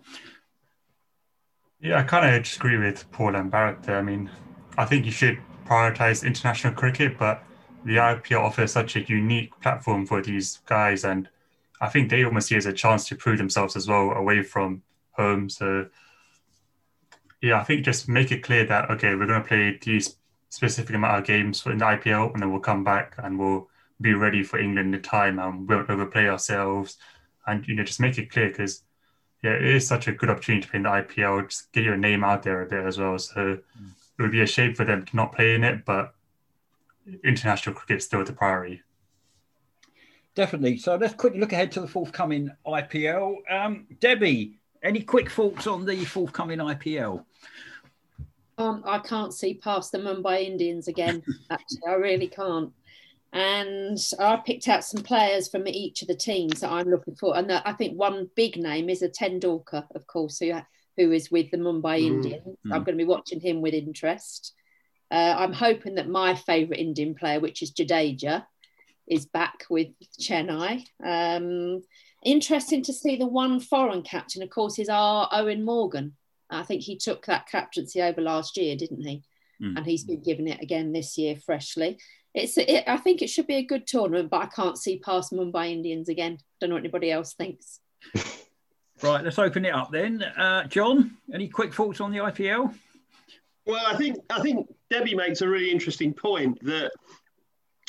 Yeah, 1.81 1.99
I 1.99 2.03
kind 2.05 2.35
of 2.35 2.43
disagree 2.43 2.79
with 2.79 3.11
Paul 3.11 3.35
and 3.35 3.51
Barath 3.51 3.83
there. 3.83 3.99
I 3.99 4.03
mean, 4.03 4.31
I 4.79 4.85
think 4.85 5.05
you 5.05 5.11
should 5.11 5.39
prioritize 5.67 6.25
international 6.25 6.75
cricket, 6.75 7.19
but 7.19 7.43
the 7.85 7.97
IPL 7.97 8.41
offers 8.45 8.73
such 8.73 8.97
a 8.97 9.03
unique 9.03 9.59
platform 9.61 10.07
for 10.07 10.23
these 10.23 10.61
guys, 10.67 11.05
and 11.05 11.29
I 11.81 11.89
think 11.89 12.09
they 12.09 12.25
almost 12.25 12.49
see 12.49 12.55
it 12.55 12.59
as 12.59 12.67
a 12.67 12.73
chance 12.73 13.09
to 13.09 13.17
prove 13.17 13.39
themselves 13.39 13.75
as 13.75 13.89
well 13.89 14.13
away 14.13 14.43
from 14.43 14.83
home. 15.13 15.49
So, 15.49 15.87
yeah, 17.41 17.61
I 17.61 17.65
think 17.65 17.85
just 17.85 18.09
make 18.09 18.31
it 18.31 18.45
clear 18.45 18.65
that 18.67 18.91
okay, 18.93 19.15
we're 19.17 19.27
going 19.27 19.43
to 19.43 19.49
play 19.49 19.79
these 19.83 20.17
specific 20.51 20.95
amount 20.95 21.19
of 21.19 21.25
games 21.25 21.67
in 21.67 21.79
the 21.79 21.85
IPL, 21.85 22.33
and 22.33 22.43
then 22.43 22.53
we'll 22.53 22.61
come 22.61 22.85
back 22.85 23.15
and 23.19 23.39
we'll 23.39 23.69
be 24.03 24.15
ready 24.15 24.43
for 24.43 24.59
England 24.59 24.95
in 24.95 25.03
time, 25.03 25.39
and 25.39 25.69
we 25.69 25.75
won't 25.75 25.91
overplay 25.91 26.29
ourselves, 26.29 26.99
and 27.47 27.67
you 27.67 27.75
know 27.75 27.85
just 27.85 28.01
make 28.01 28.19
it 28.19 28.31
clear 28.31 28.49
because 28.49 28.83
yeah, 29.43 29.53
it 29.53 29.65
is 29.65 29.87
such 29.87 30.07
a 30.07 30.13
good 30.13 30.31
opportunity 30.31 30.63
to 30.63 30.71
play 30.71 30.77
in 30.79 30.85
the 30.85 30.89
IPL. 30.89 31.49
Just 31.49 31.73
get 31.73 31.85
your 31.85 31.97
name 31.97 32.23
out 32.23 32.43
there 32.43 32.63
a 32.63 32.67
bit 32.67 32.85
as 32.85 32.99
well. 32.99 33.19
So 33.19 33.41
mm. 33.41 33.91
it 34.19 34.23
would 34.23 34.31
be 34.31 34.43
a 34.43 34.47
shame 34.47 34.75
for 34.75 34.85
them 34.85 35.05
to 35.05 35.17
not 35.17 35.35
play 35.35 35.55
in 35.55 35.65
it, 35.65 35.85
but 35.85 36.15
international 37.25 37.75
cricket 37.75 37.99
is 37.99 38.05
still 38.05 38.25
the 38.25 38.33
priority. 38.33 38.83
Definitely. 40.35 40.79
So 40.79 40.97
let's 40.97 41.15
quickly 41.15 41.41
look 41.41 41.53
ahead 41.53 41.73
to 41.73 41.81
the 41.81 41.89
forthcoming 41.89 42.51
IPL. 42.67 43.37
Um, 43.51 43.87
Debbie, 44.01 44.59
any 44.83 45.03
quick 45.03 45.31
thoughts 45.31 45.67
on 45.67 45.85
the 45.85 46.05
forthcoming 46.05 46.59
IPL? 46.59 47.25
Um, 48.59 48.83
I 48.87 48.99
can't 48.99 49.35
see 49.35 49.55
past 49.55 49.93
the 49.93 49.99
Mumbai 49.99 50.45
Indians 50.45 50.89
again. 50.89 51.23
Actually, 51.51 51.81
I 51.89 51.95
really 51.95 52.29
can't 52.29 52.73
and 53.33 53.99
I 54.19 54.37
picked 54.37 54.69
out 54.69 54.85
some 54.85 55.03
players 55.03 55.49
from 55.49 55.67
each 55.67 56.03
of 56.03 56.09
the 56.09 56.15
teams 56.15 56.61
that 56.61 56.71
I'm 56.71 56.89
looking 56.89 57.15
for. 57.15 57.37
And 57.37 57.51
I 57.51 57.73
think 57.73 57.99
one 57.99 58.29
big 58.37 58.57
name 58.57 58.91
is 58.91 59.01
a 59.01 59.09
Tendulkar, 59.09 59.87
of 59.95 60.07
course, 60.07 60.39
who, 60.39 60.53
who 60.99 61.13
is 61.13 61.31
with 61.31 61.51
the 61.51 61.57
Mumbai 61.57 62.03
mm. 62.03 62.07
Indians. 62.07 62.59
Mm. 62.67 62.75
I'm 62.75 62.85
going 62.85 62.99
to 62.99 63.05
be 63.05 63.09
watching 63.09 63.41
him 63.41 63.63
with 63.63 63.73
interest. 63.73 64.53
Uh, 65.11 65.35
I'm 65.39 65.55
hoping 65.55 65.95
that 65.95 66.09
my 66.09 66.35
favourite 66.35 66.81
Indian 66.81 67.15
player, 67.15 67.41
which 67.41 67.63
is 67.63 67.73
Jadeja, 67.73 68.45
is 69.07 69.25
back 69.25 69.65
with 69.71 69.89
Chennai. 70.21 70.85
Um, 71.03 71.83
interesting 72.23 72.83
to 72.85 72.93
see 72.93 73.17
the 73.17 73.27
one 73.27 73.61
foreign 73.61 74.03
captain, 74.03 74.43
of 74.43 74.51
course, 74.51 74.79
is 74.79 74.91
our 74.91 75.29
Eoin 75.31 75.65
Morgan. 75.65 76.17
I 76.51 76.65
think 76.65 76.83
he 76.83 76.99
took 76.99 77.25
that 77.27 77.49
captaincy 77.49 78.03
over 78.03 78.21
last 78.21 78.59
year, 78.59 78.77
didn't 78.77 79.01
he? 79.01 79.23
Mm. 79.63 79.79
And 79.79 79.87
he's 79.87 80.05
been 80.05 80.23
given 80.23 80.49
it 80.49 80.63
again 80.63 80.93
this 80.93 81.17
year 81.17 81.37
freshly 81.37 81.99
it's 82.35 82.57
it, 82.57 82.85
I 82.87 82.97
think 82.97 83.23
it 83.23 83.29
should 83.29 83.47
be 83.47 83.57
a 83.57 83.65
good 83.65 83.87
tournament, 83.87 84.31
but 84.31 84.43
I 84.43 84.47
can't 84.47 84.79
see 84.79 84.99
past 84.99 85.33
Mumbai 85.33 85.73
Indians 85.73 86.09
again. 86.09 86.39
Don't 86.61 86.71
know 86.71 86.77
what 86.77 86.83
anybody 86.83 87.11
else 87.11 87.35
thinks. 87.35 87.81
right, 89.03 89.23
let's 89.23 89.39
open 89.39 89.65
it 89.65 89.75
up 89.75 89.91
then. 89.91 90.23
Uh, 90.23 90.65
John, 90.65 91.17
any 91.33 91.49
quick 91.49 91.75
thoughts 91.75 92.01
on 92.01 92.11
the 92.11 92.19
IPL? 92.19 92.75
Well, 93.67 93.85
I 93.87 93.97
think 93.97 94.17
I 94.31 94.41
think 94.41 94.67
Debbie 94.91 95.15
makes 95.15 95.43
a 95.43 95.49
really 95.49 95.71
interesting 95.71 96.15
point 96.15 96.59
that 96.65 96.93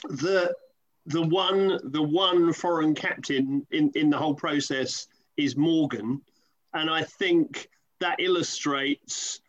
the 0.09 0.53
the 1.05 1.21
one 1.21 1.79
the 1.91 2.03
one 2.03 2.53
foreign 2.53 2.93
captain 2.93 3.65
in 3.71 3.91
in 3.95 4.09
the 4.09 4.17
whole 4.17 4.35
process 4.35 5.07
is 5.37 5.55
Morgan, 5.55 6.21
and 6.73 6.89
I 6.89 7.03
think 7.03 7.69
that 7.99 8.19
illustrates 8.19 9.39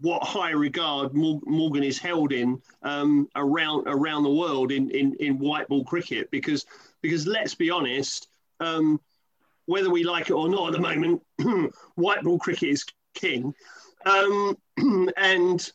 what 0.00 0.24
high 0.24 0.50
regard 0.50 1.14
Morgan 1.14 1.84
is 1.84 1.98
held 1.98 2.32
in 2.32 2.60
um, 2.82 3.28
around 3.36 3.84
around 3.86 4.24
the 4.24 4.30
world 4.30 4.72
in, 4.72 4.90
in, 4.90 5.14
in 5.20 5.38
white 5.38 5.68
ball 5.68 5.84
cricket 5.84 6.30
because 6.30 6.66
because 7.00 7.26
let's 7.26 7.54
be 7.54 7.70
honest, 7.70 8.28
um, 8.60 9.00
whether 9.66 9.90
we 9.90 10.02
like 10.02 10.30
it 10.30 10.32
or 10.32 10.48
not 10.48 10.68
at 10.68 10.72
the 10.72 10.80
moment, 10.80 11.22
white 11.94 12.22
ball 12.22 12.38
cricket 12.38 12.70
is 12.70 12.84
king, 13.14 13.54
um, 14.04 14.56
and 15.16 15.70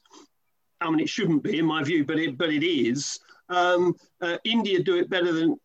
I 0.81 0.89
mean 0.89 0.99
it 0.99 1.09
shouldn't 1.09 1.43
be 1.43 1.59
in 1.59 1.65
my 1.65 1.83
view, 1.83 2.03
but 2.03 2.19
it 2.19 2.37
but 2.37 2.51
it 2.51 2.65
is. 2.65 3.19
Um, 3.47 3.95
uh, 4.21 4.37
India 4.43 4.83
do 4.83 4.97
it 4.97 5.09
better 5.09 5.31
than 5.31 5.57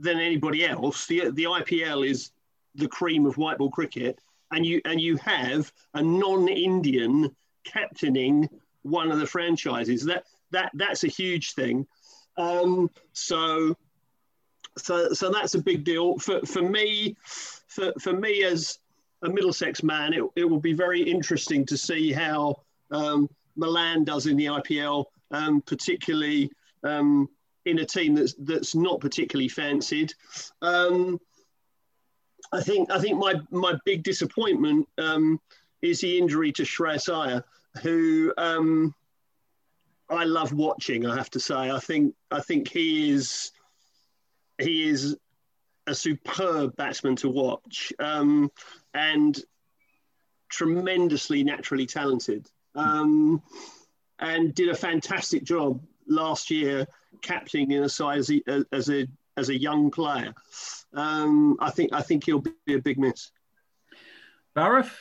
than 0.00 0.18
anybody 0.18 0.66
else. 0.66 1.06
The 1.06 1.30
the 1.30 1.44
IPL 1.44 2.08
is 2.08 2.32
the 2.74 2.88
cream 2.88 3.24
of 3.24 3.36
white 3.36 3.58
ball 3.58 3.70
cricket, 3.70 4.18
and 4.50 4.66
you 4.66 4.80
and 4.84 5.00
you 5.00 5.16
have 5.18 5.72
a 5.94 6.02
non-Indian 6.02 7.34
captaining 7.64 8.48
one 8.82 9.10
of 9.10 9.18
the 9.18 9.26
franchises. 9.26 10.04
That 10.04 10.24
that 10.50 10.70
that's 10.74 11.04
a 11.04 11.08
huge 11.08 11.52
thing. 11.52 11.86
Um, 12.36 12.90
so 13.12 13.76
so 14.78 15.12
so 15.12 15.30
that's 15.30 15.54
a 15.54 15.62
big 15.62 15.84
deal 15.84 16.18
for 16.18 16.40
for 16.46 16.62
me. 16.62 17.16
For 17.68 17.92
for 18.00 18.12
me 18.12 18.42
as 18.44 18.78
a 19.22 19.28
Middlesex 19.28 19.82
man, 19.82 20.12
it, 20.12 20.24
it 20.36 20.44
will 20.44 20.60
be 20.60 20.72
very 20.72 21.02
interesting 21.02 21.66
to 21.66 21.76
see 21.76 22.12
how 22.12 22.62
um, 22.90 23.28
Malan 23.56 24.04
does 24.04 24.26
in 24.26 24.36
the 24.36 24.46
IPL, 24.46 25.04
um, 25.30 25.60
particularly 25.62 26.50
um, 26.82 27.28
in 27.66 27.80
a 27.80 27.84
team 27.84 28.14
that's 28.14 28.34
that's 28.38 28.74
not 28.74 29.00
particularly 29.00 29.48
fancied. 29.48 30.12
Um, 30.62 31.20
I 32.52 32.60
think 32.60 32.90
I 32.90 32.98
think 32.98 33.18
my 33.18 33.34
my 33.50 33.74
big 33.84 34.02
disappointment 34.02 34.88
um, 34.98 35.40
is 35.82 36.00
the 36.00 36.18
injury 36.18 36.52
to 36.52 36.62
Shreyas 36.62 37.12
Iyer, 37.12 37.44
who 37.82 38.32
um, 38.36 38.94
I 40.08 40.24
love 40.24 40.52
watching. 40.52 41.06
I 41.06 41.16
have 41.16 41.30
to 41.30 41.40
say, 41.40 41.70
I 41.70 41.78
think 41.78 42.14
I 42.30 42.40
think 42.40 42.68
he 42.68 43.10
is 43.10 43.52
he 44.58 44.88
is 44.88 45.16
a 45.86 45.94
superb 45.94 46.76
batsman 46.76 47.16
to 47.16 47.28
watch 47.28 47.92
um, 47.98 48.50
and 48.94 49.38
tremendously 50.48 51.42
naturally 51.42 51.86
talented. 51.86 52.46
Um, 52.74 53.42
and 54.20 54.54
did 54.54 54.68
a 54.68 54.74
fantastic 54.74 55.44
job 55.44 55.82
last 56.06 56.50
year 56.50 56.86
captaining 57.22 57.72
in 57.72 57.82
a 57.82 57.88
side 57.88 58.18
as 58.18 58.30
a, 58.30 58.64
as 58.70 58.90
a 58.90 59.06
as 59.36 59.48
a 59.48 59.58
young 59.58 59.90
player. 59.90 60.34
Um, 60.92 61.56
I 61.60 61.70
think 61.70 61.92
I 61.92 62.02
think 62.02 62.24
he'll 62.24 62.40
be 62.40 62.74
a 62.74 62.78
big 62.78 62.98
miss. 62.98 63.30
Barath, 64.54 64.92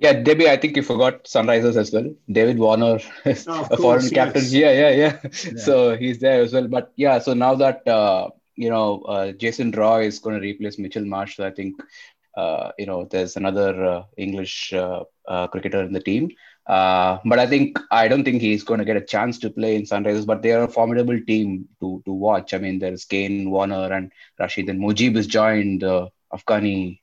yeah, 0.00 0.14
Debbie, 0.14 0.48
I 0.48 0.56
think 0.56 0.76
you 0.76 0.82
forgot 0.82 1.24
Sunrisers 1.24 1.76
as 1.76 1.92
well. 1.92 2.10
David 2.32 2.58
Warner 2.58 3.00
is 3.26 3.46
oh, 3.46 3.64
a 3.64 3.76
course, 3.76 3.80
foreign 3.80 4.02
yes. 4.04 4.12
captain. 4.12 4.44
Yeah, 4.48 4.72
yeah, 4.72 4.90
yeah, 4.90 5.18
yeah, 5.22 5.56
So 5.56 5.96
he's 5.96 6.18
there 6.18 6.40
as 6.40 6.54
well. 6.54 6.68
But 6.68 6.92
yeah, 6.96 7.18
so 7.18 7.34
now 7.34 7.54
that 7.56 7.86
uh, 7.86 8.30
you 8.56 8.70
know 8.70 9.02
uh, 9.02 9.32
Jason 9.32 9.72
Roy 9.72 10.06
is 10.06 10.18
going 10.18 10.36
to 10.36 10.40
replace 10.40 10.78
Mitchell 10.78 11.04
Marsh, 11.04 11.36
so 11.36 11.46
I 11.46 11.50
think 11.50 11.80
uh, 12.34 12.72
you 12.78 12.86
know 12.86 13.04
there's 13.10 13.36
another 13.36 13.84
uh, 13.84 14.02
English 14.16 14.72
uh, 14.72 15.04
uh, 15.28 15.46
cricketer 15.48 15.82
in 15.82 15.92
the 15.92 16.00
team. 16.00 16.30
but 16.66 17.38
I 17.38 17.46
think 17.46 17.78
I 17.90 18.08
don't 18.08 18.24
think 18.24 18.40
he's 18.40 18.64
going 18.64 18.78
to 18.78 18.86
get 18.86 18.96
a 18.96 19.04
chance 19.14 19.38
to 19.40 19.50
play 19.50 19.76
in 19.76 19.82
Sunrisers. 19.82 20.24
But 20.24 20.40
they 20.40 20.52
are 20.52 20.64
a 20.64 20.68
formidable 20.78 21.20
team 21.26 21.68
to 21.80 22.00
to 22.06 22.12
watch. 22.12 22.54
I 22.54 22.58
mean, 22.58 22.78
there's 22.78 23.04
Kane, 23.04 23.50
Warner, 23.50 23.92
and 23.92 24.10
Rashid, 24.38 24.70
and 24.70 24.80
Mujib 24.80 25.16
has 25.16 25.26
joined 25.26 25.82
Afghani 26.32 27.00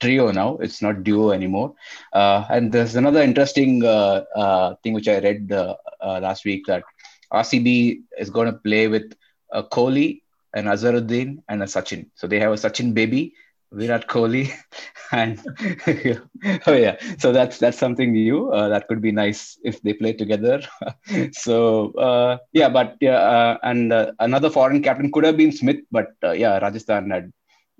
trio 0.00 0.30
now. 0.30 0.56
It's 0.58 0.82
not 0.82 1.02
duo 1.04 1.30
anymore. 1.30 1.74
Uh, 2.12 2.44
and 2.50 2.72
there's 2.72 2.96
another 2.96 3.22
interesting 3.22 3.84
uh, 3.84 4.24
uh, 4.36 4.74
thing 4.82 4.94
which 4.94 5.08
I 5.08 5.18
read 5.18 5.52
uh, 5.52 5.74
last 6.00 6.44
week 6.44 6.66
that 6.66 6.84
RCB 7.32 8.02
is 8.18 8.30
going 8.30 8.46
to 8.50 8.58
play 8.58 8.88
with 8.88 9.12
a 9.52 9.62
Kohli, 9.62 10.22
an 10.54 10.64
Azharuddin, 10.66 11.42
and 11.48 11.62
a 11.62 11.66
Sachin. 11.66 12.06
So 12.14 12.26
they 12.26 12.38
have 12.40 12.52
a 12.52 12.56
Sachin 12.56 12.94
Baby 12.94 13.34
Virat 13.72 14.06
Kohli, 14.08 14.50
and 15.12 15.38
oh 16.66 16.72
yeah, 16.72 16.96
so 17.18 17.32
that's 17.32 17.58
that's 17.58 17.78
something 17.78 18.12
new. 18.12 18.50
Uh, 18.50 18.68
that 18.68 18.88
could 18.88 19.02
be 19.02 19.12
nice 19.12 19.58
if 19.62 19.80
they 19.82 19.92
play 19.92 20.12
together. 20.14 20.60
so 21.32 21.92
uh, 21.94 22.38
yeah, 22.52 22.68
but 22.70 22.96
yeah, 23.00 23.16
uh, 23.18 23.58
and 23.62 23.92
another 24.20 24.48
foreign 24.50 24.82
captain 24.82 25.10
could 25.12 25.24
have 25.24 25.36
been 25.36 25.52
Smith, 25.52 25.80
but 25.90 26.08
yeah, 26.22 26.58
Rajasthan 26.58 27.10
had 27.10 27.32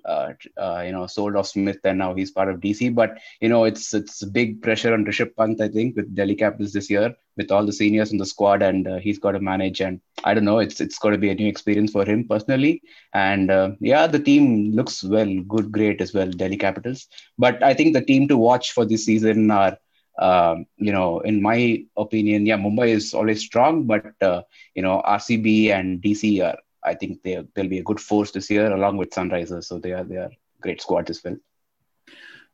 uh, 0.09 0.33
uh, 0.57 0.83
you 0.87 0.93
know, 0.93 1.07
sold 1.07 1.37
off 1.37 1.49
Smith 1.49 1.79
and 1.85 1.99
now 1.99 2.15
he's 2.15 2.31
part 2.31 2.49
of 2.49 2.61
DC. 2.61 2.95
But 2.95 3.19
you 3.41 3.49
know, 3.49 3.65
it's 3.65 3.93
it's 3.93 4.25
big 4.25 4.63
pressure 4.63 4.93
on 4.95 5.05
Rishabh 5.05 5.37
Pant, 5.37 5.61
I 5.61 5.69
think, 5.69 5.97
with 5.97 6.15
Delhi 6.15 6.35
Capitals 6.35 6.73
this 6.73 6.89
year, 6.89 7.15
with 7.37 7.51
all 7.51 7.67
the 7.67 7.73
seniors 7.73 8.11
in 8.13 8.19
the 8.19 8.27
squad, 8.27 8.63
and 8.63 8.89
uh, 8.89 8.97
he's 8.97 9.19
got 9.19 9.33
to 9.33 9.41
manage. 9.41 9.81
And 9.81 10.01
I 10.25 10.35
don't 10.35 10.47
know, 10.47 10.59
it's 10.59 10.81
it's 10.81 10.99
got 10.99 11.11
to 11.11 11.19
be 11.19 11.31
a 11.31 11.35
new 11.35 11.47
experience 11.47 11.93
for 11.93 12.05
him 12.05 12.27
personally. 12.27 12.83
And 13.13 13.51
uh, 13.51 13.73
yeah, 13.81 14.07
the 14.07 14.19
team 14.19 14.73
looks 14.73 15.05
well, 15.05 15.33
good, 15.47 15.71
great 15.71 16.01
as 16.01 16.15
well, 16.15 16.31
Delhi 16.31 16.57
Capitals. 16.57 17.07
But 17.37 17.63
I 17.63 17.75
think 17.75 17.93
the 17.93 18.05
team 18.05 18.29
to 18.29 18.39
watch 18.39 18.73
for 18.73 18.85
this 18.85 19.05
season 19.05 19.51
are. 19.51 19.79
Um, 20.21 20.67
you 20.79 20.91
know, 20.91 21.21
in 21.21 21.41
my 21.41 21.85
opinion, 21.97 22.45
yeah, 22.45 22.57
Mumbai 22.57 22.89
is 22.89 23.15
always 23.15 23.41
strong, 23.41 23.85
but 23.85 24.05
uh, 24.21 24.43
you 24.75 24.83
know, 24.83 25.01
RCB 25.07 25.71
and 25.71 26.03
DC 26.03 26.43
are 26.45 26.59
I 26.85 26.95
think 26.95 27.22
they 27.22 27.45
they'll 27.55 27.68
be 27.68 27.81
a 27.81 27.85
good 27.85 28.01
force 28.01 28.31
this 28.31 28.51
year 28.51 28.72
along 28.72 28.97
with 28.97 29.11
Sunrisers. 29.11 29.64
So 29.64 29.79
they 29.79 29.93
are 29.93 30.05
they 30.05 30.16
are 30.16 30.31
great 30.61 30.81
squad 30.81 31.11
as 31.11 31.22
well. 31.24 31.37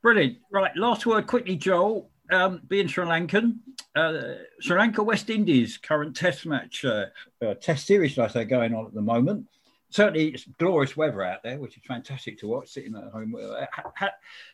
Brilliant. 0.03 0.39
Right, 0.51 0.77
last 0.77 1.07
word 1.07 1.27
quickly, 1.27 1.57
Joel. 1.57 2.11
Um, 2.31 2.63
being 2.69 2.89
Sri 2.89 3.05
Lankan, 3.05 3.59
uh, 3.95 4.37
Sri 4.61 4.79
Lanka 4.79 5.03
West 5.03 5.29
Indies 5.29 5.77
current 5.77 6.17
Test 6.17 6.47
match, 6.47 6.83
uh, 6.85 7.07
uh, 7.45 7.53
Test 7.55 7.87
series, 7.87 8.19
I 8.19 8.29
say, 8.29 8.45
going 8.45 8.75
on 8.75 8.87
at 8.87 8.95
the 8.95 9.03
moment. 9.03 9.47
Certainly, 9.91 10.29
it's 10.29 10.47
glorious 10.59 10.97
weather 10.97 11.23
out 11.23 11.43
there, 11.43 11.59
which 11.59 11.77
is 11.77 11.83
fantastic 11.87 12.39
to 12.39 12.49
watch. 12.49 12.71
Sitting 12.71 12.97
at 12.97 13.13
home, 13.13 13.37
uh, 13.37 13.67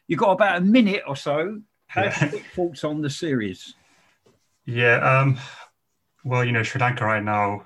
you've 0.09 0.19
got 0.19 0.33
about 0.33 0.59
a 0.59 0.61
minute 0.61 1.03
or 1.07 1.15
so. 1.15 1.61
Have 1.87 2.05
yeah. 2.05 2.41
thoughts 2.55 2.85
on 2.85 3.03
the 3.03 3.11
series? 3.11 3.75
Yeah. 4.67 4.97
Um, 4.97 5.39
well, 6.25 6.45
you 6.45 6.53
know, 6.53 6.63
Sri 6.63 6.81
Lanka 6.81 7.05
right 7.05 7.23
now 7.23 7.65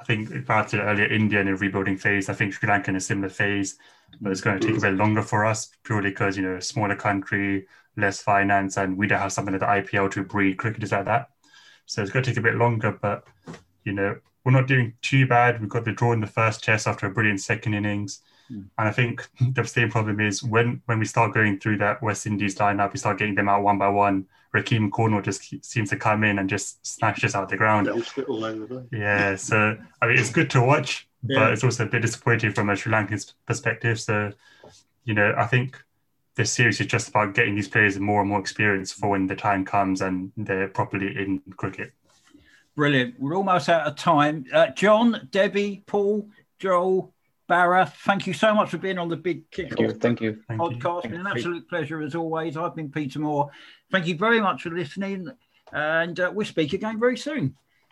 I 0.00 0.04
think 0.04 0.32
about 0.32 0.72
it 0.74 0.78
earlier, 0.78 1.06
India 1.06 1.40
in 1.40 1.48
a 1.48 1.56
rebuilding 1.56 1.96
phase. 1.96 2.28
I 2.28 2.32
think 2.32 2.52
Sri 2.52 2.68
Lanka 2.68 2.90
in 2.90 2.96
a 2.96 3.00
similar 3.00 3.28
phase, 3.28 3.78
but 4.20 4.30
it's 4.30 4.40
going 4.40 4.60
to 4.60 4.66
take 4.66 4.78
a 4.78 4.80
bit 4.80 4.94
longer 4.94 5.22
for 5.22 5.44
us 5.44 5.70
purely 5.82 6.10
because 6.10 6.36
you 6.36 6.42
know 6.42 6.60
smaller 6.60 6.94
country, 6.94 7.66
less 7.96 8.22
finance, 8.22 8.76
and 8.76 8.96
we 8.96 9.06
don't 9.06 9.18
have 9.18 9.32
something 9.32 9.52
like 9.52 9.60
the 9.60 9.98
IPL 9.98 10.10
to 10.12 10.22
breed 10.22 10.56
cricketers 10.56 10.92
like 10.92 11.06
that. 11.06 11.30
So 11.86 12.02
it's 12.02 12.12
going 12.12 12.24
to 12.24 12.30
take 12.30 12.38
a 12.38 12.42
bit 12.42 12.54
longer, 12.54 12.92
but 12.92 13.26
you 13.84 13.92
know 13.92 14.16
we're 14.44 14.52
not 14.52 14.68
doing 14.68 14.94
too 15.02 15.26
bad. 15.26 15.60
We've 15.60 15.68
got 15.68 15.84
the 15.84 15.92
draw 15.92 16.12
in 16.12 16.20
the 16.20 16.26
first 16.26 16.62
test 16.62 16.86
after 16.86 17.06
a 17.06 17.10
brilliant 17.10 17.40
second 17.40 17.74
innings. 17.74 18.20
And 18.48 18.70
I 18.76 18.90
think 18.90 19.28
the 19.52 19.64
same 19.64 19.90
problem 19.90 20.20
is 20.20 20.42
when 20.42 20.80
when 20.86 20.98
we 20.98 21.04
start 21.04 21.34
going 21.34 21.58
through 21.60 21.78
that 21.78 22.02
West 22.02 22.26
Indies 22.26 22.56
lineup, 22.56 22.92
we 22.92 22.98
start 22.98 23.18
getting 23.18 23.34
them 23.34 23.48
out 23.48 23.62
one 23.62 23.78
by 23.78 23.88
one. 23.88 24.26
Rahkeem 24.54 24.90
Cornwall 24.90 25.20
just 25.20 25.64
seems 25.64 25.90
to 25.90 25.96
come 25.96 26.24
in 26.24 26.38
and 26.38 26.48
just 26.48 26.84
smash 26.86 27.22
us 27.22 27.34
out 27.34 27.50
the 27.50 27.56
ground. 27.56 27.88
Yeah, 28.90 29.36
so 29.36 29.76
I 30.00 30.06
mean 30.06 30.18
it's 30.18 30.30
good 30.30 30.50
to 30.50 30.62
watch, 30.62 31.08
yeah. 31.26 31.40
but 31.40 31.52
it's 31.52 31.64
also 31.64 31.84
a 31.84 31.88
bit 31.88 32.02
disappointing 32.02 32.52
from 32.52 32.70
a 32.70 32.76
Sri 32.76 32.92
Lankan 32.92 33.32
perspective. 33.44 34.00
So, 34.00 34.32
you 35.04 35.14
know, 35.14 35.34
I 35.36 35.44
think 35.44 35.82
this 36.34 36.52
series 36.52 36.80
is 36.80 36.86
just 36.86 37.08
about 37.08 37.34
getting 37.34 37.56
these 37.56 37.68
players 37.68 37.98
more 37.98 38.20
and 38.20 38.30
more 38.30 38.40
experience 38.40 38.92
for 38.92 39.10
when 39.10 39.26
the 39.26 39.36
time 39.36 39.64
comes 39.64 40.00
and 40.00 40.32
they're 40.36 40.68
properly 40.68 41.08
in 41.08 41.42
cricket. 41.56 41.92
Brilliant. 42.76 43.18
We're 43.18 43.36
almost 43.36 43.68
out 43.68 43.88
of 43.88 43.96
time. 43.96 44.44
Uh, 44.52 44.68
John, 44.68 45.28
Debbie, 45.32 45.82
Paul, 45.84 46.30
Joel, 46.60 47.12
Barra, 47.48 47.86
thank 48.04 48.26
you 48.26 48.34
so 48.34 48.54
much 48.54 48.68
for 48.68 48.76
being 48.76 48.98
on 48.98 49.08
the 49.08 49.16
Big 49.16 49.50
Kick 49.50 49.70
thank 49.70 49.80
you, 49.80 49.90
thank 49.92 50.20
you. 50.20 50.42
podcast. 50.48 51.02
Thank 51.02 51.12
been 51.12 51.20
an 51.20 51.26
absolute 51.26 51.68
pleasure 51.68 52.02
as 52.02 52.14
always. 52.14 52.56
I've 52.58 52.76
been 52.76 52.90
Peter 52.90 53.18
Moore. 53.18 53.50
Thank 53.90 54.06
you 54.06 54.16
very 54.16 54.40
much 54.40 54.62
for 54.62 54.70
listening, 54.70 55.28
and 55.72 56.20
uh, 56.20 56.30
we'll 56.34 56.46
speak 56.46 56.74
again 56.74 57.00
very 57.00 57.16
soon. 57.16 57.56